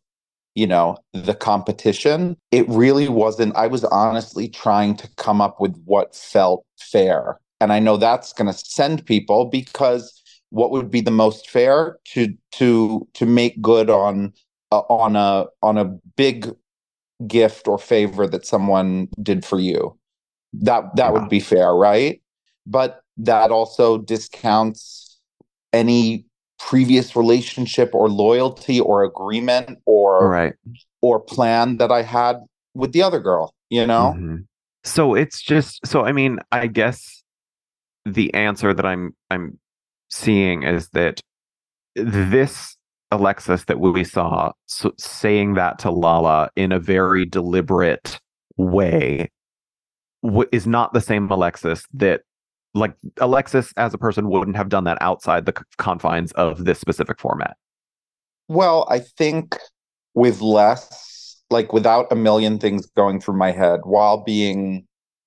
you 0.54 0.66
know, 0.66 0.96
the 1.12 1.34
competition. 1.34 2.36
It 2.50 2.68
really 2.68 3.08
wasn't, 3.08 3.56
I 3.56 3.66
was 3.66 3.84
honestly 3.84 4.48
trying 4.48 4.96
to 4.96 5.08
come 5.16 5.40
up 5.40 5.60
with 5.60 5.76
what 5.84 6.14
felt 6.14 6.64
fair. 6.78 7.38
And 7.60 7.72
I 7.72 7.78
know 7.78 7.96
that's 7.96 8.32
going 8.32 8.50
to 8.50 8.58
send 8.58 9.04
people 9.04 9.46
because 9.46 10.20
what 10.50 10.70
would 10.70 10.90
be 10.90 11.00
the 11.00 11.10
most 11.10 11.48
fair 11.48 11.98
to 12.04 12.34
to 12.52 13.06
to 13.14 13.26
make 13.26 13.62
good 13.62 13.88
on 13.88 14.32
uh, 14.72 14.80
on 14.88 15.16
a 15.16 15.46
on 15.62 15.78
a 15.78 15.84
big 16.16 16.54
gift 17.26 17.68
or 17.68 17.78
favor 17.78 18.26
that 18.26 18.46
someone 18.46 19.08
did 19.22 19.44
for 19.44 19.58
you 19.58 19.98
that 20.52 20.96
that 20.96 21.12
would 21.12 21.28
be 21.28 21.40
fair 21.40 21.74
right 21.74 22.22
but 22.66 23.02
that 23.16 23.50
also 23.50 23.98
discounts 23.98 25.18
any 25.72 26.24
previous 26.58 27.14
relationship 27.14 27.94
or 27.94 28.08
loyalty 28.08 28.80
or 28.80 29.04
agreement 29.04 29.78
or 29.86 30.28
right. 30.28 30.54
or 31.02 31.20
plan 31.20 31.76
that 31.76 31.90
i 31.90 32.02
had 32.02 32.38
with 32.74 32.92
the 32.92 33.02
other 33.02 33.20
girl 33.20 33.54
you 33.68 33.86
know 33.86 34.14
mm-hmm. 34.16 34.36
so 34.84 35.14
it's 35.14 35.40
just 35.40 35.84
so 35.86 36.04
i 36.04 36.12
mean 36.12 36.38
i 36.52 36.66
guess 36.66 37.22
the 38.04 38.32
answer 38.34 38.72
that 38.74 38.86
i'm 38.86 39.14
i'm 39.30 39.58
seeing 40.10 40.62
is 40.62 40.88
that 40.90 41.20
this 41.94 42.76
Alexis 43.10 43.64
that 43.64 43.80
we 43.80 44.04
saw 44.04 44.52
so 44.66 44.92
saying 44.98 45.54
that 45.54 45.78
to 45.80 45.90
Lala 45.90 46.50
in 46.56 46.72
a 46.72 46.78
very 46.78 47.24
deliberate 47.24 48.20
way 48.56 49.30
w- 50.22 50.48
is 50.52 50.66
not 50.66 50.92
the 50.92 51.00
same 51.00 51.28
Alexis 51.30 51.84
that 51.94 52.22
like 52.74 52.94
Alexis 53.18 53.72
as 53.76 53.92
a 53.92 53.98
person 53.98 54.28
wouldn't 54.28 54.56
have 54.56 54.68
done 54.68 54.84
that 54.84 54.98
outside 55.00 55.44
the 55.44 55.54
c- 55.56 55.64
confines 55.76 56.30
of 56.32 56.64
this 56.64 56.78
specific 56.78 57.18
format. 57.18 57.56
Well, 58.46 58.86
I 58.88 59.00
think 59.00 59.58
with 60.14 60.40
less, 60.40 61.42
like 61.50 61.72
without 61.72 62.12
a 62.12 62.16
million 62.16 62.58
things 62.58 62.86
going 62.96 63.20
through 63.20 63.38
my 63.38 63.50
head 63.50 63.80
while 63.84 64.22
being, 64.22 64.86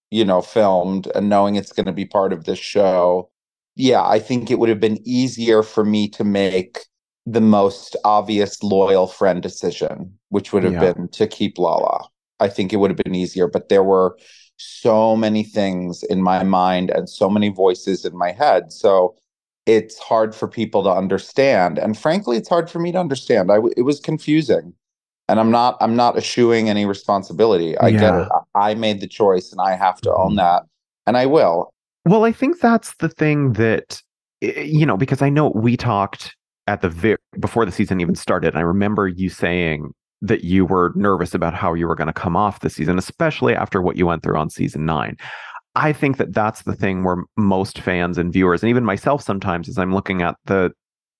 you 0.10 0.24
know, 0.24 0.42
filmed 0.42 1.08
and 1.16 1.28
knowing 1.28 1.56
it's 1.56 1.74
going 1.74 1.86
to 1.86 1.92
be 1.92 2.06
part 2.06 2.32
of 2.32 2.46
this 2.46 2.60
show, 2.60 3.30
yeah, 3.76 4.06
I 4.06 4.20
think 4.20 4.50
it 4.50 4.60
would 4.60 4.70
have 4.70 4.80
been 4.80 5.00
easier 5.04 5.64
for 5.64 5.84
me 5.84 6.08
to 6.10 6.24
make 6.24 6.86
the 7.26 7.42
most 7.42 7.96
obvious 8.04 8.62
loyal 8.64 9.08
friend 9.08 9.42
decision, 9.42 10.18
which 10.30 10.52
would 10.54 10.64
have 10.64 10.74
Yeah. 10.74 10.94
been 10.94 11.08
to 11.10 11.28
keep 11.28 11.58
Lala. 11.58 12.08
I 12.40 12.50
think 12.50 12.74
it 12.74 12.78
would 12.78 12.90
have 12.92 12.98
been 12.98 13.16
easier, 13.16 13.48
but 13.48 13.70
there 13.70 13.84
were 13.84 14.18
so 14.58 15.16
many 15.16 15.44
things 15.44 16.04
in 16.04 16.22
my 16.22 16.44
mind 16.44 16.90
and 16.90 17.10
so 17.10 17.30
many 17.30 17.50
voices 17.50 18.06
in 18.06 18.16
my 18.18 18.32
head. 18.32 18.72
So 18.72 19.16
it's 19.66 19.98
hard 19.98 20.36
for 20.36 20.48
people 20.48 20.84
to 20.84 20.90
understand. 20.92 21.78
And 21.78 21.98
frankly, 21.98 22.38
it's 22.38 22.50
hard 22.50 22.70
for 22.70 22.80
me 22.80 22.92
to 22.92 23.00
understand. 23.00 23.52
I 23.52 23.56
w- 23.56 23.74
it 23.78 23.84
was 23.84 24.00
confusing. 24.00 24.74
And 25.30 25.40
I'm 25.40 25.52
not 25.52 25.78
I'm 25.80 25.96
not 25.96 26.18
eschewing 26.18 26.70
any 26.70 26.86
responsibility. 26.86 27.78
I 27.78 27.92
get 27.92 28.14
it. 28.14 28.28
I 28.56 28.74
made 28.76 29.00
the 29.00 29.08
choice 29.08 29.52
and 29.54 29.62
I 29.62 29.76
have 29.76 30.02
to 30.02 30.14
own 30.14 30.34
Mhm. 30.34 30.38
that. 30.38 30.64
And 31.08 31.16
I 31.18 31.26
will. 31.26 31.74
Well, 32.06 32.26
I 32.26 32.34
think 32.34 32.60
that's 32.60 32.96
the 32.96 33.08
thing 33.10 33.54
that 33.54 34.02
eh, 34.42 34.62
you 34.64 34.86
know 34.86 34.98
because 34.98 35.22
I 35.22 35.30
know 35.30 35.50
we 35.56 35.78
talked 35.78 36.36
at 36.68 36.82
the 36.82 36.90
very 36.90 37.18
before 37.40 37.66
the 37.66 37.72
season 37.72 38.00
even 38.00 38.16
started. 38.16 38.56
I 38.56 38.62
remember 38.62 39.08
you 39.08 39.30
saying 39.30 39.94
that 40.22 40.44
you 40.44 40.66
were 40.66 40.94
nervous 40.96 41.34
about 41.34 41.54
how 41.54 41.74
you 41.74 41.88
were 41.88 41.96
going 41.96 42.08
to 42.08 42.14
come 42.14 42.36
off 42.36 42.62
the 42.62 42.70
season, 42.70 42.98
especially 42.98 43.56
after 43.56 43.82
what 43.82 43.98
you 43.98 44.06
went 44.06 44.24
through 44.24 44.38
on 44.38 44.50
season 44.50 44.86
nine. 44.86 45.18
I 45.76 45.92
think 45.92 46.18
that 46.18 46.34
that's 46.34 46.64
the 46.64 46.76
thing 46.76 47.04
where 47.04 47.24
most 47.36 47.80
fans 47.80 48.18
and 48.18 48.32
viewers, 48.32 48.64
and 48.64 48.70
even 48.70 48.86
myself 48.86 49.22
sometimes, 49.24 49.68
as 49.68 49.78
I'm 49.78 49.94
looking 49.94 50.22
at 50.22 50.36
the 50.46 50.72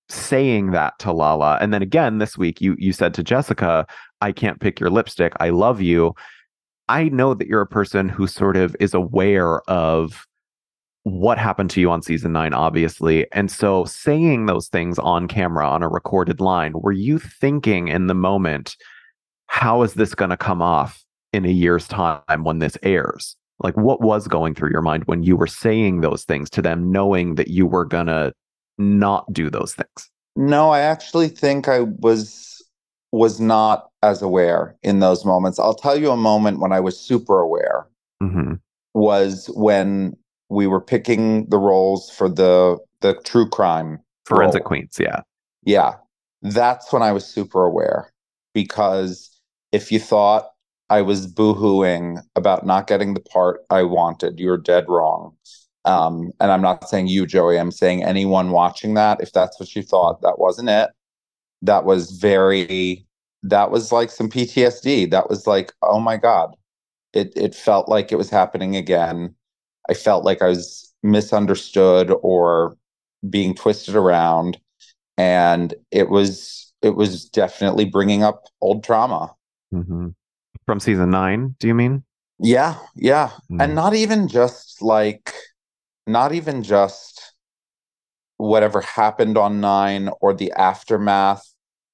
saying 0.08 0.70
that 0.70 0.98
to 1.00 1.12
Lala, 1.12 1.58
and 1.60 1.74
then 1.74 1.82
again 1.82 2.18
this 2.18 2.38
week, 2.38 2.60
you 2.60 2.76
you 2.78 2.92
said 2.92 3.14
to 3.14 3.22
Jessica, 3.22 3.86
"I 4.20 4.32
can't 4.32 4.60
pick 4.60 4.80
your 4.80 4.90
lipstick. 4.90 5.32
I 5.40 5.50
love 5.50 5.80
you." 5.80 6.14
I 6.88 7.04
know 7.08 7.34
that 7.34 7.48
you're 7.48 7.62
a 7.62 7.66
person 7.66 8.08
who 8.08 8.26
sort 8.26 8.56
of 8.56 8.76
is 8.78 8.94
aware 8.94 9.60
of 9.70 10.26
what 11.04 11.38
happened 11.38 11.70
to 11.70 11.80
you 11.80 11.90
on 11.90 12.02
season 12.02 12.32
nine, 12.32 12.54
obviously. 12.54 13.30
And 13.32 13.50
so 13.50 13.84
saying 13.84 14.46
those 14.46 14.68
things 14.68 14.98
on 14.98 15.28
camera 15.28 15.68
on 15.68 15.82
a 15.82 15.88
recorded 15.88 16.40
line, 16.40 16.72
were 16.74 16.92
you 16.92 17.18
thinking 17.18 17.88
in 17.88 18.06
the 18.06 18.14
moment, 18.14 18.76
how 19.46 19.82
is 19.82 19.94
this 19.94 20.14
going 20.14 20.30
to 20.30 20.36
come 20.36 20.62
off 20.62 21.04
in 21.32 21.44
a 21.44 21.50
year's 21.50 21.86
time 21.86 22.42
when 22.42 22.58
this 22.58 22.78
airs? 22.82 23.36
Like, 23.60 23.76
what 23.76 24.00
was 24.00 24.26
going 24.26 24.54
through 24.54 24.70
your 24.70 24.82
mind 24.82 25.04
when 25.04 25.22
you 25.22 25.36
were 25.36 25.46
saying 25.46 26.00
those 26.00 26.24
things 26.24 26.50
to 26.50 26.62
them, 26.62 26.90
knowing 26.90 27.36
that 27.36 27.48
you 27.48 27.66
were 27.66 27.84
going 27.84 28.06
to 28.06 28.32
not 28.78 29.30
do 29.32 29.50
those 29.50 29.74
things? 29.74 30.10
No, 30.36 30.70
I 30.70 30.80
actually 30.80 31.28
think 31.28 31.68
I 31.68 31.80
was 31.80 32.50
was 33.12 33.38
not 33.38 33.90
as 34.02 34.22
aware 34.22 34.74
in 34.82 34.98
those 34.98 35.24
moments. 35.24 35.60
I'll 35.60 35.74
tell 35.74 35.96
you 35.96 36.10
a 36.10 36.16
moment 36.16 36.58
when 36.58 36.72
I 36.72 36.80
was 36.80 36.98
super 36.98 37.38
aware 37.38 37.86
hmm 38.20 38.54
was 38.94 39.50
when 39.54 40.16
we 40.48 40.66
were 40.66 40.80
picking 40.80 41.48
the 41.48 41.58
roles 41.58 42.10
for 42.10 42.28
the 42.28 42.78
the 43.00 43.14
true 43.24 43.48
crime 43.48 44.00
Forensic 44.24 44.60
role. 44.60 44.68
Queens, 44.68 44.96
yeah. 44.98 45.20
Yeah. 45.64 45.94
That's 46.42 46.92
when 46.92 47.02
I 47.02 47.12
was 47.12 47.26
super 47.26 47.64
aware 47.64 48.12
because 48.52 49.30
if 49.72 49.90
you 49.90 49.98
thought 49.98 50.50
I 50.90 51.02
was 51.02 51.26
boohooing 51.26 52.22
about 52.36 52.66
not 52.66 52.86
getting 52.86 53.14
the 53.14 53.20
part 53.20 53.64
I 53.70 53.82
wanted, 53.82 54.38
you're 54.38 54.58
dead 54.58 54.84
wrong. 54.88 55.34
Um, 55.84 56.32
and 56.40 56.50
I'm 56.50 56.62
not 56.62 56.88
saying 56.88 57.08
you, 57.08 57.26
Joey, 57.26 57.58
I'm 57.58 57.70
saying 57.70 58.04
anyone 58.04 58.50
watching 58.50 58.94
that, 58.94 59.20
if 59.20 59.32
that's 59.32 59.58
what 59.60 59.74
you 59.74 59.82
thought, 59.82 60.22
that 60.22 60.38
wasn't 60.38 60.70
it. 60.70 60.90
That 61.62 61.84
was 61.84 62.12
very, 62.12 63.06
that 63.42 63.70
was 63.70 63.92
like 63.92 64.10
some 64.10 64.30
PTSD. 64.30 65.10
That 65.10 65.28
was 65.28 65.46
like, 65.46 65.72
oh 65.82 66.00
my 66.00 66.16
God. 66.16 66.54
It, 67.12 67.32
it 67.36 67.54
felt 67.54 67.88
like 67.88 68.12
it 68.12 68.16
was 68.16 68.30
happening 68.30 68.76
again. 68.76 69.34
I 69.88 69.94
felt 69.94 70.24
like 70.24 70.42
I 70.42 70.48
was 70.48 70.92
misunderstood 71.02 72.12
or 72.22 72.76
being 73.28 73.54
twisted 73.54 73.94
around 73.94 74.58
and 75.16 75.74
it 75.90 76.10
was 76.10 76.72
it 76.82 76.96
was 76.96 77.28
definitely 77.28 77.84
bringing 77.84 78.22
up 78.22 78.44
old 78.60 78.84
trauma 78.84 79.34
hmm 79.70 80.08
From 80.66 80.80
season 80.80 81.10
nine, 81.10 81.56
do 81.58 81.68
you 81.68 81.74
mean? 81.74 82.04
yeah 82.40 82.78
yeah 82.96 83.30
Mm. 83.50 83.62
and 83.62 83.74
not 83.74 83.94
even 83.94 84.26
just 84.28 84.82
like 84.82 85.32
not 86.06 86.32
even 86.32 86.62
just 86.62 87.32
whatever 88.36 88.80
happened 88.80 89.38
on 89.38 89.60
nine 89.60 90.10
or 90.20 90.34
the 90.34 90.52
aftermath 90.52 91.46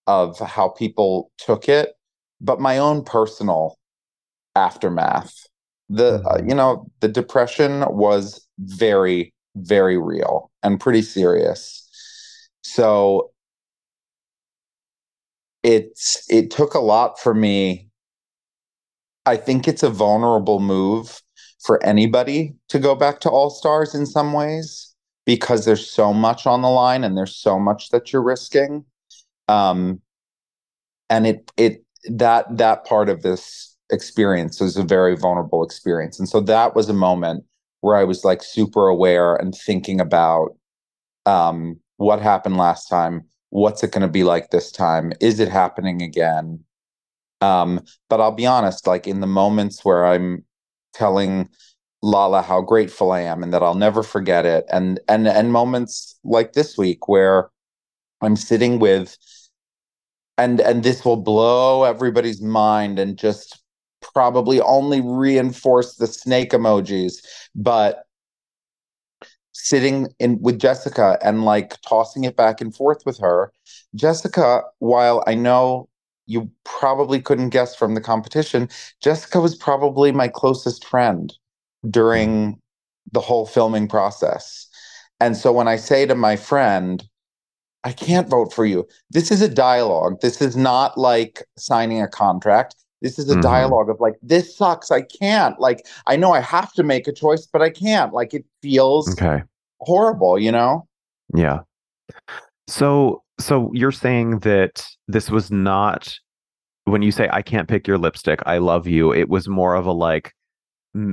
of 0.06 0.38
how 0.38 0.68
people 0.68 1.30
took 1.38 1.68
it 1.68 1.92
but 2.40 2.58
my 2.60 2.78
own 2.78 3.04
personal 3.04 3.76
aftermath 4.56 5.46
the 5.90 6.22
uh, 6.26 6.38
Mhm. 6.38 6.50
you 6.50 6.56
know 6.56 6.86
the 7.00 7.08
depression 7.08 7.84
was 7.90 8.48
very 8.60 9.34
very 9.56 9.98
real 9.98 10.50
and 10.64 10.80
pretty 10.80 11.02
serious. 11.02 11.88
So 12.64 13.32
it's 15.62 16.24
it 16.30 16.50
took 16.50 16.74
a 16.74 16.78
lot 16.80 17.18
for 17.18 17.34
me. 17.34 17.88
I 19.26 19.36
think 19.36 19.68
it's 19.68 19.82
a 19.82 19.90
vulnerable 19.90 20.60
move 20.60 21.20
for 21.60 21.82
anybody 21.84 22.54
to 22.68 22.78
go 22.78 22.94
back 22.94 23.20
to 23.20 23.30
all 23.30 23.50
stars 23.50 23.94
in 23.94 24.06
some 24.06 24.32
ways 24.32 24.94
because 25.26 25.64
there's 25.64 25.88
so 25.88 26.12
much 26.12 26.46
on 26.46 26.62
the 26.62 26.68
line 26.70 27.04
and 27.04 27.16
there's 27.16 27.36
so 27.36 27.58
much 27.58 27.90
that 27.90 28.12
you're 28.12 28.22
risking. 28.22 28.84
Um 29.48 30.00
and 31.08 31.26
it 31.26 31.50
it 31.56 31.84
that 32.08 32.46
that 32.56 32.84
part 32.84 33.08
of 33.08 33.22
this 33.22 33.69
experience. 33.92 34.60
Was 34.60 34.76
a 34.76 34.82
very 34.82 35.16
vulnerable 35.16 35.64
experience. 35.64 36.18
And 36.18 36.28
so 36.28 36.40
that 36.42 36.74
was 36.74 36.88
a 36.88 36.94
moment 36.94 37.44
where 37.82 37.96
i 37.96 38.04
was 38.04 38.24
like 38.24 38.42
super 38.42 38.88
aware 38.88 39.36
and 39.36 39.54
thinking 39.54 40.00
about 40.00 40.56
um 41.26 41.78
what 41.96 42.20
happened 42.20 42.56
last 42.56 42.88
time? 42.88 43.24
What's 43.50 43.82
it 43.82 43.92
going 43.92 44.02
to 44.02 44.08
be 44.08 44.24
like 44.24 44.50
this 44.50 44.70
time? 44.72 45.12
Is 45.20 45.40
it 45.40 45.48
happening 45.48 46.02
again? 46.02 46.64
Um 47.40 47.82
but 48.08 48.20
i'll 48.20 48.32
be 48.32 48.46
honest 48.46 48.86
like 48.86 49.06
in 49.06 49.20
the 49.20 49.26
moments 49.26 49.84
where 49.84 50.06
i'm 50.06 50.44
telling 50.92 51.48
lala 52.02 52.42
how 52.42 52.60
grateful 52.60 53.12
i 53.12 53.20
am 53.20 53.42
and 53.42 53.52
that 53.52 53.62
i'll 53.62 53.74
never 53.74 54.02
forget 54.02 54.46
it 54.46 54.64
and 54.70 55.00
and 55.08 55.28
and 55.28 55.52
moments 55.52 56.18
like 56.24 56.52
this 56.52 56.76
week 56.78 57.08
where 57.08 57.50
i'm 58.22 58.36
sitting 58.36 58.78
with 58.78 59.16
and 60.38 60.60
and 60.60 60.82
this 60.82 61.04
will 61.04 61.16
blow 61.18 61.84
everybody's 61.84 62.40
mind 62.40 62.98
and 62.98 63.18
just 63.18 63.59
probably 64.00 64.60
only 64.60 65.00
reinforce 65.00 65.96
the 65.96 66.06
snake 66.06 66.50
emojis 66.52 67.24
but 67.54 68.04
sitting 69.52 70.08
in 70.18 70.40
with 70.40 70.58
Jessica 70.58 71.18
and 71.22 71.44
like 71.44 71.80
tossing 71.82 72.24
it 72.24 72.36
back 72.36 72.60
and 72.60 72.74
forth 72.74 73.02
with 73.04 73.18
her. 73.18 73.52
Jessica, 73.94 74.62
while 74.78 75.22
I 75.26 75.34
know 75.34 75.88
you 76.26 76.50
probably 76.64 77.20
couldn't 77.20 77.50
guess 77.50 77.74
from 77.74 77.94
the 77.94 78.00
competition, 78.00 78.68
Jessica 79.02 79.40
was 79.40 79.56
probably 79.56 80.12
my 80.12 80.28
closest 80.28 80.84
friend 80.84 81.32
during 81.88 82.60
the 83.12 83.20
whole 83.20 83.46
filming 83.46 83.88
process. 83.88 84.68
And 85.18 85.36
so 85.36 85.52
when 85.52 85.68
I 85.68 85.76
say 85.76 86.06
to 86.06 86.14
my 86.14 86.36
friend, 86.36 87.04
I 87.82 87.92
can't 87.92 88.28
vote 88.28 88.52
for 88.52 88.64
you, 88.64 88.86
this 89.10 89.30
is 89.30 89.42
a 89.42 89.48
dialogue. 89.48 90.20
This 90.20 90.40
is 90.40 90.56
not 90.56 90.96
like 90.96 91.42
signing 91.58 92.00
a 92.00 92.08
contract. 92.08 92.76
This 93.02 93.18
is 93.18 93.30
a 93.30 93.36
Mhm. 93.36 93.42
dialogue 93.42 93.88
of 93.88 94.00
like, 94.00 94.14
this 94.22 94.56
sucks. 94.56 94.90
I 94.90 95.02
can't. 95.02 95.58
Like, 95.58 95.86
I 96.06 96.16
know 96.16 96.32
I 96.32 96.40
have 96.40 96.72
to 96.74 96.82
make 96.82 97.08
a 97.08 97.12
choice, 97.12 97.46
but 97.46 97.62
I 97.62 97.70
can't. 97.70 98.12
Like, 98.12 98.34
it 98.34 98.44
feels 98.62 99.12
Okay. 99.12 99.42
horrible, 99.80 100.38
you 100.38 100.52
know? 100.52 100.86
Yeah. 101.34 101.60
So 102.68 103.22
so 103.38 103.70
you're 103.72 103.92
saying 103.92 104.40
that 104.40 104.86
this 105.08 105.30
was 105.30 105.50
not 105.50 106.14
when 106.84 107.00
you 107.02 107.10
say 107.10 107.28
I 107.32 107.40
can't 107.42 107.68
pick 107.68 107.86
your 107.86 107.96
lipstick, 107.98 108.40
I 108.46 108.58
love 108.58 108.86
you, 108.86 109.12
it 109.14 109.28
was 109.28 109.48
more 109.48 109.74
of 109.74 109.86
a 109.86 109.92
like 109.92 110.34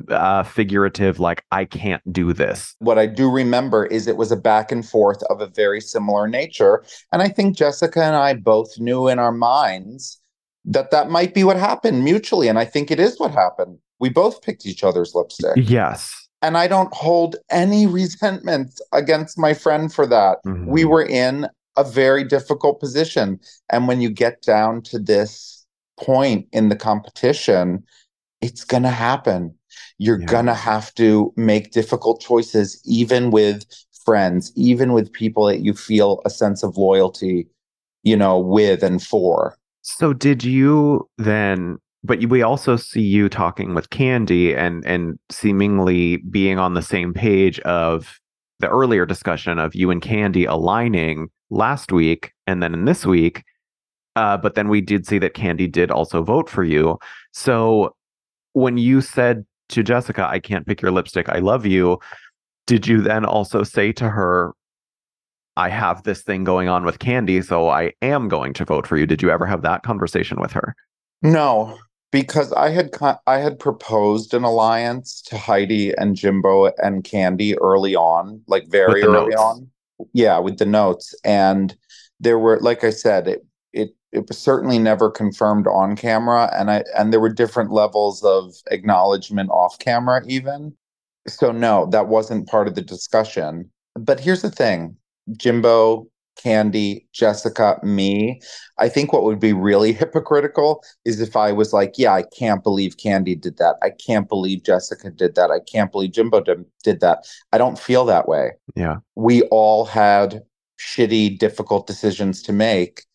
uh 0.10 0.42
figurative 0.42 1.20
like 1.20 1.46
I 1.52 1.64
can't 1.64 2.02
do 2.12 2.34
this. 2.34 2.76
What 2.80 2.98
I 2.98 3.06
do 3.06 3.30
remember 3.30 3.86
is 3.86 4.08
it 4.08 4.18
was 4.18 4.32
a 4.32 4.36
back 4.36 4.72
and 4.72 4.86
forth 4.88 5.22
of 5.30 5.40
a 5.40 5.48
very 5.48 5.80
similar 5.82 6.28
nature. 6.28 6.84
And 7.12 7.22
I 7.22 7.30
think 7.30 7.56
Jessica 7.56 8.04
and 8.04 8.16
I 8.16 8.34
both 8.34 8.80
knew 8.80 9.08
in 9.08 9.20
our 9.20 9.32
minds 9.32 10.20
that 10.68 10.92
that 10.92 11.10
might 11.10 11.34
be 11.34 11.44
what 11.44 11.58
happened 11.58 12.04
mutually. 12.04 12.48
And 12.48 12.60
I 12.60 12.66
think 12.66 12.92
it 12.92 13.00
is 13.00 13.20
what 13.20 13.32
happened. 13.32 13.80
We 14.00 14.10
both 14.10 14.42
picked 14.42 14.66
each 14.66 14.84
other's 14.84 15.16
lipstick. 15.16 15.54
Yes. 15.56 16.14
And 16.42 16.58
I 16.58 16.68
don't 16.68 16.94
hold 16.94 17.38
any 17.50 17.88
resentment 17.88 18.80
against 18.92 19.40
my 19.40 19.54
friend 19.54 19.92
for 19.92 20.06
that. 20.06 20.40
We 20.46 20.84
Mhm. 20.84 20.90
were 20.90 21.06
in 21.06 21.48
a 21.78 21.84
very 21.84 22.24
difficult 22.24 22.80
position. 22.80 23.40
And 23.70 23.88
when 23.88 24.02
you 24.02 24.10
get 24.10 24.42
down 24.42 24.82
to 24.84 25.00
this 25.00 25.66
point 26.00 26.48
in 26.52 26.70
the 26.70 26.76
competition, 26.76 27.84
it's 28.42 28.64
going 28.64 28.84
to 28.84 28.90
happen. 28.90 29.56
You're 29.98 30.20
Yeah. 30.20 30.28
going 30.28 30.46
to 30.46 30.54
have 30.54 30.94
to 30.96 31.34
make 31.36 31.72
difficult 31.72 32.20
choices, 32.20 32.80
even 32.86 33.32
with 33.32 33.66
friends, 34.06 34.52
even 34.56 34.94
with 34.94 35.12
people 35.12 35.46
that 35.46 35.62
you 35.62 35.74
feel 35.74 36.22
a 36.24 36.30
sense 36.30 36.62
of 36.62 36.78
loyalty, 36.78 37.48
you 38.04 38.16
know, 38.16 38.38
with 38.38 38.84
and 38.84 39.02
for. 39.02 39.58
So 39.90 40.12
did 40.12 40.44
you 40.44 41.10
then 41.18 41.78
but 42.04 42.24
we 42.26 42.42
also 42.42 42.76
see 42.76 43.02
you 43.02 43.30
talking 43.30 43.74
with 43.74 43.90
Kandy 43.90 44.56
and 44.56 44.86
and 44.86 45.18
seemingly 45.30 46.18
being 46.18 46.60
on 46.60 46.74
the 46.74 46.82
same 46.82 47.14
page 47.14 47.60
of 47.62 48.20
the 48.60 48.68
earlier 48.68 49.06
discussion 49.06 49.60
of 49.60 49.74
you 49.76 49.90
and 49.90 50.02
Kandy 50.02 50.48
aligning 50.48 51.30
last 51.50 51.94
week 51.94 52.34
and 52.46 52.62
then 52.62 52.74
in 52.74 52.84
this 52.84 53.06
week. 53.06 53.44
Uh, 54.18 54.36
but 54.36 54.56
then 54.56 54.68
we 54.68 54.82
did 54.82 55.08
see 55.08 55.20
that 55.20 55.36
Kandy 55.36 55.72
did 55.72 55.90
also 55.90 56.22
vote 56.22 56.50
for 56.50 56.66
you. 56.66 56.98
So 57.32 57.96
when 58.54 58.78
you 58.78 59.00
said 59.00 59.46
to 59.70 59.84
Jessica, 59.84 60.28
I 60.28 60.40
can't 60.40 60.68
pick 60.68 60.82
your 60.82 60.92
lipstick, 60.92 61.30
I 61.30 61.40
love 61.40 61.66
you, 61.66 62.00
did 62.66 62.88
you 62.88 63.02
then 63.02 63.24
also 63.24 63.64
say 63.64 63.94
to 63.94 64.10
her, 64.10 64.54
I 65.58 65.70
have 65.70 66.04
this 66.04 66.22
thing 66.22 66.44
going 66.44 66.70
on 66.70 66.86
with 66.86 67.00
Kandy, 67.00 67.44
so 67.44 67.68
I 67.68 67.92
am 68.04 68.30
going 68.30 68.54
to 68.54 68.64
vote 68.64 68.86
for 68.86 68.96
you. 68.96 69.08
Did 69.08 69.24
you 69.24 69.32
ever 69.32 69.48
have 69.48 69.64
that 69.64 69.82
conversation 69.82 70.40
with 70.40 70.52
her? 70.52 70.76
No, 71.24 71.80
because 72.12 72.54
I 72.54 72.70
had 72.70 72.92
co- 72.92 73.18
I 73.26 73.40
had 73.40 73.58
proposed 73.58 74.36
an 74.36 74.44
alliance 74.44 75.20
to 75.24 75.38
Heidi 75.38 75.94
and 75.98 76.16
Jimbo 76.16 76.68
and 76.78 77.04
Kandy 77.04 77.56
early 77.60 77.96
on, 77.96 78.40
like 78.48 78.68
very 78.68 79.02
early 79.02 79.30
notes. 79.32 79.42
on. 79.42 79.68
Yeah, 80.14 80.38
with 80.38 80.60
the 80.60 80.66
notes, 80.68 81.16
and 81.24 81.76
there 82.20 82.38
were, 82.38 82.60
like 82.60 82.84
I 82.84 82.92
said, 82.92 83.28
it 83.28 83.44
it 83.74 83.90
it 84.12 84.28
was 84.28 84.38
certainly 84.38 84.78
never 84.78 85.10
confirmed 85.10 85.66
on 85.66 85.96
camera, 85.96 86.52
and 86.54 86.70
I 86.70 86.84
and 86.96 87.12
there 87.12 87.20
were 87.20 87.34
different 87.34 87.72
levels 87.72 88.24
of 88.24 88.54
acknowledgement 88.70 89.50
off 89.50 89.80
camera, 89.80 90.22
even. 90.28 90.78
So 91.28 91.52
no, 91.52 91.88
that 91.88 92.10
wasn't 92.10 92.48
part 92.48 92.68
of 92.68 92.76
the 92.76 92.84
discussion. 92.84 93.72
But 93.96 94.20
here's 94.20 94.44
the 94.44 94.52
thing: 94.52 94.96
Jimbo, 95.36 96.08
Kandy, 96.44 97.06
Jessica, 97.14 97.80
me. 97.84 98.40
I 98.78 98.90
think 98.90 99.12
what 99.12 99.24
would 99.24 99.40
be 99.40 99.54
really 99.54 99.92
hypocritical 100.02 100.84
is 101.06 101.20
if 101.20 101.36
I 101.36 101.52
was 101.52 101.74
like, 101.74 101.94
yeah, 101.98 102.14
I 102.14 102.24
can't 102.24 102.64
believe 102.64 102.98
Kandy 102.98 103.40
did 103.40 103.58
that. 103.58 103.76
I 103.82 103.90
can't 103.90 104.30
believe 104.30 104.64
Jessica 104.64 105.10
did 105.10 105.36
that. 105.36 105.52
I 105.52 105.60
can't 105.60 105.92
believe 105.92 106.12
Jimbo 106.12 106.42
did, 106.42 106.64
did 106.84 107.00
that. 107.02 107.26
I 107.52 107.58
don't 107.58 107.80
feel 107.80 108.06
that 108.06 108.28
way. 108.28 108.52
Yeah. 108.76 108.98
We 109.16 109.44
all 109.44 109.86
had 109.86 110.44
shitty, 110.80 111.40
difficult 111.40 111.88
decisions 111.88 112.42
to 112.44 112.54
make, 112.54 113.06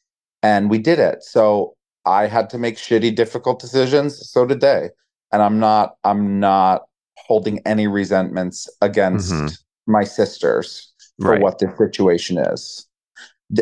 and 0.42 0.68
we 0.68 0.78
did 0.78 0.98
it. 0.98 1.22
So 1.22 1.76
I 2.04 2.26
had 2.26 2.50
to 2.50 2.58
make 2.58 2.76
shitty, 2.76 3.14
difficult 3.14 3.60
decisions. 3.60 4.28
So 4.28 4.44
did 4.44 4.60
they. 4.60 4.90
And 5.30 5.40
I'm 5.40 5.60
not, 5.60 5.94
I'm 6.02 6.40
not 6.40 6.82
holding 7.16 7.60
any 7.64 7.86
resentments 7.86 8.68
against 8.80 9.32
Mhm. 9.32 9.56
my 9.86 10.02
sisters 10.04 10.91
for 11.22 11.30
Right. 11.32 11.40
what 11.40 11.58
the 11.58 11.72
situation 11.78 12.36
is. 12.38 12.86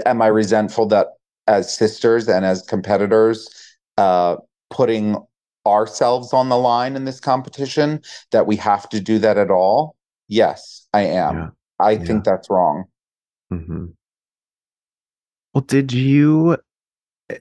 Am 0.06 0.22
I 0.22 0.28
resentful 0.28 0.86
that 0.86 1.08
as 1.46 1.72
sisters 1.72 2.28
and 2.28 2.44
as 2.44 2.62
competitors, 2.62 3.48
uh, 3.98 4.36
putting 4.70 5.16
ourselves 5.66 6.32
on 6.32 6.48
the 6.48 6.56
line 6.56 6.96
in 6.96 7.04
this 7.04 7.20
competition, 7.20 8.00
that 8.30 8.46
we 8.46 8.56
have 8.56 8.88
to 8.88 9.00
do 9.00 9.18
that 9.18 9.36
at 9.36 9.50
all? 9.50 9.96
Yes, 10.28 10.86
I 10.94 11.02
am. 11.02 11.36
Yeah. 11.36 11.48
I 11.78 11.92
Yeah. 11.92 12.04
think 12.04 12.24
that's 12.24 12.48
wrong. 12.50 12.84
hmm 13.50 13.86
Well, 15.54 15.62
did 15.62 15.92
you 15.92 16.56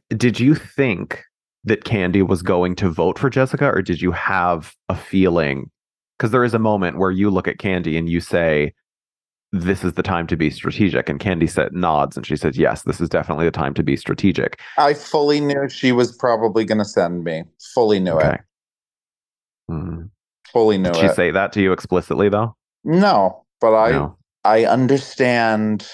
did 0.10 0.40
you 0.40 0.54
think 0.56 1.24
that 1.64 1.84
Kandy 1.84 2.26
was 2.28 2.42
going 2.42 2.76
to 2.76 2.90
vote 2.90 3.18
for 3.20 3.30
Jessica, 3.30 3.70
or 3.70 3.82
did 3.82 4.02
you 4.02 4.12
have 4.12 4.74
a 4.88 4.96
feeling? 4.96 5.70
Because 6.18 6.32
there 6.32 6.44
is 6.44 6.54
a 6.54 6.60
moment 6.60 6.98
where 6.98 7.12
you 7.12 7.30
look 7.30 7.48
at 7.48 7.58
Kandy 7.58 7.98
and 7.98 8.10
you 8.10 8.20
say, 8.22 8.74
"This 9.52 9.84
is 9.84 9.94
the 9.94 10.04
time 10.04 10.28
to 10.28 10.38
be 10.38 10.50
strategic," 10.50 11.10
and 11.10 11.20
Kandy 11.20 11.50
said 11.50 11.74
nods 11.74 12.16
and 12.18 12.26
she 12.26 12.36
says, 12.36 12.58
"Yes, 12.58 12.84
this 12.84 13.02
is 13.02 13.10
definitely 13.10 13.46
the 13.46 13.52
time 13.52 13.74
to 13.76 13.84
be 13.84 13.96
strategic." 13.96 14.60
I 14.78 14.94
fully 14.94 15.40
knew 15.40 15.68
she 15.70 15.92
was 15.92 16.16
probably 16.16 16.66
going 16.66 16.78
to 16.78 16.86
send 16.86 17.24
me. 17.24 17.44
Fully 17.74 18.00
knew 18.00 18.12
Okay. 18.14 18.36
it. 18.36 18.42
Mm. 19.72 20.10
Fully 20.52 20.78
knew 20.78 20.92
Did 20.92 21.00
she 21.00 21.06
it. 21.08 21.16
say 21.16 21.32
that 21.32 21.52
to 21.54 21.62
you 21.62 21.72
explicitly, 21.72 22.30
though? 22.30 22.56
no, 22.84 23.44
but 23.62 23.76
I 23.76 23.92
no. 23.92 24.18
I 24.46 24.66
understand 24.66 25.88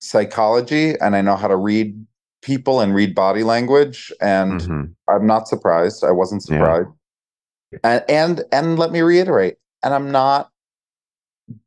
psychology 0.00 0.94
and 1.00 1.14
I 1.14 1.20
know 1.20 1.36
how 1.36 1.48
to 1.48 1.56
read 1.56 2.06
people 2.42 2.80
and 2.80 2.94
read 2.94 3.14
body 3.14 3.44
language 3.44 4.12
and 4.20 4.60
Mhm. 4.60 4.94
I'm 5.08 5.26
not 5.26 5.46
surprised. 5.46 6.02
I 6.02 6.10
wasn't 6.10 6.42
Yeah. 6.48 6.56
surprised. 6.56 6.88
And 7.84 8.04
and 8.08 8.44
and 8.52 8.78
let 8.78 8.90
me 8.92 9.00
reiterate, 9.02 9.56
and 9.82 9.94
I'm 9.94 10.10
not 10.10 10.50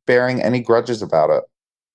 bearing 0.05 0.41
any 0.41 0.59
grudges 0.59 1.01
about 1.01 1.29
it. 1.29 1.43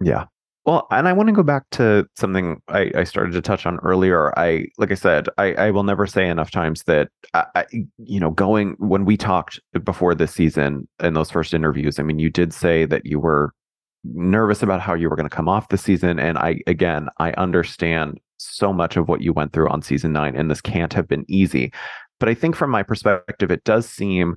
Yeah. 0.01 0.27
Well, 0.67 0.87
and 0.91 1.09
I 1.09 1.15
want 1.15 1.29
to 1.29 1.33
go 1.33 1.43
back 1.43 1.65
to 1.73 2.07
something 2.17 2.61
I, 2.69 2.93
I 2.95 3.05
started 3.05 3.33
to 3.33 3.41
touch 3.41 3.65
on 3.65 3.79
earlier. 3.79 4.39
I, 4.39 4.67
like 4.77 4.91
I 4.91 4.95
said, 4.95 5.27
I, 5.39 5.55
I 5.55 5.71
will 5.71 5.85
never 5.85 6.07
say 6.07 6.29
enough 6.29 6.51
times 6.51 6.83
that, 6.83 7.09
I, 7.33 7.47
I, 7.55 7.65
you 7.97 8.21
know, 8.21 8.31
going 8.31 8.77
when 8.79 9.07
we 9.07 9.17
talked 9.17 9.59
before 9.85 10.15
this 10.15 10.33
season 10.33 10.87
in 11.03 11.15
those 11.15 11.31
first 11.31 11.55
interviews, 11.55 11.99
I 11.99 12.03
mean, 12.03 12.19
you 12.19 12.29
did 12.29 12.53
say 12.53 12.85
that 12.85 13.07
you 13.07 13.19
were 13.19 13.55
nervous 14.05 14.63
about 14.63 14.83
how 14.83 14.93
you 14.93 15.09
were 15.09 15.17
going 15.17 15.29
to 15.29 15.35
come 15.35 15.49
off 15.49 15.69
the 15.69 15.79
season. 15.79 16.19
And 16.19 16.37
I, 16.37 16.61
again, 16.67 17.09
I 17.19 17.33
understand 17.33 18.21
so 18.37 18.73
much 18.73 18.97
of 18.97 19.09
what 19.09 19.23
you 19.23 19.33
went 19.33 19.55
through 19.55 19.71
on 19.71 19.83
season 19.83 20.13
nine, 20.13 20.37
and 20.37 20.51
this 20.51 20.61
can't 20.61 20.93
have 20.93 21.09
been 21.09 21.25
easy. 21.27 21.73
But 22.19 22.29
I 22.29 22.35
think 22.35 22.55
from 22.55 22.71
my 22.71 22.83
perspective, 22.83 23.51
it 23.51 23.65
does 23.65 23.89
seem 23.89 24.37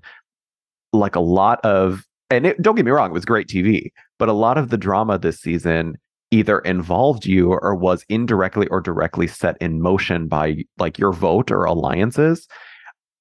like 0.93 1.15
a 1.15 1.21
lot 1.21 1.63
of, 1.65 2.05
and 2.33 2.45
it, 2.47 2.61
don't 2.61 2.75
get 2.75 2.85
me 2.85 2.91
wrong, 2.91 3.09
it 3.09 3.13
was 3.13 3.25
great 3.25 3.47
TV, 3.47 3.91
but 4.19 4.29
a 4.29 4.33
lot 4.33 4.57
of 4.57 4.69
the 4.69 4.77
drama 4.77 5.17
this 5.17 5.39
season 5.39 5.95
either 6.31 6.59
involved 6.59 7.25
you 7.25 7.53
or 7.53 7.75
was 7.75 8.03
indirectly 8.09 8.67
or 8.67 8.81
directly 8.81 9.27
set 9.27 9.55
in 9.61 9.81
motion 9.81 10.27
by 10.27 10.57
like 10.79 10.97
your 10.97 11.13
vote 11.13 11.51
or 11.51 11.63
alliances. 11.63 12.47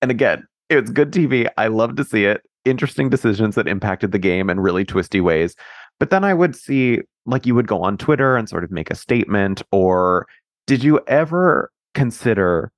And 0.01 0.11
again, 0.11 0.47
it's 0.71 0.91
good 0.91 1.13
TV. 1.13 1.49
I 1.59 1.67
love 1.67 1.97
to 1.97 2.05
see 2.05 2.25
it. 2.25 2.41
Interesting 2.65 3.11
decisions 3.11 3.55
that 3.57 3.69
impacted 3.69 4.13
the 4.13 4.19
game 4.19 4.49
in 4.49 4.61
really 4.61 4.85
twisty 4.85 5.21
ways. 5.21 5.55
But 6.01 6.09
then 6.09 6.25
I 6.25 6.33
would 6.33 6.57
see 6.57 7.03
like 7.27 7.45
you 7.45 7.55
would 7.55 7.69
go 7.69 7.83
on 7.83 7.99
Twitter 7.99 8.37
and 8.37 8.49
sort 8.49 8.65
of 8.65 8.71
make 8.71 8.91
a 8.91 8.97
statement 8.97 9.63
or 9.71 10.27
did 10.67 10.83
you 10.83 11.01
ever 11.07 11.71
consider 11.95 12.73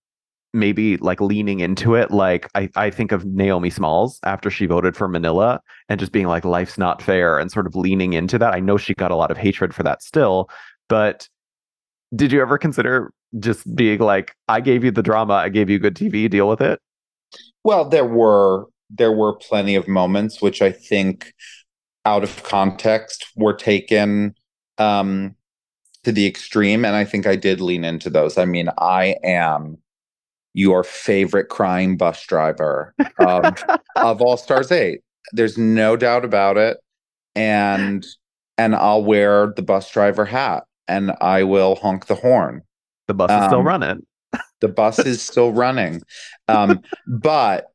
maybe 0.55 0.97
like 0.99 1.21
leaning 1.21 1.61
into 1.61 1.95
it 1.95 2.11
like 2.11 2.49
I, 2.55 2.71
I 2.77 2.91
think 2.91 3.13
of 3.13 3.25
naomi 3.25 3.71
smalls 3.71 4.21
after 4.25 4.51
she 4.51 4.67
voted 4.67 4.97
for 4.97 5.09
manila 5.09 5.61
and 5.89 6.01
just 6.01 6.13
being 6.13 6.27
like 6.27 6.45
life's 6.45 6.79
not 6.79 7.03
fair 7.03 7.39
and 7.39 7.51
sort 7.51 7.67
of 7.67 7.75
leaning 7.75 8.13
into 8.13 8.39
that 8.39 8.55
i 8.55 8.61
know 8.61 8.77
she 8.77 8.95
got 8.95 9.11
a 9.11 9.17
lot 9.17 9.31
of 9.31 9.37
hatred 9.37 9.75
for 9.75 9.83
that 9.83 10.03
still 10.03 10.49
but 10.89 11.29
did 12.15 12.33
you 12.33 12.41
ever 12.41 12.57
consider 12.59 13.13
just 13.41 13.75
being 13.75 13.99
like 13.99 14.35
i 14.49 14.61
gave 14.61 14.85
you 14.85 14.91
the 14.91 15.03
drama 15.03 15.35
i 15.35 15.49
gave 15.49 15.69
you 15.69 15.79
good 15.79 15.95
tv 15.97 16.31
deal 16.31 16.49
with 16.49 16.61
it 16.61 16.81
Well, 17.65 17.89
there 17.89 18.05
were 18.05 18.67
there 18.91 19.13
were 19.13 19.35
plenty 19.37 19.75
of 19.75 19.89
moments 19.89 20.41
which 20.43 20.63
I 20.63 20.71
think 20.71 21.33
out 22.05 22.23
of 22.23 22.43
context 22.45 23.27
were 23.37 23.55
taken 23.55 24.35
um 24.79 25.35
to 26.05 26.13
the 26.13 26.27
extreme 26.27 26.85
and 26.85 26.95
I 26.97 27.05
think 27.05 27.27
I 27.27 27.37
did 27.37 27.61
lean 27.61 27.85
into 27.85 28.11
those. 28.11 28.39
I 28.39 28.45
mean, 28.45 28.69
I 28.79 29.17
am 29.25 29.79
your 30.55 30.85
favorite 30.85 31.49
crying 31.49 31.97
bus 31.97 32.25
driver 32.27 32.95
of, 33.19 33.63
of 33.97 34.23
All 34.23 34.37
Stars 34.37 34.73
8. 34.73 35.01
There's 35.33 35.59
no 35.59 35.97
doubt 35.97 36.25
about 36.25 36.57
it. 36.57 36.79
And 37.35 38.07
and 38.57 38.77
I'll 38.77 39.05
wear 39.05 39.53
the 39.57 39.63
bus 39.63 39.91
driver 39.91 40.25
hat 40.25 40.63
and 40.87 41.13
I 41.21 41.43
will 41.43 41.75
honk 41.75 42.07
the 42.07 42.15
horn. 42.15 42.63
the 43.09 43.15
bus 43.15 43.31
is 43.31 43.47
still 43.47 43.59
Um, 43.59 43.67
running 43.67 44.07
The 44.61 44.69
bus 44.69 44.99
is 45.01 45.21
still 45.21 45.53
running. 45.65 46.01
Um, 46.47 46.81
but 47.07 47.67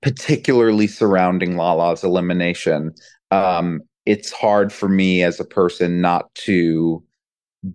particularly 0.00 0.86
surrounding 0.86 1.56
Lala's 1.56 2.04
elimination, 2.04 2.94
um, 3.32 3.80
it's 4.06 4.30
hard 4.32 4.72
for 4.72 4.88
me 4.88 5.22
as 5.22 5.40
a 5.40 5.44
person 5.44 6.00
not 6.00 6.32
to 6.34 7.02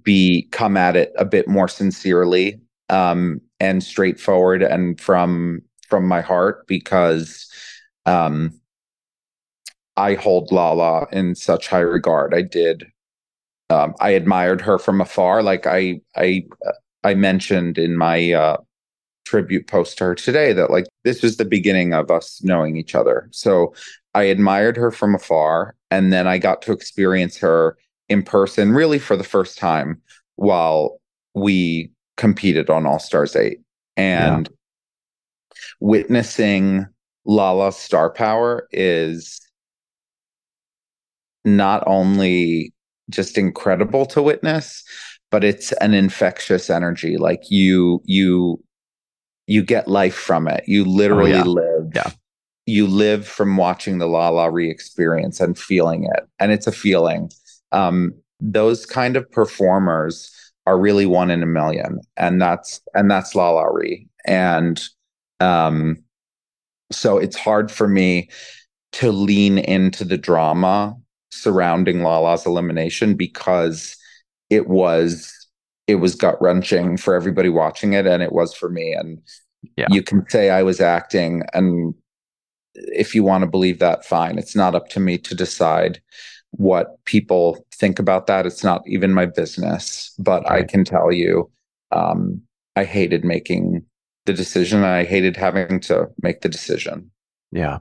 be 0.04 0.48
come 0.52 0.78
at 0.78 0.96
it 0.96 1.12
a 1.18 1.26
bit 1.26 1.48
more 1.48 1.68
sincerely 1.68 2.60
um, 2.90 3.40
and 3.60 3.84
straightforward 3.84 4.62
and 4.62 5.00
from 5.00 5.62
from 5.88 6.08
my 6.08 6.22
heart 6.22 6.68
because 6.68 7.50
um, 8.06 8.60
I 9.96 10.14
hold 10.14 10.52
Lala 10.52 11.08
in 11.12 11.36
such 11.36 11.68
high 11.68 11.80
regard. 11.80 12.34
I 12.34 12.42
did. 12.42 12.86
Um, 13.70 13.96
I 14.00 14.12
admired 14.12 14.62
her 14.62 14.78
from 14.78 15.02
afar. 15.02 15.42
Like 15.44 15.66
I, 15.66 16.00
I, 16.16 16.46
I 17.04 17.16
mentioned 17.16 17.78
in 17.78 17.98
my 17.98 18.32
uh, 18.32 18.58
tribute 19.26 19.68
post 19.68 19.98
to 19.98 20.06
her 20.06 20.16
today 20.16 20.54
that 20.54 20.72
like 20.72 20.86
this 21.04 21.22
was 21.22 21.38
the 21.38 21.46
beginning 21.46 21.94
of 21.94 22.12
us 22.12 22.42
knowing 22.44 22.78
each 22.78 22.96
other. 22.96 23.28
So 23.32 23.74
I 24.14 24.24
admired 24.24 24.78
her 24.78 24.92
from 24.92 25.16
afar, 25.16 25.76
and 25.92 26.14
then 26.14 26.28
I 26.28 26.38
got 26.38 26.62
to 26.64 26.72
experience 26.72 27.38
her 27.38 27.78
in 28.08 28.24
person, 28.24 28.72
really 28.72 29.00
for 29.00 29.18
the 29.18 29.24
first 29.24 29.58
time 29.58 30.02
while 30.36 31.00
we 31.34 31.92
competed 32.18 32.70
on 32.70 32.86
All 32.86 33.00
Stars 33.00 33.36
8. 33.36 33.60
And 33.96 34.50
witnessing 35.80 36.86
Lala's 37.26 37.78
star 37.78 38.10
power 38.10 38.68
is 38.72 39.42
not 41.46 41.84
only 41.88 42.74
just 43.10 43.38
incredible 43.38 44.06
to 44.08 44.22
witness, 44.22 44.84
but 45.32 45.44
it's 45.44 45.72
an 45.74 45.94
infectious 45.94 46.70
energy. 46.70 47.18
Like 47.18 47.50
you, 47.50 48.02
you, 48.06 48.62
you 49.46 49.64
get 49.64 49.88
life 49.88 50.16
from 50.16 50.48
it. 50.48 50.64
You 50.68 50.84
literally 50.84 51.32
yeah. 51.32 51.44
live. 51.44 51.92
Yeah. 51.96 52.12
You 52.66 52.86
live 52.86 53.26
from 53.26 53.56
watching 53.56 53.98
the 53.98 54.08
Lala 54.08 54.52
Ri 54.52 54.70
experience 54.70 55.40
and 55.40 55.58
feeling 55.58 56.04
it. 56.04 56.28
And 56.38 56.52
it's 56.52 56.68
a 56.68 56.72
feeling. 56.72 57.32
Um, 57.72 58.14
those 58.40 58.86
kind 58.86 59.16
of 59.16 59.30
performers 59.32 60.47
are 60.68 60.78
really 60.78 61.06
one 61.06 61.32
in 61.32 61.42
a 61.42 61.48
million. 61.48 62.02
And 62.18 62.42
that's 62.42 62.82
and 62.94 63.10
that's 63.10 63.34
Lala 63.34 63.74
Ri. 63.74 64.08
And 64.26 64.84
um 65.40 66.04
so 66.92 67.18
it's 67.18 67.38
hard 67.38 67.72
for 67.72 67.88
me 67.88 68.30
to 68.94 69.12
lean 69.12 69.58
into 69.58 70.04
the 70.04 70.18
drama 70.18 70.96
surrounding 71.32 72.04
Lala's 72.04 72.46
elimination 72.46 73.16
because 73.16 73.96
it 74.50 74.68
was 74.68 75.34
it 75.88 75.96
was 75.96 76.16
gut 76.16 76.40
wrenching 76.42 76.98
for 76.98 77.16
everybody 77.16 77.48
watching 77.48 77.94
it, 77.94 78.06
and 78.06 78.22
it 78.22 78.34
was 78.34 78.54
for 78.54 78.70
me. 78.70 78.94
And 78.94 79.22
Yeah. 79.78 79.88
you 79.90 80.04
can 80.04 80.30
say 80.30 80.50
I 80.50 80.64
was 80.64 80.82
acting, 80.82 81.44
and 81.54 81.94
if 82.76 83.16
you 83.16 83.24
want 83.24 83.44
to 83.44 83.50
believe 83.50 83.80
that, 83.80 84.06
fine. 84.06 84.38
It's 84.38 84.56
not 84.56 84.76
up 84.76 84.90
to 84.90 85.00
me 85.00 85.18
to 85.20 85.34
decide 85.36 86.02
what 86.52 87.04
people 87.06 87.66
think 87.78 88.00
about 88.00 88.28
that. 88.28 88.46
It's 88.46 88.64
not 88.64 88.82
even 88.88 89.14
my 89.14 89.26
business. 89.26 90.14
But 90.20 90.50
I 90.50 90.64
can 90.64 90.84
tell 90.84 91.12
you, 91.12 91.50
um, 91.92 92.42
I 92.76 92.84
hated 92.84 93.24
making 93.24 93.84
the 94.26 94.34
decision. 94.34 94.80
And 94.80 94.88
I 94.88 95.04
hated 95.04 95.38
having 95.38 95.80
to 95.82 96.08
make 96.22 96.42
the 96.42 96.50
decision. 96.50 97.10
Yeah. 97.52 97.80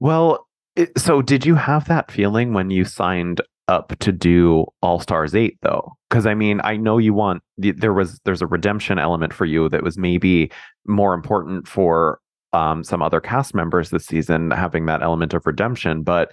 Well, 0.00 0.46
it, 0.76 0.98
so 0.98 1.22
did 1.22 1.46
you 1.46 1.54
have 1.54 1.88
that 1.88 2.10
feeling 2.10 2.52
when 2.52 2.70
you 2.70 2.84
signed 2.84 3.40
up 3.68 3.98
to 3.98 4.12
do 4.12 4.66
All 4.82 5.00
Stars 5.00 5.34
8 5.34 5.58
though? 5.62 5.92
Cuz 6.10 6.26
I 6.26 6.34
mean, 6.34 6.60
I 6.62 6.76
know 6.76 6.98
you 6.98 7.14
want 7.14 7.42
there 7.56 7.92
was 7.92 8.20
there's 8.24 8.42
a 8.42 8.46
redemption 8.46 8.98
element 8.98 9.32
for 9.32 9.44
you 9.44 9.68
that 9.70 9.82
was 9.82 9.98
maybe 9.98 10.50
more 10.86 11.14
important 11.14 11.66
for 11.66 12.20
um 12.52 12.84
some 12.84 13.02
other 13.02 13.20
cast 13.20 13.54
members 13.54 13.90
this 13.90 14.06
season 14.06 14.50
having 14.52 14.86
that 14.86 15.02
element 15.02 15.34
of 15.34 15.46
redemption, 15.46 16.02
but 16.02 16.32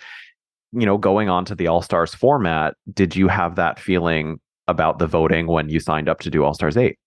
you 0.73 0.85
know, 0.85 0.97
going 0.97 1.29
on 1.29 1.45
to 1.45 1.55
the 1.55 1.67
All 1.67 1.81
Stars 1.81 2.13
format, 2.15 2.75
did 2.93 3.15
you 3.15 3.27
have 3.27 3.55
that 3.55 3.79
feeling 3.79 4.39
about 4.67 4.99
the 4.99 5.07
voting 5.07 5.47
when 5.47 5.69
you 5.69 5.79
signed 5.79 6.09
up 6.09 6.19
to 6.21 6.29
do 6.29 6.43
All 6.43 6.53
Stars 6.53 6.77
8? 6.77 6.97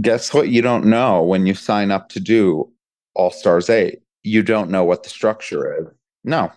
Guess 0.00 0.34
what? 0.34 0.48
You 0.48 0.62
don't 0.62 0.86
know 0.86 1.22
when 1.22 1.46
you 1.46 1.54
sign 1.54 1.90
up 1.90 2.08
to 2.10 2.20
do 2.20 2.70
All 3.14 3.30
Stars 3.30 3.70
8. 3.70 4.00
You 4.24 4.42
don't 4.42 4.70
know 4.70 4.84
what 4.84 5.02
the 5.02 5.08
structure 5.08 5.80
is. 5.80 5.86
No. 6.24 6.50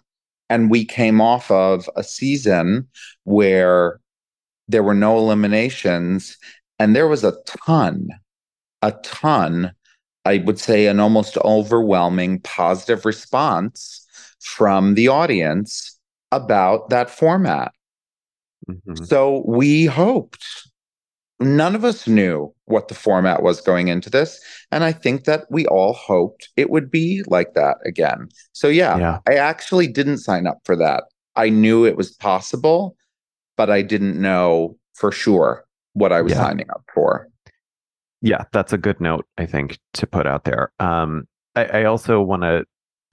And 0.50 0.70
we 0.70 0.86
came 0.86 1.22
off 1.22 1.50
of 1.52 1.90
a 1.96 2.04
season 2.04 2.88
where 3.24 4.00
there 4.68 4.84
were 4.84 4.94
no 4.94 5.18
eliminations 5.18 6.38
and 6.80 6.96
there 6.96 7.08
was 7.08 7.24
a 7.24 7.36
ton, 7.68 8.10
a 8.82 8.92
ton, 9.04 9.74
I 10.26 10.40
would 10.40 10.60
say 10.60 10.88
an 10.88 11.00
almost 11.00 11.38
overwhelming 11.38 12.40
positive 12.42 13.06
response 13.06 14.06
from 14.40 14.96
the 14.96 15.08
audience 15.08 15.95
about 16.32 16.90
that 16.90 17.10
format. 17.10 17.72
Mhm. 18.70 19.06
So 19.08 19.44
we 19.46 19.86
hoped. 19.86 20.44
None 21.40 21.76
of 21.76 21.84
us 21.84 22.08
knew 22.08 22.54
what 22.66 22.88
the 22.88 22.94
format 22.96 23.44
was 23.44 23.60
going 23.60 23.90
into 23.90 24.10
this. 24.10 24.40
And 24.72 24.84
I 24.86 24.94
think 24.94 25.26
that 25.26 25.46
we 25.50 25.66
all 25.68 25.92
hoped 25.94 26.50
it 26.56 26.70
would 26.70 26.90
be 26.90 27.24
like 27.28 27.54
that 27.56 27.78
again. 27.86 28.30
So, 28.54 28.70
yeah, 28.70 28.98
Yeah. 28.98 29.20
I 29.28 29.36
actually 29.36 29.88
didn't 29.88 30.20
sign 30.20 30.48
up 30.48 30.60
for 30.64 30.78
that. 30.78 31.04
I 31.36 31.50
knew 31.50 31.86
it 31.86 31.98
was 31.98 32.12
possible, 32.12 32.96
but 33.58 33.70
I 33.70 33.82
didn't 33.82 34.20
know 34.20 34.78
for 34.94 35.12
sure 35.12 35.66
what 35.94 36.14
I 36.14 36.22
was 36.22 36.32
Yeah. 36.32 36.40
signing 36.40 36.70
up 36.70 36.84
for. 36.94 37.28
Yeah, 38.22 38.46
that's 38.54 38.72
a 38.72 38.78
good 38.78 39.02
note, 39.02 39.26
I 39.38 39.46
think, 39.46 39.78
to 39.96 40.08
put 40.08 40.26
out 40.26 40.46
there. 40.46 40.72
Um, 40.80 41.28
I, 41.56 41.66
I 41.66 41.84
also 41.84 42.22
want 42.22 42.44
to 42.44 42.66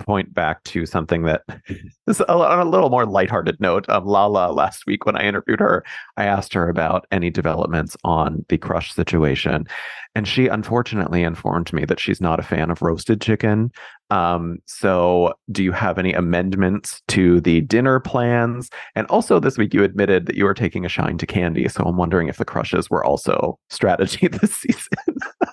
point 0.02 0.34
back 0.34 0.62
to 0.64 0.86
something 0.86 1.22
that 1.22 1.42
is 2.06 2.20
a, 2.20 2.32
on 2.32 2.58
a 2.58 2.68
little 2.70 2.90
more 2.90 3.06
lighthearted 3.06 3.60
note. 3.60 3.88
Um, 3.88 4.04
Lala 4.04 4.52
last 4.52 4.86
week 4.86 5.06
when 5.06 5.16
I 5.16 5.22
interviewed 5.22 5.60
her, 5.60 5.84
I 6.16 6.24
asked 6.24 6.52
her 6.54 6.68
about 6.68 7.06
any 7.10 7.30
developments 7.30 7.96
on 8.04 8.44
the 8.48 8.58
crush 8.58 8.94
situation, 8.94 9.66
and 10.14 10.28
she 10.28 10.48
unfortunately 10.48 11.22
informed 11.22 11.72
me 11.72 11.84
that 11.86 12.00
she's 12.00 12.20
not 12.20 12.40
a 12.40 12.42
fan 12.42 12.70
of 12.70 12.82
roasted 12.82 13.20
chicken. 13.20 13.70
Um, 14.10 14.58
so, 14.66 15.32
do 15.50 15.64
you 15.64 15.72
have 15.72 15.98
any 15.98 16.12
amendments 16.12 17.00
to 17.08 17.40
the 17.40 17.62
dinner 17.62 17.98
plans? 17.98 18.68
And 18.94 19.06
also, 19.06 19.40
this 19.40 19.56
week 19.56 19.72
you 19.72 19.82
admitted 19.84 20.26
that 20.26 20.36
you 20.36 20.44
were 20.44 20.52
taking 20.52 20.84
a 20.84 20.90
shine 20.90 21.16
to 21.16 21.26
Kandy. 21.26 21.70
So, 21.70 21.84
I'm 21.84 21.96
wondering 21.96 22.28
if 22.28 22.36
the 22.36 22.44
crushes 22.44 22.90
were 22.90 23.02
also 23.02 23.58
strategy 23.70 24.28
this 24.40 24.54
season. 24.54 25.16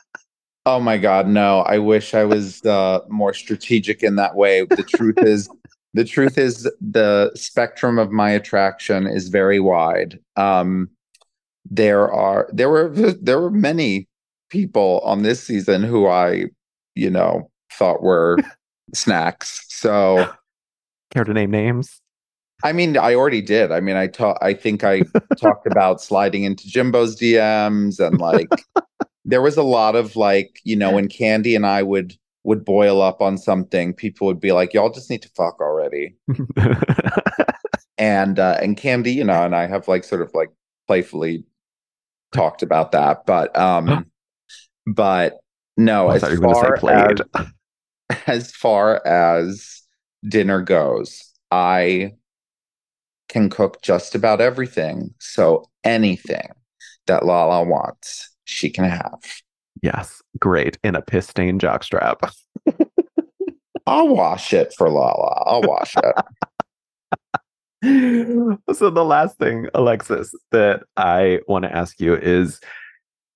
Oh 0.72 0.80
my 0.80 1.00
God, 1.00 1.28
no. 1.28 1.62
I 1.62 1.80
wish 1.80 2.14
I 2.14 2.26
was 2.26 2.64
uh, 2.64 3.00
more 3.10 3.34
strategic 3.34 4.04
in 4.04 4.18
that 4.18 4.36
way. 4.36 4.66
The 4.66 4.84
truth 4.84 5.18
is, 5.18 5.50
the 5.96 6.06
truth 6.06 6.38
is, 6.38 6.72
the 6.80 7.32
spectrum 7.34 7.98
of 7.98 8.12
my 8.12 8.30
attraction 8.30 9.08
is 9.08 9.30
very 9.30 9.60
wide. 9.60 10.20
Um, 10.36 10.92
there 11.72 12.14
are 12.14 12.48
there 12.54 12.70
were 12.70 12.90
there 12.90 13.42
were 13.42 13.50
many 13.50 14.08
people 14.52 15.02
on 15.04 15.24
this 15.24 15.42
season 15.44 15.82
who 15.82 16.06
I, 16.08 16.46
you 16.94 17.10
know, 17.10 17.50
thought 17.74 18.04
were 18.04 18.38
snacks. 18.94 19.66
So 19.70 20.32
Care 21.10 21.24
to 21.24 21.34
name 21.34 21.50
names? 21.50 22.00
I 22.64 22.74
mean, 22.74 22.96
I 22.96 23.16
already 23.16 23.42
did. 23.42 23.72
I 23.72 23.80
mean, 23.80 23.96
I 23.96 24.06
talk. 24.06 24.38
I 24.40 24.54
think 24.54 24.84
I 24.84 25.02
talked 25.40 25.66
about 25.66 26.00
sliding 26.00 26.44
into 26.44 26.70
Jimbo's 26.70 27.20
DMs 27.20 28.00
and 28.00 28.20
like 28.20 28.50
there 29.26 29.42
was 29.42 29.58
a 29.58 29.64
lot 29.64 29.96
of 29.96 30.16
like 30.16 30.60
you 30.64 30.76
know 30.76 30.92
when 30.92 31.08
Kandy 31.08 31.56
and 31.56 31.66
I 31.66 31.84
would 31.84 32.16
would 32.44 32.64
boil 32.64 33.02
up 33.02 33.22
on 33.22 33.38
something, 33.38 33.94
people 33.94 34.28
would 34.28 34.40
be 34.40 34.52
like, 34.52 34.74
"Y'all 34.74 34.92
just 34.92 35.10
need 35.10 35.22
to 35.22 35.30
fuck 35.36 35.60
already." 35.60 36.16
And 38.00 38.40
uh, 38.40 38.58
and 38.62 38.78
Kandy, 38.78 39.14
you 39.14 39.26
know, 39.26 39.44
and 39.44 39.54
I 39.54 39.68
have 39.68 39.90
like 39.90 40.06
sort 40.06 40.22
of 40.22 40.32
like 40.34 40.50
playfully 40.88 41.44
talked 42.32 42.64
about 42.64 42.94
that, 42.94 43.26
but 43.26 43.56
um, 43.58 44.06
but 44.88 45.40
no, 45.76 46.08
Oh, 46.08 46.12
as 46.12 46.22
thought 46.22 46.32
you 46.32 46.40
were 46.40 46.48
going 46.54 46.76
to 46.76 46.80
far 46.80 47.12
as 47.36 47.48
as 48.26 48.52
far 48.54 49.06
as 49.06 49.82
dinner 50.30 50.62
goes, 50.62 51.30
I 51.52 52.14
can 53.28 53.50
cook 53.50 53.82
just 53.82 54.16
about 54.16 54.40
everything. 54.40 55.14
So 55.20 55.70
anything 55.84 56.52
that 57.08 57.26
Lala 57.26 57.66
wants, 57.66 58.34
she 58.50 58.70
can 58.70 58.86
have. 58.86 59.20
Yes, 59.82 60.22
great. 60.40 60.78
In 60.84 60.96
a 60.96 61.02
piss 61.02 61.28
stained 61.28 61.62
jockstrap. 61.62 62.32
I'll 63.86 64.10
wash 64.10 64.54
it 64.54 64.74
for 64.78 64.90
Lala. 64.90 65.44
I'll 65.46 65.62
wash 65.62 65.96
it. 65.96 66.16
so 68.74 68.90
the 68.90 69.06
last 69.06 69.38
thing, 69.38 69.68
Alexis, 69.74 70.34
that 70.52 70.84
I 70.98 71.40
want 71.48 71.64
to 71.64 71.76
ask 71.76 72.00
you 72.00 72.16
is 72.16 72.60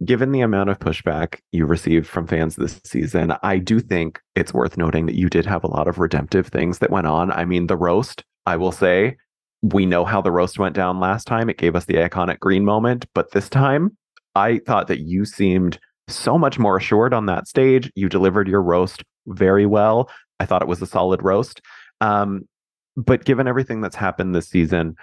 given 0.03 0.31
the 0.31 0.41
amount 0.41 0.69
of 0.69 0.79
pushback 0.79 1.39
you 1.51 1.65
received 1.65 2.07
from 2.07 2.27
fans 2.27 2.55
this 2.55 2.81
season, 2.83 3.33
I 3.41 3.57
do 3.57 3.79
think 3.79 4.19
it's 4.35 4.53
worth 4.53 4.77
noting 4.77 5.05
that 5.05 5.15
you 5.15 5.29
did 5.29 5.45
have 5.45 5.63
a 5.63 5.69
lot 5.69 5.87
of 5.87 5.97
redemptive 5.97 6.47
things 6.47 6.79
that 6.79 6.89
went 6.89 7.07
on. 7.07 7.31
I 7.31 7.45
mean, 7.45 7.67
the 7.67 7.77
roast, 7.77 8.23
I 8.45 8.57
will 8.57 8.73
say, 8.73 9.15
we 9.61 9.85
know 9.85 10.03
how 10.03 10.21
the 10.21 10.31
roast 10.31 10.59
went 10.59 10.75
down 10.75 10.99
last 10.99 11.25
time. 11.25 11.49
It 11.49 11.57
gave 11.57 11.75
us 11.75 11.85
the 11.85 11.95
iconic 11.95 12.39
green 12.39 12.65
moment, 12.65 13.05
but 13.15 13.31
this 13.31 13.47
time 13.47 13.95
I 14.35 14.59
thought 14.59 14.87
that 14.87 15.01
you 15.01 15.25
seemed 15.25 15.79
so 16.07 16.37
much 16.37 16.59
more 16.59 16.77
assured 16.77 17.13
on 17.13 17.27
that 17.27 17.47
stage. 17.47 17.91
You 17.95 18.09
delivered 18.09 18.47
your 18.47 18.61
roast 18.61 19.03
very 19.27 19.65
well. 19.65 20.09
I 20.39 20.45
thought 20.45 20.61
it 20.61 20.67
was 20.67 20.81
a 20.81 20.87
solid 20.87 21.21
roast. 21.23 21.61
Um, 22.01 22.47
but 22.97 23.25
given 23.25 23.47
everything 23.47 23.81
that's 23.81 23.95
happened 23.95 24.35
this 24.35 24.49
season, 24.49 24.95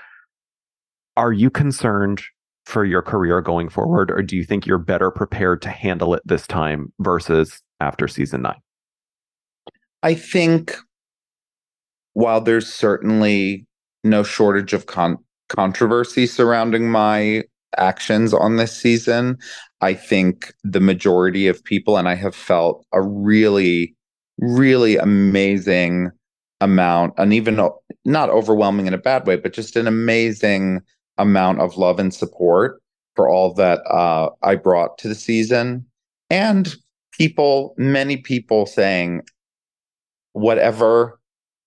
are 1.17 1.33
you 1.33 1.51
concerned 1.51 2.23
for 2.67 2.85
your 2.85 3.03
career 3.03 3.41
going 3.41 3.69
forward, 3.69 4.11
or 4.11 4.23
do 4.23 4.37
you 4.37 4.45
think 4.45 4.67
you're 4.67 4.79
better 4.79 5.11
prepared 5.11 5.61
to 5.63 5.71
handle 5.71 6.15
it 6.15 6.23
this 6.25 6.47
time 6.47 6.93
versus 7.01 7.61
after 7.81 8.07
season 8.07 8.43
nine? 8.43 8.61
I 10.03 10.15
think 10.15 10.77
while 12.13 12.41
there's 12.41 12.73
certainly 12.73 13.67
no 14.05 14.23
shortage 14.23 14.73
of 14.73 14.87
con- 14.87 15.19
controversy 15.49 16.27
surrounding 16.27 16.91
my 16.91 17.45
actions 17.77 18.35
on 18.35 18.57
this 18.57 18.77
season, 18.77 19.39
I 19.81 19.95
think 19.95 20.53
the 20.65 20.81
majority 20.81 21.47
of 21.47 21.65
people, 21.65 21.97
and 21.97 22.09
I 22.09 22.15
have 22.15 22.35
felt 22.35 22.85
a 22.93 23.03
really, 23.03 23.95
really 24.39 24.97
amazing 24.97 26.11
amount, 26.61 27.15
and 27.17 27.33
even 27.33 27.57
not 28.05 28.31
overwhelming 28.31 28.87
in 28.87 28.95
a 28.95 28.99
bad 28.99 29.27
way, 29.27 29.37
but 29.37 29.53
just 29.53 29.77
an 29.77 29.87
amazing 29.87 30.81
amount 31.19 31.61
of 31.61 31.77
love 31.77 31.99
and 31.99 32.13
support 32.13 32.83
for 33.17 33.29
all 33.29 33.55
that 33.55 33.81
uh, 33.91 34.31
I 34.43 34.57
brought 34.57 34.99
to 34.99 35.09
the 35.09 35.15
season, 35.15 35.87
and 36.29 36.75
people, 37.13 37.75
many 37.77 38.17
people 38.17 38.67
saying, 38.67 39.23
whatever 40.33 41.19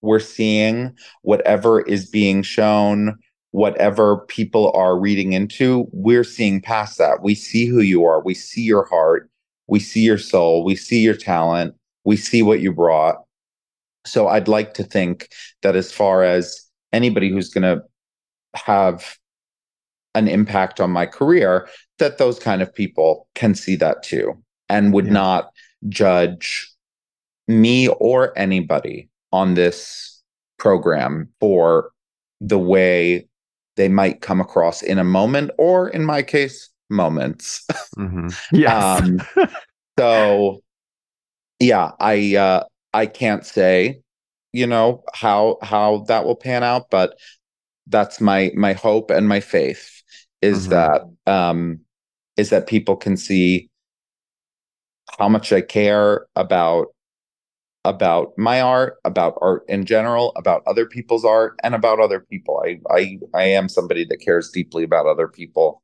we're 0.01 0.19
seeing, 0.19 0.95
whatever 1.21 1.81
is 1.81 2.09
being 2.09 2.43
shown, 2.43 3.17
whatever 3.53 4.17
people 4.17 4.71
are 4.71 4.97
reading 4.97 5.33
into, 5.33 5.87
we're 5.91 6.23
seeing 6.23 6.59
past 6.59 6.97
that. 6.97 7.21
We 7.21 7.35
see 7.35 7.67
who 7.67 7.81
you 7.81 8.03
are, 8.03 8.19
we 8.19 8.33
see 8.33 8.63
your 8.63 8.83
heart, 8.85 9.29
we 9.67 9.79
see 9.79 10.01
your 10.01 10.17
soul, 10.17 10.63
we 10.65 10.75
see 10.75 11.01
your 11.01 11.15
talent, 11.15 11.75
we 12.03 12.17
see 12.17 12.41
what 12.41 12.61
you 12.61 12.73
brought. 12.73 13.23
So 14.07 14.27
I'd 14.27 14.47
like 14.47 14.73
to 14.73 14.83
think 14.83 15.29
that 15.61 15.75
as 15.75 15.91
far 15.91 16.23
as 16.23 16.67
anybody 16.91 17.29
who's 17.29 17.49
going 17.49 17.61
to 17.61 17.83
have 18.55 19.17
an 20.15 20.27
impact 20.27 20.79
on 20.79 20.89
my 20.89 21.05
career, 21.05 21.69
that 21.99 22.17
those 22.17 22.39
kind 22.39 22.63
of 22.63 22.73
people 22.73 23.27
can 23.35 23.53
see 23.53 23.75
that 23.75 24.01
too 24.01 24.33
and 24.67 24.93
would 24.93 25.05
Yeah. 25.05 25.13
not 25.13 25.51
judge 25.89 26.71
me 27.47 27.87
or 27.87 28.35
anybody 28.35 29.09
on 29.31 29.53
this 29.53 30.23
program 30.57 31.29
for 31.39 31.91
the 32.41 32.57
way 32.57 33.27
they 33.75 33.87
might 33.87 34.21
come 34.21 34.39
across 34.41 34.81
in 34.81 34.97
a 34.99 35.03
moment 35.03 35.51
or 35.57 35.89
in 35.89 36.05
my 36.05 36.21
case 36.21 36.69
moments 36.89 37.65
hmm 37.95 38.29
Yes. 38.51 39.01
um, 39.01 39.17
so 39.97 40.61
yeah 41.59 41.91
i 41.99 42.35
uh 42.35 42.63
i 42.93 43.05
can't 43.05 43.45
say 43.45 44.01
you 44.51 44.67
know 44.67 45.03
how 45.13 45.57
how 45.61 45.99
that 46.07 46.25
will 46.25 46.35
pan 46.35 46.63
out 46.63 46.89
but 46.89 47.17
that's 47.87 48.21
my 48.21 48.51
my 48.55 48.73
hope 48.73 49.11
and 49.11 49.27
my 49.27 49.39
faith 49.39 50.01
is 50.41 50.67
Mhm. 50.67 50.69
that 50.69 51.01
um 51.31 51.79
is 52.37 52.49
that 52.49 52.67
people 52.67 52.95
can 52.95 53.17
see 53.17 53.69
how 55.17 55.29
much 55.29 55.51
i 55.53 55.61
care 55.61 56.25
about 56.35 56.92
about 57.85 58.37
my 58.37 58.61
art 58.61 58.95
about 59.03 59.37
art 59.41 59.63
in 59.67 59.85
general 59.85 60.31
about 60.37 60.63
other 60.65 60.85
people's 60.85 61.25
art 61.25 61.59
and 61.63 61.75
about 61.75 61.99
other 61.99 62.19
people. 62.19 62.63
I 62.65 62.79
i 62.89 63.19
i 63.33 63.43
am 63.43 63.69
somebody 63.69 64.05
that 64.05 64.17
cares 64.17 64.49
deeply 64.49 64.83
about 64.83 65.05
other 65.05 65.27
people. 65.27 65.81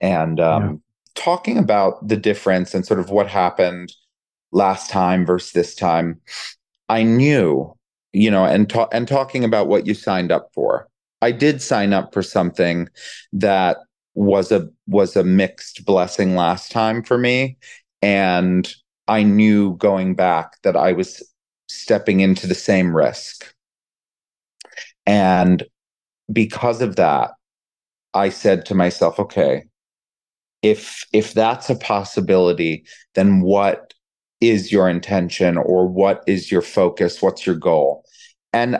And 0.00 0.40
um 0.40 0.82
talking 1.14 1.58
about 1.58 2.06
the 2.06 2.16
difference 2.16 2.74
and 2.74 2.86
sort 2.86 3.00
of 3.00 3.10
what 3.10 3.28
happened 3.28 3.92
last 4.52 4.90
time 4.90 5.24
versus 5.24 5.52
this 5.52 5.74
time 5.74 6.20
i 6.88 7.02
knew 7.02 7.72
you 8.12 8.30
know 8.30 8.44
and 8.44 8.68
ta- 8.68 8.88
and 8.92 9.06
talking 9.06 9.44
about 9.44 9.68
what 9.68 9.86
you 9.86 9.94
signed 9.94 10.32
up 10.32 10.50
for 10.54 10.88
i 11.22 11.30
did 11.30 11.62
sign 11.62 11.92
up 11.92 12.12
for 12.12 12.22
something 12.22 12.88
that 13.32 13.78
was 14.14 14.52
a 14.52 14.68
was 14.86 15.16
a 15.16 15.24
mixed 15.24 15.84
blessing 15.84 16.36
last 16.36 16.70
time 16.70 17.02
for 17.02 17.18
me. 17.18 17.56
And 18.00 18.72
i 19.08 19.22
knew 19.22 19.76
going 19.76 20.14
back 20.14 20.60
that 20.62 20.76
i 20.76 20.92
was 20.92 21.22
stepping 21.68 22.20
into 22.20 22.46
the 22.46 22.54
same 22.54 22.94
risk. 22.94 23.54
And 25.06 25.64
because 26.32 26.80
of 26.80 26.96
that 26.96 27.32
i 28.14 28.28
said 28.28 28.64
to 28.66 28.74
myself 28.74 29.18
okay 29.20 29.64
if 30.62 31.04
if 31.12 31.34
that's 31.34 31.68
a 31.68 31.76
possibility 31.76 32.84
then 33.14 33.40
what 33.40 33.92
is 34.40 34.72
your 34.72 34.88
intention 34.88 35.56
or 35.56 35.86
what 35.86 36.22
is 36.26 36.52
your 36.52 36.60
focus? 36.60 37.22
What's 37.22 37.46
your 37.46 37.54
goal? 37.54 38.04
And 38.52 38.78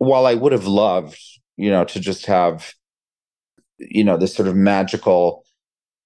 while 0.00 0.26
i 0.26 0.34
would 0.34 0.52
have 0.52 0.66
loved 0.66 1.20
you 1.58 1.70
know 1.70 1.84
to 1.84 2.00
just 2.00 2.24
have 2.26 2.72
you 3.78 4.02
know 4.02 4.16
this 4.16 4.34
sort 4.34 4.48
of 4.48 4.56
magical 4.56 5.44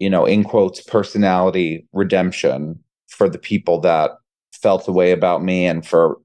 you 0.01 0.11
know 0.11 0.27
in 0.27 0.43
quotes 0.43 0.83
personality 0.83 1.87
redemption 1.93 2.84
for 3.15 3.29
the 3.29 3.39
people 3.39 3.81
that 3.81 4.11
felt 4.53 4.89
a 4.89 4.93
way 4.93 5.13
about 5.13 5.43
me 5.43 5.67
and 5.67 5.87
for 5.87 6.19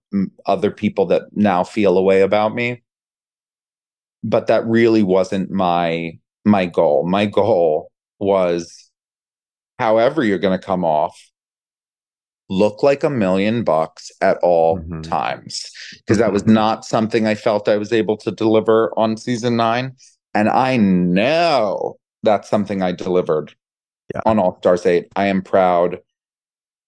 other 0.45 0.71
people 0.71 1.05
that 1.07 1.23
now 1.33 1.63
feel 1.63 1.97
a 1.97 2.01
way 2.03 2.21
about 2.21 2.53
me. 2.55 2.81
But 4.23 4.47
that 4.47 4.65
really 4.65 5.03
wasn't 5.03 5.49
my 5.51 6.17
my 6.45 6.65
goal. 6.65 7.05
My 7.07 7.25
goal 7.25 7.91
was 8.19 8.89
however 9.77 10.23
you're 10.23 10.39
going 10.39 10.57
to 10.59 10.65
come 10.65 10.83
off 10.83 11.17
look 12.51 12.81
like 12.81 13.03
a 13.03 13.09
million 13.11 13.63
bucks 13.63 14.11
at 14.21 14.37
all 14.41 14.79
Mhm. 14.79 15.03
times. 15.03 15.69
Because 15.97 16.17
that 16.17 16.33
was 16.33 16.45
not 16.47 16.83
something 16.83 17.27
i 17.27 17.35
felt 17.35 17.69
i 17.69 17.77
was 17.77 17.93
able 17.93 18.17
to 18.17 18.31
deliver 18.31 18.91
on 18.97 19.15
season 19.17 19.55
9 19.55 19.95
and 20.33 20.49
i 20.49 20.75
know 20.75 21.97
that's 22.23 22.49
something 22.49 22.81
i 22.81 22.91
delivered 22.91 23.53
Yeah. 24.15 24.21
on 24.25 24.39
all 24.39 24.57
stars 24.57 24.85
8 24.87 25.07
i 25.15 25.27
am 25.27 25.41
proud 25.43 25.99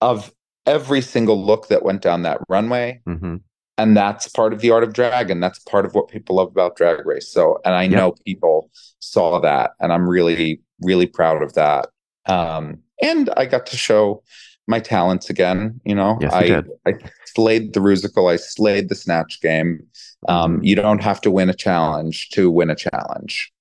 of 0.01 0.33
every 0.65 1.01
single 1.01 1.43
look 1.43 1.67
that 1.69 1.83
went 1.83 2.01
down 2.01 2.23
that 2.23 2.39
runway. 2.49 3.01
Hmm 3.05 3.37
and 3.77 3.97
that's 3.97 4.27
part 4.27 4.53
of 4.53 4.61
the 4.61 4.69
art 4.69 4.83
of 4.83 4.93
drag 4.93 5.31
and 5.31 5.41
that's 5.41 5.57
part 5.59 5.85
of 5.85 5.95
what 5.95 6.07
people 6.07 6.35
love 6.35 6.49
about 6.49 6.75
drag 6.75 7.05
race. 7.05 7.27
So 7.31 7.59
and 7.65 7.73
i 7.73 7.83
Yep. 7.83 7.91
know 7.91 8.13
people 8.25 8.69
saw 8.99 9.39
that 9.39 9.71
and 9.79 9.91
i'm 9.91 10.07
really 10.07 10.61
really 10.81 11.07
proud 11.07 11.41
of 11.41 11.53
that. 11.53 11.89
Um 12.27 12.79
and 13.01 13.29
i 13.37 13.45
got 13.45 13.65
to 13.67 13.77
show 13.77 14.23
my 14.67 14.79
talents 14.79 15.29
again 15.29 15.81
you 15.85 15.95
know? 15.95 16.17
Yes, 16.21 16.31
you 16.33 16.37
i 16.37 16.47
did. 16.47 16.67
i 16.85 16.93
slayed 17.25 17.73
the 17.73 17.79
rusical 17.79 18.31
i 18.31 18.35
slayed 18.35 18.89
the 18.89 18.95
snatch 18.95 19.41
game. 19.41 19.79
Um 20.27 20.61
you 20.63 20.75
don't 20.75 21.01
have 21.01 21.21
to 21.21 21.31
win 21.31 21.49
a 21.49 21.53
challenge 21.55 22.29
to 22.31 22.51
win 22.51 22.69
a 22.69 22.75
challenge 22.75 23.51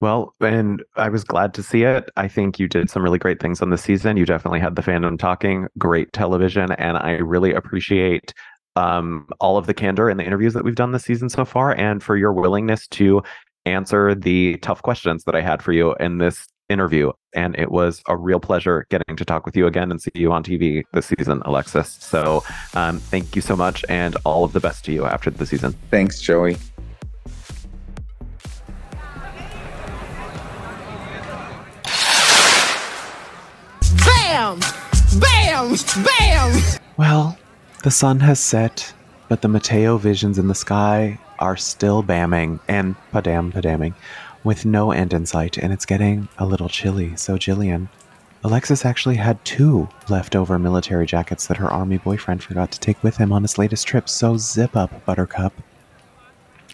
Well, 0.00 0.34
and 0.40 0.82
I 0.96 1.08
was 1.08 1.24
glad 1.24 1.54
to 1.54 1.62
see 1.62 1.84
it. 1.84 2.10
I 2.16 2.28
think 2.28 2.58
you 2.58 2.68
did 2.68 2.90
some 2.90 3.02
really 3.02 3.18
great 3.18 3.40
things 3.40 3.62
on 3.62 3.70
the 3.70 3.78
season. 3.78 4.16
You 4.16 4.26
definitely 4.26 4.60
had 4.60 4.76
the 4.76 4.82
fandom 4.82 5.18
talking, 5.18 5.68
great 5.78 6.12
television, 6.12 6.72
and 6.72 6.98
I 6.98 7.12
really 7.12 7.54
appreciate 7.54 8.34
um, 8.76 9.26
all 9.40 9.56
of 9.56 9.66
the 9.66 9.72
candor 9.72 10.10
in 10.10 10.18
the 10.18 10.24
interviews 10.24 10.52
that 10.52 10.64
we've 10.64 10.74
done 10.74 10.92
this 10.92 11.04
season 11.04 11.30
so 11.30 11.46
far, 11.46 11.74
and 11.74 12.02
for 12.02 12.16
your 12.16 12.32
willingness 12.32 12.86
to 12.88 13.22
answer 13.64 14.14
the 14.14 14.58
tough 14.58 14.82
questions 14.82 15.24
that 15.24 15.34
I 15.34 15.40
had 15.40 15.62
for 15.62 15.72
you 15.72 15.94
in 15.94 16.18
this 16.18 16.46
interview. 16.68 17.12
And 17.34 17.58
it 17.58 17.70
was 17.70 18.02
a 18.06 18.16
real 18.16 18.40
pleasure 18.40 18.86
getting 18.90 19.16
to 19.16 19.24
talk 19.24 19.46
with 19.46 19.56
you 19.56 19.66
again 19.66 19.90
and 19.90 20.00
see 20.00 20.10
you 20.14 20.30
on 20.30 20.42
TV 20.42 20.82
this 20.92 21.06
season, 21.06 21.42
Alexis. 21.44 21.96
So 22.00 22.44
um, 22.74 22.98
thank 22.98 23.34
you 23.34 23.42
so 23.42 23.56
much, 23.56 23.84
and 23.88 24.16
all 24.24 24.44
of 24.44 24.52
the 24.52 24.60
best 24.60 24.84
to 24.86 24.92
you 24.92 25.06
after 25.06 25.30
the 25.30 25.46
season. 25.46 25.72
thanks 25.90 26.20
joey 26.20 26.56
Bam! 34.36 34.60
Bam! 35.18 35.74
Bam! 36.04 36.62
Well, 36.98 37.38
the 37.84 37.90
sun 37.90 38.20
has 38.20 38.38
set, 38.38 38.92
but 39.30 39.40
the 39.40 39.48
Mateo 39.48 39.96
visions 39.96 40.38
in 40.38 40.46
the 40.46 40.54
sky 40.54 41.18
are 41.38 41.56
still 41.56 42.02
bamming 42.02 42.60
and 42.68 42.96
padam 43.14 43.50
padamming 43.50 43.94
with 44.44 44.66
no 44.66 44.92
end 44.92 45.14
in 45.14 45.24
sight, 45.24 45.56
and 45.56 45.72
it's 45.72 45.86
getting 45.86 46.28
a 46.36 46.44
little 46.44 46.68
chilly. 46.68 47.16
So, 47.16 47.38
Jillian, 47.38 47.88
Alexis 48.44 48.84
actually 48.84 49.16
had 49.16 49.42
two 49.46 49.88
leftover 50.10 50.58
military 50.58 51.06
jackets 51.06 51.46
that 51.46 51.56
her 51.56 51.72
army 51.72 51.96
boyfriend 51.96 52.42
forgot 52.42 52.70
to 52.72 52.78
take 52.80 53.02
with 53.02 53.16
him 53.16 53.32
on 53.32 53.40
his 53.40 53.56
latest 53.56 53.86
trip. 53.86 54.06
So, 54.06 54.36
zip 54.36 54.76
up, 54.76 55.02
Buttercup. 55.06 55.54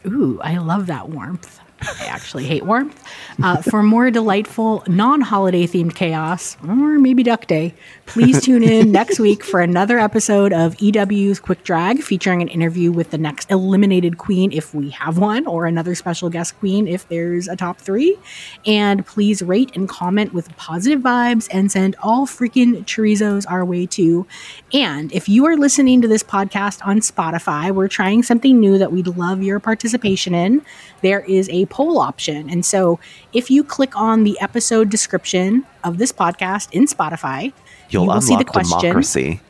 Ooh, 0.04 0.40
I 0.42 0.56
love 0.56 0.86
that 0.88 1.10
warmth. 1.10 1.60
I 1.82 2.06
actually 2.06 2.44
hate 2.44 2.64
warmth. 2.64 3.02
Uh, 3.42 3.62
for 3.62 3.82
more 3.82 4.10
delightful, 4.10 4.84
non 4.86 5.20
holiday 5.20 5.66
themed 5.66 5.94
chaos, 5.94 6.56
or 6.66 6.98
maybe 6.98 7.22
Duck 7.22 7.46
Day, 7.46 7.74
please 8.06 8.42
tune 8.42 8.62
in 8.62 8.92
next 8.92 9.18
week 9.18 9.42
for 9.42 9.60
another 9.60 9.98
episode 9.98 10.52
of 10.52 10.76
EW's 10.80 11.40
Quick 11.40 11.64
Drag 11.64 12.02
featuring 12.02 12.42
an 12.42 12.48
interview 12.48 12.92
with 12.92 13.10
the 13.10 13.18
next 13.18 13.50
eliminated 13.50 14.18
queen, 14.18 14.52
if 14.52 14.74
we 14.74 14.90
have 14.90 15.18
one, 15.18 15.46
or 15.46 15.66
another 15.66 15.94
special 15.94 16.28
guest 16.30 16.58
queen, 16.58 16.86
if 16.86 17.08
there's 17.08 17.48
a 17.48 17.56
top 17.56 17.78
three. 17.78 18.16
And 18.66 19.04
please 19.06 19.42
rate 19.42 19.74
and 19.74 19.88
comment 19.88 20.32
with 20.32 20.54
positive 20.56 21.00
vibes 21.00 21.48
and 21.50 21.72
send 21.72 21.96
all 22.02 22.26
freaking 22.26 22.84
chorizos 22.84 23.44
our 23.50 23.64
way 23.64 23.86
too. 23.86 24.26
And 24.72 25.12
if 25.12 25.28
you 25.28 25.46
are 25.46 25.56
listening 25.56 26.02
to 26.02 26.08
this 26.08 26.22
podcast 26.22 26.84
on 26.86 27.00
Spotify, 27.00 27.74
we're 27.74 27.88
trying 27.88 28.22
something 28.22 28.60
new 28.60 28.78
that 28.78 28.92
we'd 28.92 29.08
love 29.08 29.42
your 29.42 29.58
participation 29.58 30.34
in. 30.34 30.62
There 31.00 31.20
is 31.20 31.48
a 31.48 31.66
poll 31.72 31.98
option. 31.98 32.50
And 32.50 32.64
so 32.64 33.00
if 33.32 33.50
you 33.50 33.64
click 33.64 33.96
on 33.96 34.24
the 34.24 34.38
episode 34.40 34.90
description 34.90 35.64
of 35.82 35.96
this 35.98 36.12
podcast 36.12 36.68
in 36.72 36.84
Spotify, 36.86 37.52
You'll 37.90 38.04
you 38.04 38.10
will 38.10 38.20
see 38.20 38.36
the 38.36 38.44
question. 38.44 38.78
democracy. 38.78 39.40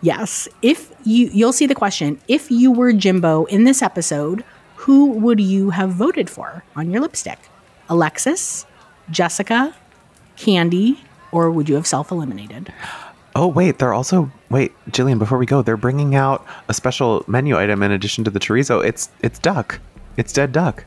Yes. 0.00 0.48
If 0.62 0.92
you 1.04 1.28
you'll 1.32 1.52
see 1.52 1.66
the 1.66 1.74
question, 1.74 2.20
if 2.28 2.50
you 2.50 2.70
were 2.72 2.92
Jimbo 2.92 3.44
in 3.46 3.64
this 3.64 3.82
episode, 3.82 4.44
who 4.76 5.10
would 5.24 5.40
you 5.40 5.70
have 5.70 5.90
voted 5.90 6.30
for 6.30 6.64
on 6.74 6.90
your 6.90 7.00
lipstick? 7.00 7.38
Alexis, 7.88 8.64
Jessica, 9.10 9.74
Kandy, 10.36 10.96
or 11.30 11.50
would 11.50 11.68
you 11.68 11.74
have 11.74 11.86
self-eliminated? 11.86 12.72
Oh, 13.34 13.46
wait, 13.48 13.78
they're 13.78 13.94
also. 13.94 14.30
Wait, 14.50 14.72
Jillian, 14.90 15.18
before 15.18 15.38
we 15.38 15.46
go, 15.46 15.62
they're 15.62 15.76
bringing 15.76 16.14
out 16.14 16.44
a 16.68 16.74
special 16.74 17.24
menu 17.26 17.56
item 17.56 17.82
in 17.82 17.90
addition 17.90 18.24
to 18.24 18.30
the 18.30 18.38
chorizo. 18.40 18.84
It's 18.84 19.10
it's 19.20 19.38
duck. 19.38 19.80
It's 20.16 20.32
dead 20.32 20.52
duck. 20.52 20.84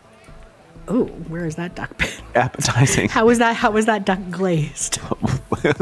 Oh, 0.87 1.05
where 1.29 1.45
is 1.45 1.55
that 1.55 1.75
duck 1.75 1.97
been? 1.97 2.09
Appetizing. 2.35 3.09
How 3.09 3.25
was 3.25 3.39
that? 3.39 3.55
How 3.55 3.71
was 3.71 3.85
that 3.85 4.05
duck 4.05 4.19
glazed? 4.29 4.99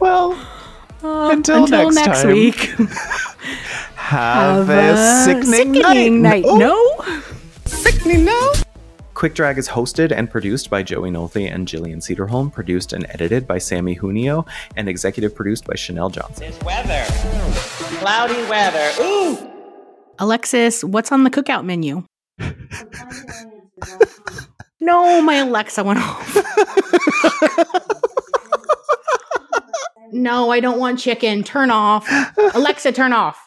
well, 0.00 0.32
Uh, 1.02 1.28
Until 1.30 1.66
next 1.68 1.96
time. 2.22 2.32
week. 2.32 2.56
have, 3.94 4.68
a 4.68 5.22
sickening, 5.24 5.74
sickening 5.74 6.22
night. 6.22 6.44
Oh. 6.46 6.56
No. 6.56 7.20
Sickening, 7.66 8.24
no? 8.24 8.52
Quick 9.14 9.34
Drag 9.34 9.58
is 9.58 9.68
hosted 9.68 10.10
and 10.12 10.28
produced 10.30 10.70
by 10.70 10.82
Joey 10.82 11.10
Nolte 11.10 11.52
and 11.52 11.66
Jillian 11.68 11.98
Sederholm, 11.98 12.52
produced 12.52 12.92
and 12.92 13.06
edited 13.10 13.46
by 13.46 13.58
Sammy 13.58 13.94
Junio, 13.96 14.44
and 14.76 14.88
executive 14.88 15.34
produced 15.36 15.66
by 15.66 15.74
Chanel 15.76 16.08
Johnson. 16.10 16.48
This 16.48 16.60
weather. 16.62 17.04
Cloudy 17.98 18.42
weather. 18.48 18.90
Ooh! 19.00 19.38
Alexis, 20.18 20.82
what's 20.82 21.12
on 21.12 21.24
the 21.24 21.30
cookout 21.30 21.64
menu? 21.64 22.04
no, 24.80 25.22
my 25.22 25.36
Alexa 25.36 25.84
went 25.84 26.00
off. 26.00 26.36
no, 30.12 30.50
I 30.50 30.60
don't 30.60 30.78
want 30.78 30.98
chicken. 30.98 31.44
Turn 31.44 31.70
off. 31.70 32.08
Alexa, 32.54 32.92
turn 32.92 33.12
off. 33.12 33.38